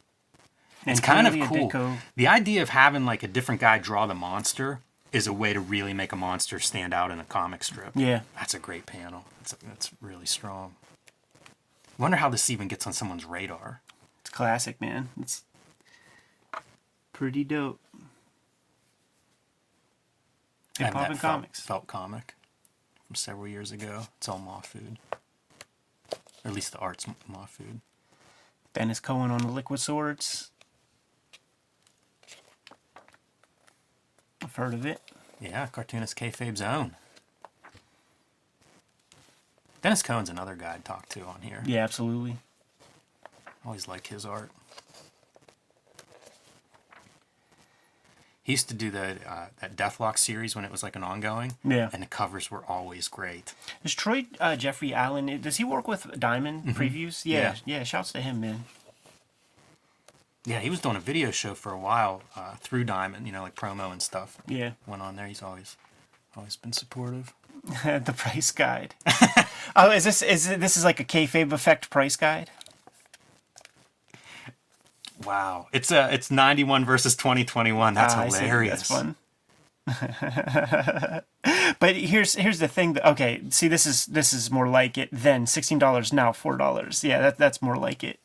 And 0.86 0.92
It's 0.92 1.00
kind 1.00 1.26
of 1.26 1.48
cool. 1.48 1.98
The 2.18 2.28
idea 2.28 2.62
of 2.62 2.70
having 2.70 3.06
like 3.06 3.24
a 3.24 3.28
different 3.28 3.62
guy 3.62 3.78
draw 3.80 4.06
the 4.06 4.14
monster 4.14 4.80
is 5.14 5.28
a 5.28 5.34
way 5.34 5.54
to 5.54 5.62
really 5.62 5.94
make 5.94 6.12
a 6.12 6.18
monster 6.18 6.60
stand 6.60 6.94
out 6.94 7.10
in 7.10 7.20
a 7.20 7.24
comic 7.24 7.64
strip. 7.64 7.92
Yeah. 7.96 8.22
That's 8.36 8.54
a 8.54 8.60
great 8.60 8.86
panel. 8.86 9.24
That's 9.40 9.54
that's 9.66 9.92
really 10.02 10.26
strong. 10.26 10.76
Wonder 11.98 12.18
how 12.18 12.28
this 12.30 12.50
even 12.50 12.68
gets 12.68 12.86
on 12.86 12.92
someone's 12.92 13.24
radar. 13.24 13.82
It's 14.22 14.30
classic, 14.30 14.82
man. 14.82 15.08
It's 15.22 15.44
pretty 17.14 17.46
dope. 17.46 17.80
And 20.80 20.88
Hip 20.88 20.94
hop 20.94 21.04
that 21.04 21.12
and 21.12 21.20
felt, 21.20 21.34
comics. 21.34 21.60
felt 21.62 21.88
comic 21.88 22.34
from 23.10 23.16
several 23.16 23.48
years 23.48 23.72
ago. 23.72 24.04
It's 24.18 24.30
all 24.30 24.40
Mahfood. 24.40 24.98
Or 26.46 26.50
at 26.50 26.54
least 26.54 26.74
the 26.74 26.78
art's 26.78 27.08
Moth 27.28 27.50
Food. 27.50 27.82
Denys 28.76 29.02
Cowan 29.02 29.32
on 29.32 29.40
the 29.40 29.52
Liquid 29.52 29.80
Swords. 29.80 30.52
I've 34.44 34.56
heard 34.56 34.76
of 34.76 34.86
it. 34.86 35.02
Yeah, 35.42 35.66
cartoonist 35.66 36.16
Kayfabe's 36.16 36.62
own. 36.62 36.96
Denys 39.84 40.04
Cowan's 40.04 40.30
another 40.30 40.54
guy 40.54 40.76
I'd 40.76 40.86
talk 40.86 41.10
to 41.10 41.22
on 41.22 41.42
here. 41.42 41.64
Yeah, 41.66 41.84
absolutely. 41.84 42.38
Always 43.66 43.88
like 43.88 44.06
his 44.08 44.24
art. 44.24 44.52
He 48.50 48.54
used 48.54 48.68
to 48.70 48.74
do 48.74 48.90
the 48.90 49.18
uh, 49.28 49.46
that 49.62 49.76
Deathlok 49.76 50.18
series 50.18 50.56
when 50.56 50.66
it 50.66 50.72
was 50.72 50.82
like 50.82 50.96
an 50.96 51.04
ongoing. 51.04 51.54
Yeah. 51.64 51.92
And 51.94 52.02
the 52.02 52.08
covers 52.08 52.50
were 52.50 52.64
always 52.68 53.08
great. 53.08 53.54
Is 53.84 53.94
Troy 53.94 54.26
uh, 54.40 54.56
Jeffrey 54.56 54.92
Allen? 54.92 55.40
Does 55.40 55.58
he 55.58 55.64
work 55.64 55.88
with 55.88 56.20
Diamond 56.20 56.64
Previews? 56.76 57.26
Yeah, 57.26 57.58
yeah, 57.64 57.84
Shouts 57.84 58.12
to 58.14 58.22
him, 58.22 58.42
man. 58.42 58.64
Yeah, 60.48 60.62
he 60.62 60.72
was 60.72 60.80
doing 60.80 60.96
a 60.96 61.00
video 61.00 61.30
show 61.30 61.54
for 61.54 61.72
a 61.72 61.78
while 61.78 62.24
uh, 62.36 62.56
through 62.56 62.86
Diamond, 62.86 63.28
you 63.28 63.32
know, 63.32 63.44
like 63.44 63.54
promo 63.54 63.92
and 63.92 64.02
stuff. 64.02 64.40
Yeah, 64.48 64.72
Went 64.88 65.04
on 65.04 65.16
there. 65.16 65.28
He's 65.28 65.44
always 65.44 65.78
always 66.36 66.56
been 66.56 66.74
supportive. 66.74 67.36
the 67.84 68.16
price 68.18 68.50
guide. 68.50 68.96
oh, 69.76 69.92
is 69.92 70.06
this 70.06 70.24
is 70.24 70.48
this 70.58 70.76
is 70.76 70.84
like 70.84 71.00
a 71.00 71.06
kayfabe 71.06 71.52
effect 71.52 71.92
price 71.92 72.16
guide? 72.16 72.50
Wow, 75.26 75.68
it's 75.74 75.92
uh, 75.92 76.10
it's 76.12 76.32
ninety 76.32 76.64
one 76.64 76.86
versus 76.86 77.16
twenty 77.16 77.44
twenty 77.44 77.72
one. 77.72 77.94
That's 77.94 78.14
Ah, 78.14 78.24
hilarious. 78.26 78.88
That's 78.88 78.90
fun. 78.90 79.16
but 81.80 81.96
here's 81.96 82.36
here's 82.36 82.60
the 82.60 82.68
thing. 82.68 82.94
That, 82.94 83.06
okay, 83.12 83.42
see, 83.50 83.68
this 83.68 83.86
is 83.86 84.06
this 84.06 84.32
is 84.34 84.50
more 84.52 84.68
like 84.68 84.98
it 84.98 85.10
than 85.12 85.46
sixteen 85.46 85.80
dollars 85.80 86.14
now 86.14 86.32
four 86.32 86.58
dollars. 86.58 87.04
Yeah, 87.04 87.20
that 87.22 87.38
that's 87.38 87.62
more 87.62 87.76
like 87.76 88.04
it. 88.04 88.20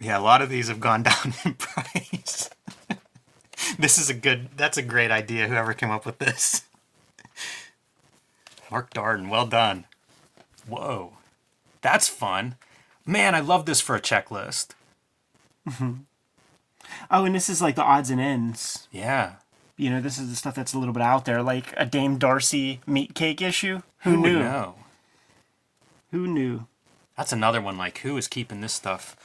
Yeah, 0.00 0.18
a 0.18 0.20
lot 0.20 0.42
of 0.42 0.48
these 0.48 0.68
have 0.68 0.80
gone 0.80 1.02
down 1.04 1.34
in 1.44 1.54
price. 1.54 2.50
this 3.78 3.98
is 3.98 4.10
a 4.10 4.14
good. 4.14 4.48
That's 4.56 4.78
a 4.78 4.82
great 4.82 5.10
idea. 5.10 5.46
Whoever 5.48 5.74
came 5.74 5.90
up 5.90 6.04
with 6.06 6.18
this. 6.18 6.62
Mark 8.70 8.92
Darden, 8.94 9.28
well 9.28 9.46
done. 9.46 9.84
Whoa, 10.66 11.12
that's 11.82 12.08
fun. 12.08 12.54
Man, 13.04 13.34
I 13.34 13.40
love 13.40 13.66
this 13.66 13.80
for 13.80 13.96
a 13.96 14.00
checklist. 14.00 14.68
Oh, 17.10 17.24
and 17.24 17.34
this 17.34 17.48
is 17.48 17.62
like 17.62 17.74
the 17.74 17.82
odds 17.82 18.10
and 18.10 18.20
ends. 18.20 18.88
Yeah. 18.90 19.34
You 19.76 19.90
know, 19.90 20.00
this 20.00 20.18
is 20.18 20.28
the 20.30 20.36
stuff 20.36 20.54
that's 20.54 20.74
a 20.74 20.78
little 20.78 20.92
bit 20.94 21.02
out 21.02 21.24
there, 21.24 21.42
like 21.42 21.72
a 21.76 21.86
Dame 21.86 22.18
Darcy 22.18 22.80
meat 22.86 23.14
cake 23.14 23.40
issue. 23.40 23.82
Who, 24.00 24.10
Who 24.10 24.16
knew? 24.18 24.38
know? 24.40 24.74
Who 26.10 26.26
knew? 26.26 26.66
That's 27.16 27.32
another 27.32 27.60
one. 27.60 27.78
Like, 27.78 27.98
who 27.98 28.16
is 28.16 28.28
keeping 28.28 28.60
this 28.60 28.72
stuff? 28.74 29.16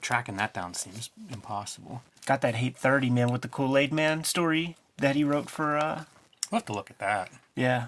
Tracking 0.00 0.36
that 0.36 0.52
down 0.52 0.74
seems 0.74 1.10
impossible. 1.32 2.02
Got 2.26 2.40
that 2.42 2.56
hate 2.56 2.76
thirty 2.76 3.08
man 3.10 3.28
with 3.32 3.42
the 3.42 3.48
Kool 3.48 3.76
Aid 3.78 3.92
Man 3.92 4.24
story 4.24 4.76
that 4.98 5.14
he 5.16 5.24
wrote 5.24 5.48
for. 5.48 5.76
uh 5.78 6.04
We'll 6.50 6.58
have 6.60 6.66
to 6.66 6.72
look 6.72 6.90
at 6.90 6.98
that. 6.98 7.30
Yeah, 7.54 7.86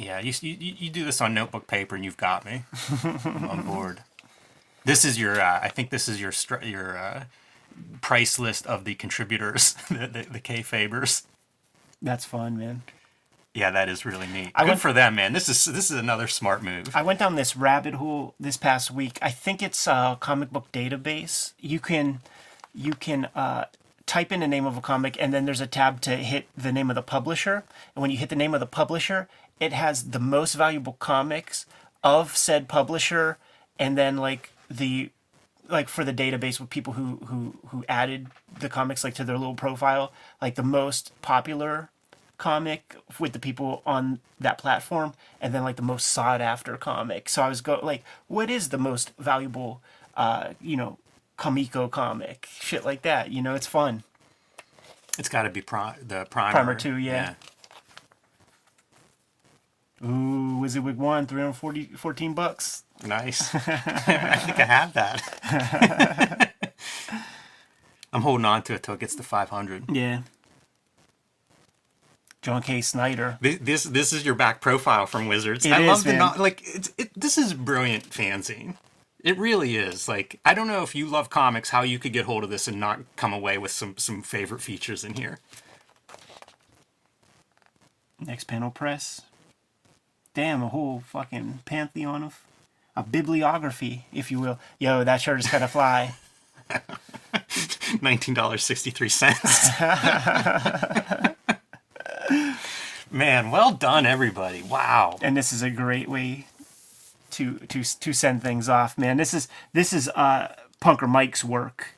Yeah, 0.00 0.18
you, 0.18 0.32
you 0.40 0.56
you 0.78 0.88
do 0.90 1.04
this 1.04 1.20
on 1.20 1.34
notebook 1.34 1.66
paper 1.66 1.94
and 1.94 2.02
you've 2.04 2.16
got 2.16 2.46
me. 2.46 2.64
I'm 3.04 3.48
on 3.48 3.62
board. 3.62 4.02
This 4.82 5.04
is 5.04 5.20
your. 5.20 5.38
Uh, 5.38 5.60
I 5.62 5.68
think 5.68 5.90
this 5.90 6.08
is 6.08 6.18
your 6.18 6.32
str- 6.32 6.64
your 6.64 6.96
uh, 6.96 7.24
price 8.00 8.38
list 8.38 8.66
of 8.66 8.84
the 8.86 8.94
contributors, 8.94 9.74
the 9.90 10.06
the, 10.06 10.22
the 10.32 10.40
Kayfabers. 10.40 11.24
that's 12.00 12.24
fun, 12.24 12.56
man. 12.56 12.80
Yeah, 13.52 13.70
that 13.72 13.90
is 13.90 14.06
really 14.06 14.26
neat. 14.26 14.52
I 14.54 14.62
Good 14.62 14.68
went- 14.70 14.80
for 14.80 14.94
them, 14.94 15.16
man. 15.16 15.34
This 15.34 15.50
is 15.50 15.66
this 15.66 15.90
is 15.90 15.98
another 15.98 16.26
smart 16.26 16.62
move. 16.62 16.96
I 16.96 17.02
went 17.02 17.18
down 17.18 17.34
this 17.34 17.54
rabbit 17.58 17.94
hole 17.94 18.32
this 18.40 18.56
past 18.56 18.90
week. 18.90 19.18
I 19.20 19.30
think 19.30 19.62
it's 19.62 19.86
a 19.86 20.16
comic 20.18 20.50
book 20.50 20.72
database. 20.72 21.52
You 21.60 21.78
can 21.78 22.20
you 22.74 22.94
can 22.94 23.26
uh, 23.34 23.66
type 24.06 24.32
in 24.32 24.40
the 24.40 24.48
name 24.48 24.64
of 24.64 24.78
a 24.78 24.80
comic, 24.80 25.18
and 25.20 25.34
then 25.34 25.44
there's 25.44 25.60
a 25.60 25.66
tab 25.66 26.00
to 26.02 26.16
hit 26.16 26.46
the 26.56 26.72
name 26.72 26.88
of 26.90 26.94
the 26.96 27.02
publisher. 27.02 27.64
And 27.94 28.00
when 28.00 28.10
you 28.10 28.16
hit 28.16 28.30
the 28.30 28.34
name 28.36 28.54
of 28.54 28.60
the 28.60 28.66
publisher, 28.66 29.28
it 29.60 29.72
has 29.72 30.10
the 30.10 30.18
most 30.18 30.54
valuable 30.54 30.94
comics 30.94 31.66
of 32.02 32.36
said 32.36 32.66
publisher, 32.68 33.38
and 33.78 33.96
then 33.96 34.16
like 34.16 34.52
the 34.70 35.10
like 35.68 35.88
for 35.88 36.04
the 36.04 36.12
database 36.12 36.58
with 36.58 36.70
people 36.70 36.94
who 36.94 37.16
who 37.26 37.54
who 37.68 37.84
added 37.88 38.28
the 38.58 38.68
comics 38.68 39.04
like 39.04 39.14
to 39.14 39.24
their 39.24 39.38
little 39.38 39.54
profile, 39.54 40.12
like 40.42 40.56
the 40.56 40.62
most 40.64 41.12
popular 41.22 41.90
comic 42.38 42.96
with 43.18 43.34
the 43.34 43.38
people 43.38 43.82
on 43.84 44.18
that 44.40 44.56
platform 44.56 45.12
and 45.42 45.54
then 45.54 45.62
like 45.62 45.76
the 45.76 45.82
most 45.82 46.08
sought 46.08 46.40
after 46.40 46.74
comic 46.78 47.28
so 47.28 47.42
i 47.42 47.48
was 47.50 47.60
go 47.60 47.78
like 47.82 48.02
what 48.28 48.48
is 48.48 48.70
the 48.70 48.78
most 48.78 49.12
valuable 49.18 49.82
uh 50.16 50.54
you 50.58 50.74
know 50.74 50.96
comico 51.36 51.86
comic 51.86 52.48
shit 52.58 52.82
like 52.82 53.02
that 53.02 53.30
you 53.30 53.42
know 53.42 53.54
it's 53.54 53.66
fun 53.66 54.02
It's 55.18 55.28
got 55.28 55.42
to 55.42 55.50
be 55.50 55.60
pri- 55.60 55.96
the 56.00 56.24
primer. 56.30 56.52
Primer 56.52 56.74
two, 56.74 56.94
yeah. 56.96 57.34
Ooh, 60.02 60.58
Wizzywig 60.60 60.96
one, 60.96 61.26
340, 61.26 61.84
14 61.96 62.34
bucks. 62.34 62.84
Nice. 63.04 63.54
I 63.54 64.36
think 64.36 64.58
I 64.58 64.64
have 64.64 64.92
that. 64.94 66.54
I'm 68.12 68.22
holding 68.22 68.44
on 68.44 68.62
to 68.62 68.74
it 68.74 68.82
till 68.82 68.94
it 68.94 69.00
gets 69.00 69.14
to 69.16 69.22
500. 69.22 69.84
Yeah. 69.94 70.22
John 72.42 72.62
K. 72.62 72.80
Snyder. 72.80 73.36
This 73.42 73.58
this, 73.58 73.84
this 73.84 74.12
is 74.14 74.24
your 74.24 74.34
back 74.34 74.62
profile 74.62 75.06
from 75.06 75.28
Wizards. 75.28 75.66
It 75.66 75.72
I 75.72 75.82
is, 75.82 75.86
love 75.86 76.04
the 76.04 76.14
not 76.14 76.38
like 76.38 76.62
it's 76.64 76.90
it, 76.96 77.10
this 77.14 77.36
is 77.36 77.52
brilliant 77.52 78.08
fanzine. 78.08 78.76
It 79.22 79.36
really 79.36 79.76
is. 79.76 80.08
Like 80.08 80.40
I 80.42 80.54
don't 80.54 80.66
know 80.66 80.82
if 80.82 80.94
you 80.94 81.06
love 81.06 81.28
comics, 81.28 81.68
how 81.68 81.82
you 81.82 81.98
could 81.98 82.14
get 82.14 82.24
hold 82.24 82.42
of 82.42 82.48
this 82.48 82.66
and 82.66 82.80
not 82.80 83.00
come 83.16 83.34
away 83.34 83.58
with 83.58 83.72
some 83.72 83.98
some 83.98 84.22
favorite 84.22 84.62
features 84.62 85.04
in 85.04 85.14
here. 85.14 85.38
Next 88.18 88.44
panel 88.44 88.70
press. 88.70 89.20
Damn, 90.34 90.62
a 90.62 90.68
whole 90.68 91.00
fucking 91.00 91.60
pantheon 91.64 92.22
of 92.22 92.42
a 92.96 93.02
bibliography, 93.02 94.06
if 94.12 94.30
you 94.30 94.40
will. 94.40 94.58
Yo, 94.78 95.04
that 95.04 95.20
shirt 95.20 95.40
is 95.40 95.48
gonna 95.48 95.68
fly. 95.68 96.14
Nineteen 98.00 98.34
dollars 98.34 98.62
sixty 98.62 98.90
three 98.90 99.08
cents. 99.08 99.68
Man, 103.10 103.50
well 103.50 103.72
done, 103.72 104.06
everybody! 104.06 104.62
Wow. 104.62 105.18
and 105.20 105.36
this 105.36 105.52
is 105.52 105.62
a 105.62 105.70
great 105.70 106.08
way 106.08 106.46
to 107.32 107.58
to 107.58 107.82
to 107.82 108.12
send 108.12 108.42
things 108.42 108.68
off, 108.68 108.96
man. 108.96 109.16
This 109.16 109.34
is 109.34 109.48
this 109.72 109.92
is 109.92 110.08
uh 110.14 110.54
Punker 110.80 111.08
Mike's 111.08 111.42
work 111.44 111.94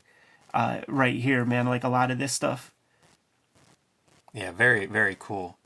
uh 0.54 0.80
right 0.88 1.16
here, 1.20 1.44
man. 1.44 1.66
Like 1.66 1.84
a 1.84 1.88
lot 1.90 2.10
of 2.10 2.18
this 2.18 2.32
stuff. 2.32 2.72
Yeah, 4.32 4.52
very 4.52 4.86
very 4.86 5.16
cool. 5.18 5.58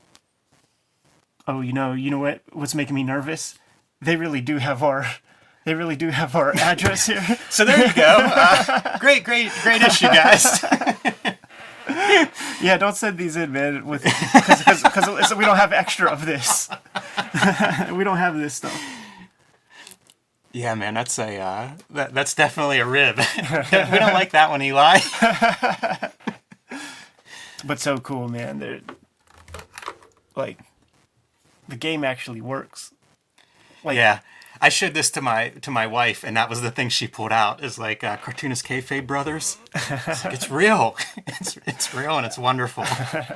Oh, 1.47 1.61
you 1.61 1.73
know, 1.73 1.93
you 1.93 2.11
know 2.11 2.19
what 2.19 2.41
what's 2.51 2.75
making 2.75 2.95
me 2.95 3.03
nervous? 3.03 3.57
They 4.01 4.15
really 4.15 4.41
do 4.41 4.57
have 4.57 4.83
our 4.83 5.05
they 5.65 5.73
really 5.73 5.95
do 5.95 6.09
have 6.09 6.35
our 6.35 6.55
address 6.59 7.07
here. 7.07 7.23
So 7.49 7.65
there 7.65 7.87
you 7.87 7.93
go. 7.93 8.17
Uh, 8.19 8.97
great, 8.99 9.23
great, 9.23 9.51
great 9.63 9.81
issue, 9.81 10.07
guys. 10.07 10.63
yeah, 12.61 12.77
don't 12.77 12.95
send 12.95 13.17
these 13.17 13.35
in, 13.35 13.51
man, 13.51 13.85
with 13.85 14.03
because 14.03 15.33
we 15.35 15.45
don't 15.45 15.57
have 15.57 15.73
extra 15.73 16.09
of 16.09 16.25
this. 16.25 16.69
we 17.91 18.03
don't 18.03 18.17
have 18.17 18.37
this 18.37 18.55
stuff. 18.55 18.79
Yeah, 20.51 20.73
man, 20.75 20.95
that's 20.95 21.19
a 21.19 21.37
uh, 21.37 21.69
that, 21.91 22.13
that's 22.13 22.33
definitely 22.33 22.79
a 22.79 22.85
rib. 22.85 23.17
we 23.17 23.97
don't 23.99 24.13
like 24.13 24.31
that 24.31 24.49
one, 24.49 24.61
Eli. 24.61 24.99
But 27.65 27.79
so 27.79 27.97
cool, 27.97 28.27
man. 28.27 28.59
They're 28.59 28.81
like 30.35 30.59
the 31.67 31.75
game 31.75 32.03
actually 32.03 32.41
works. 32.41 32.91
Like 33.83 33.95
Yeah, 33.95 34.19
I 34.61 34.69
showed 34.69 34.93
this 34.93 35.11
to 35.11 35.21
my 35.21 35.49
to 35.49 35.71
my 35.71 35.85
wife, 35.85 36.23
and 36.23 36.35
that 36.35 36.49
was 36.49 36.61
the 36.61 36.71
thing 36.71 36.89
she 36.89 37.07
pulled 37.07 37.31
out 37.31 37.63
is 37.63 37.77
like 37.77 38.03
uh, 38.03 38.17
cartoonist 38.17 38.65
kayfabe 38.65 39.05
brothers. 39.05 39.57
It's, 39.75 40.25
like, 40.25 40.33
it's 40.33 40.49
real. 40.49 40.95
It's 41.39 41.57
it's 41.67 41.93
real 41.93 42.17
and 42.17 42.25
it's 42.25 42.37
wonderful. 42.37 42.85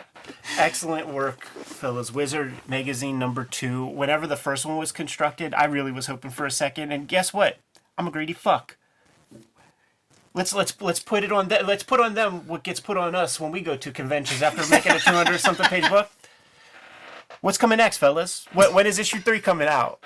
excellent 0.57 1.07
work, 1.07 1.43
fellas. 1.45 2.11
Wizard 2.11 2.53
magazine 2.67 3.19
number 3.19 3.43
two. 3.43 3.85
Whenever 3.85 4.25
the 4.25 4.35
first 4.35 4.65
one 4.65 4.77
was 4.77 4.91
constructed, 4.91 5.53
I 5.53 5.65
really 5.65 5.91
was 5.91 6.07
hoping 6.07 6.31
for 6.31 6.45
a 6.45 6.51
second. 6.51 6.91
And 6.91 7.07
guess 7.07 7.33
what? 7.33 7.57
I'm 7.97 8.07
a 8.07 8.11
greedy 8.11 8.33
fuck. 8.33 8.77
Let's 10.33 10.53
let's 10.53 10.79
let's 10.81 10.99
put 10.99 11.23
it 11.23 11.31
on 11.31 11.49
that. 11.49 11.67
Let's 11.67 11.83
put 11.83 11.99
on 11.99 12.13
them 12.13 12.47
what 12.47 12.63
gets 12.63 12.79
put 12.79 12.97
on 12.97 13.13
us 13.13 13.39
when 13.39 13.51
we 13.51 13.61
go 13.61 13.75
to 13.75 13.91
conventions 13.91 14.41
after 14.41 14.65
making 14.69 14.93
a 14.93 14.99
200 14.99 15.39
something 15.39 15.65
page 15.67 15.89
book. 15.89 16.09
What's 17.41 17.57
coming 17.57 17.77
next, 17.77 17.97
fellas? 17.97 18.45
When, 18.53 18.73
when 18.73 18.85
is 18.85 18.99
issue 18.99 19.19
three 19.19 19.39
coming 19.39 19.67
out? 19.67 19.99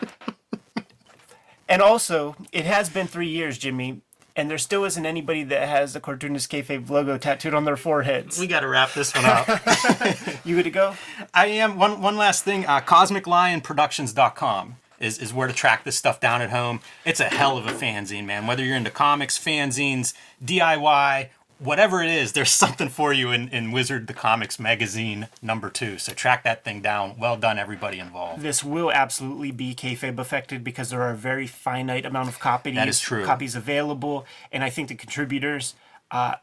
And 1.67 1.81
also, 1.81 2.35
it 2.51 2.65
has 2.65 2.89
been 2.89 3.07
three 3.07 3.27
years, 3.27 3.57
Jimmy, 3.57 4.01
and 4.37 4.49
there 4.49 4.57
still 4.57 4.85
isn't 4.85 5.05
anybody 5.05 5.43
that 5.43 5.67
has 5.67 5.93
the 5.93 5.99
cartoonist 5.99 6.49
kayfabe 6.49 6.89
logo 6.89 7.17
tattooed 7.17 7.53
on 7.53 7.65
their 7.65 7.75
foreheads. 7.75 8.39
We 8.39 8.47
got 8.47 8.61
to 8.61 8.67
wrap 8.67 8.93
this 8.93 9.13
one 9.13 9.25
up. 9.25 9.47
You 10.45 10.55
good 10.55 10.63
to 10.63 10.69
go? 10.69 10.95
I 11.33 11.47
am 11.47 11.77
one 11.79 12.01
one 12.01 12.17
last 12.17 12.43
thing. 12.43 12.65
Uh, 12.67 12.81
CosmicLionProductions.com 12.81 14.75
is 14.99 15.17
is 15.17 15.33
where 15.33 15.47
to 15.47 15.53
track 15.53 15.83
this 15.83 15.95
stuff 15.97 16.19
down 16.19 16.41
at 16.43 16.51
home. 16.51 16.81
It's 17.03 17.19
a 17.19 17.25
hell 17.25 17.57
of 17.57 17.65
a 17.65 17.71
fanzine, 17.71 18.25
man. 18.25 18.45
Whether 18.45 18.63
you're 18.63 18.75
into 18.77 18.91
comics, 18.91 19.39
fanzines, 19.39 20.13
DIY, 20.43 21.29
whatever 21.59 22.01
it 22.01 22.09
is, 22.09 22.33
there's 22.33 22.51
something 22.65 22.89
for 22.89 23.13
you 23.13 23.31
in, 23.31 23.49
in 23.49 23.71
Wizard 23.71 24.07
the 24.07 24.13
Comics 24.13 24.59
magazine 24.59 25.27
number 25.41 25.69
two. 25.69 25.97
So 25.97 26.13
track 26.13 26.43
that 26.43 26.63
thing 26.63 26.81
down. 26.81 27.15
Well 27.17 27.37
done, 27.37 27.57
everybody 27.57 27.99
involved. 27.99 28.41
This 28.41 28.63
will 28.63 28.91
absolutely 28.91 29.51
be 29.51 29.73
kayfabe 29.75 30.17
affected 30.19 30.63
because 30.63 30.89
there 30.89 31.01
are 31.01 31.11
a 31.11 31.15
very 31.15 31.47
finite 31.47 32.05
amount 32.05 32.29
of 32.29 32.39
copies, 32.39 32.75
That 32.75 32.87
is 32.87 32.99
true. 32.99 33.25
copies 33.25 33.55
available, 33.55 34.25
and 34.51 34.63
I 34.63 34.69
think 34.69 34.89
the 34.89 34.95
contributors, 34.95 35.75
uh, 36.11 36.35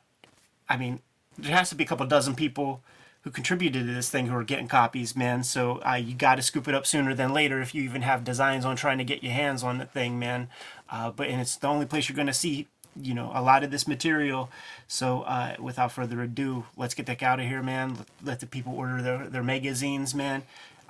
I 0.68 0.76
mean, 0.76 1.00
there 1.38 1.54
has 1.54 1.68
to 1.70 1.74
be 1.74 1.84
a 1.84 1.86
couple 1.86 2.06
dozen 2.06 2.34
people 2.34 2.82
who 3.22 3.30
contributed 3.30 3.86
to 3.86 3.94
this 3.94 4.10
thing 4.10 4.26
who 4.26 4.34
are 4.36 4.42
getting 4.42 4.66
copies, 4.66 5.14
man. 5.14 5.44
So 5.44 5.80
uh, 5.86 5.94
you 5.94 6.14
got 6.14 6.34
to 6.36 6.42
scoop 6.42 6.66
it 6.66 6.74
up 6.74 6.86
sooner 6.86 7.14
than 7.14 7.32
later 7.32 7.60
if 7.60 7.72
you 7.72 7.82
even 7.82 8.02
have 8.02 8.24
designs 8.24 8.64
on 8.64 8.74
trying 8.74 8.98
to 8.98 9.04
get 9.04 9.22
your 9.22 9.32
hands 9.32 9.62
on 9.62 9.78
the 9.78 9.84
thing, 9.84 10.18
man. 10.18 10.48
Uh, 10.90 11.10
but 11.10 11.28
and 11.28 11.40
it's 11.40 11.56
the 11.56 11.68
only 11.68 11.86
place 11.86 12.08
you're 12.08 12.16
gonna 12.16 12.32
see, 12.32 12.66
you 13.00 13.14
know, 13.14 13.30
a 13.34 13.42
lot 13.42 13.64
of 13.64 13.70
this 13.70 13.86
material. 13.86 14.50
So 14.88 15.22
uh, 15.22 15.56
without 15.58 15.92
further 15.92 16.22
ado, 16.22 16.66
let's 16.76 16.94
get 16.94 17.06
the 17.06 17.12
heck 17.12 17.22
out 17.22 17.40
of 17.40 17.46
here, 17.46 17.62
man. 17.62 17.98
Let, 18.22 18.40
the 18.40 18.46
people 18.46 18.74
order 18.74 19.00
their 19.02 19.28
their 19.28 19.42
magazines, 19.42 20.14
man. 20.14 20.42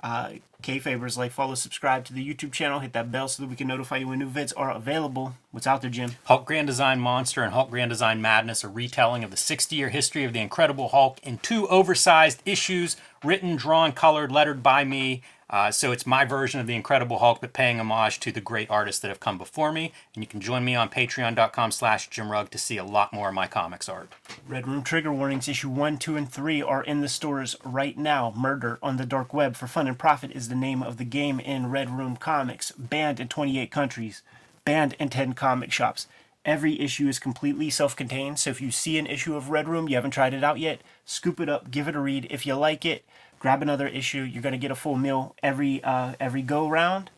Uh, 0.03 0.33
Kayfabers, 0.61 1.17
like, 1.17 1.31
follow, 1.31 1.55
subscribe 1.55 2.03
to 2.05 2.13
the 2.13 2.25
YouTube 2.25 2.51
channel, 2.51 2.79
hit 2.79 2.91
that 2.91 3.09
bell 3.09 3.29
so 3.29 3.41
that 3.41 3.49
we 3.49 3.55
can 3.55 3.67
notify 3.67 3.97
you 3.97 4.09
when 4.09 4.19
new 4.19 4.29
vids 4.29 4.51
are 4.55 4.69
available. 4.71 5.35
What's 5.51 5.65
out 5.65 5.81
there, 5.81 5.89
Jim? 5.89 6.11
Hulk 6.25 6.45
Grand 6.45 6.67
Design 6.67 6.99
Monster 6.99 7.41
and 7.41 7.53
Hulk 7.53 7.69
Grand 7.69 7.89
Design 7.89 8.21
Madness, 8.21 8.65
a 8.65 8.67
retelling 8.67 9.23
of 9.23 9.31
the 9.31 9.37
60 9.37 9.75
year 9.75 9.89
history 9.89 10.25
of 10.25 10.33
the 10.33 10.39
Incredible 10.39 10.89
Hulk 10.89 11.19
in 11.23 11.37
two 11.37 11.67
oversized 11.69 12.41
issues, 12.45 12.97
written, 13.23 13.55
drawn, 13.55 13.93
colored, 13.93 14.31
lettered 14.31 14.61
by 14.61 14.83
me. 14.83 15.21
Uh, 15.53 15.69
so 15.69 15.91
it's 15.91 16.07
my 16.07 16.25
version 16.25 16.59
of 16.59 16.65
the 16.65 16.73
Incredible 16.73 17.19
Hulk, 17.19 17.39
but 17.39 17.53
paying 17.53 17.79
homage 17.79 18.19
to 18.21 18.31
the 18.31 18.41
great 18.41 18.71
artists 18.71 18.99
that 18.99 19.09
have 19.09 19.19
come 19.19 19.37
before 19.37 19.71
me. 19.71 19.93
And 20.15 20.23
you 20.23 20.27
can 20.27 20.41
join 20.41 20.65
me 20.65 20.73
on 20.73 20.89
patreon.com 20.89 21.69
slash 21.69 22.09
jimrugg 22.09 22.49
to 22.49 22.57
see 22.57 22.77
a 22.77 22.83
lot 22.83 23.13
more 23.13 23.27
of 23.27 23.35
my 23.35 23.45
comics 23.45 23.87
art. 23.87 24.11
Red 24.47 24.67
Room 24.67 24.81
Trigger 24.81 25.13
Warnings 25.13 25.47
issue 25.47 25.69
1, 25.69 25.99
2, 25.99 26.17
and 26.17 26.27
3 26.27 26.63
are 26.63 26.81
in 26.81 27.01
the 27.01 27.07
stores 27.07 27.55
right 27.63 27.95
now. 27.95 28.33
Murder 28.35 28.79
on 28.81 28.97
the 28.97 29.05
Dark 29.05 29.31
Web 29.31 29.55
for 29.55 29.67
Fun 29.67 29.87
and 29.87 29.99
Profit 29.99 30.31
is 30.31 30.49
the 30.49 30.55
name 30.55 30.81
of 30.81 30.97
the 30.97 31.05
game 31.05 31.39
in 31.39 31.69
Red 31.69 31.91
Room 31.91 32.17
Comics. 32.17 32.71
Banned 32.71 33.19
in 33.19 33.27
28 33.27 33.69
countries. 33.69 34.23
Banned 34.65 34.95
in 34.97 35.09
10 35.09 35.33
comic 35.33 35.71
shops. 35.71 36.07
Every 36.45 36.81
issue 36.81 37.07
is 37.07 37.19
completely 37.19 37.69
self 37.69 37.95
contained, 37.95 38.39
so 38.39 38.49
if 38.49 38.59
you 38.59 38.71
see 38.71 38.97
an 38.97 39.05
issue 39.05 39.35
of 39.35 39.49
Red 39.49 39.69
Room, 39.69 39.87
you 39.87 39.95
haven't 39.95 40.11
tried 40.11 40.33
it 40.33 40.43
out 40.43 40.59
yet, 40.59 40.81
scoop 41.05 41.39
it 41.39 41.47
up, 41.47 41.71
give 41.71 41.87
it 41.87 41.95
a 41.95 41.99
read. 41.99 42.27
If 42.29 42.45
you 42.45 42.55
like 42.55 42.83
it, 42.85 43.05
grab 43.43 43.61
another 43.61 43.87
issue. 43.87 44.21
You're 44.21 44.41
going 44.41 44.53
to 44.53 44.57
get 44.57 44.71
a 44.71 44.75
full 44.75 44.95
meal 44.95 45.35
every, 45.43 45.83
uh, 45.83 46.13
every 46.17 46.41
go 46.41 46.69
round. 46.69 47.11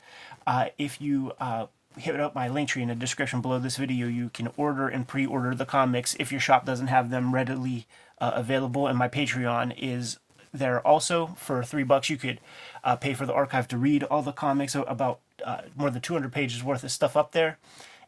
Uh, 0.47 0.69
if 0.75 0.99
you 0.99 1.31
uh, 1.39 1.67
hit 1.97 2.19
up 2.19 2.33
my 2.33 2.49
link 2.49 2.69
tree 2.69 2.81
in 2.81 2.87
the 2.87 2.95
description 2.95 3.41
below 3.41 3.59
this 3.59 3.77
video, 3.77 4.07
you 4.07 4.29
can 4.29 4.49
order 4.57 4.87
and 4.87 5.07
pre-order 5.07 5.53
the 5.53 5.67
comics 5.67 6.15
if 6.19 6.31
your 6.31 6.41
shop 6.41 6.65
doesn't 6.65 6.87
have 6.87 7.11
them 7.11 7.31
readily 7.31 7.85
uh, 8.19 8.31
available. 8.33 8.87
And 8.87 8.97
my 8.97 9.07
Patreon 9.07 9.75
is 9.77 10.17
there 10.51 10.81
also 10.85 11.27
for 11.37 11.63
three 11.63 11.83
bucks. 11.83 12.09
You 12.09 12.17
could 12.17 12.39
uh, 12.83 12.95
pay 12.95 13.13
for 13.13 13.27
the 13.27 13.33
archive 13.33 13.67
to 13.67 13.77
read 13.77 14.03
all 14.03 14.23
the 14.23 14.31
comics, 14.31 14.73
about 14.73 15.19
uh, 15.43 15.61
more 15.75 15.91
than 15.91 16.01
200 16.01 16.33
pages 16.33 16.63
worth 16.63 16.83
of 16.83 16.89
stuff 16.89 17.15
up 17.15 17.33
there. 17.33 17.59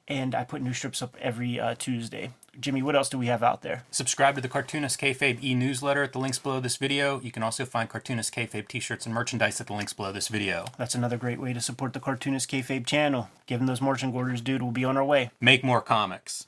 And 0.07 0.33
I 0.33 0.43
put 0.43 0.63
new 0.63 0.73
strips 0.73 1.03
up 1.03 1.15
every 1.21 1.61
Tuesday. 1.77 2.31
Jimmy, 2.59 2.81
what 2.81 2.95
else 2.95 3.09
do 3.09 3.17
we 3.19 3.27
have 3.27 3.43
out 3.43 3.61
there? 3.61 3.83
Subscribe 3.91 4.35
to 4.35 4.41
the 4.41 4.47
Cartoonist 4.47 4.99
Kayfabe 4.99 5.43
e-newsletter 5.43 6.01
at 6.01 6.13
the 6.13 6.19
links 6.19 6.39
below 6.39 6.59
this 6.59 6.77
video. 6.77 7.21
You 7.21 7.31
can 7.31 7.43
also 7.43 7.65
find 7.65 7.87
Cartoonist 7.87 8.33
Kayfabe 8.33 8.67
t-shirts 8.67 9.05
and 9.05 9.13
merchandise 9.13 9.61
at 9.61 9.67
the 9.67 9.73
links 9.73 9.93
below 9.93 10.11
this 10.11 10.27
video. 10.27 10.65
That's 10.77 10.95
another 10.95 11.17
great 11.17 11.39
way 11.39 11.53
to 11.53 11.61
support 11.61 11.93
the 11.93 11.99
Cartoonist 11.99 12.49
Kayfabe 12.49 12.87
channel. 12.87 13.29
Given 13.45 13.67
those 13.67 13.81
marching 13.81 14.13
orders, 14.13 14.41
dude, 14.41 14.63
we'll 14.63 14.71
be 14.71 14.85
on 14.85 14.97
our 14.97 15.05
way. 15.05 15.29
Make 15.39 15.63
more 15.63 15.81
comics. 15.81 16.47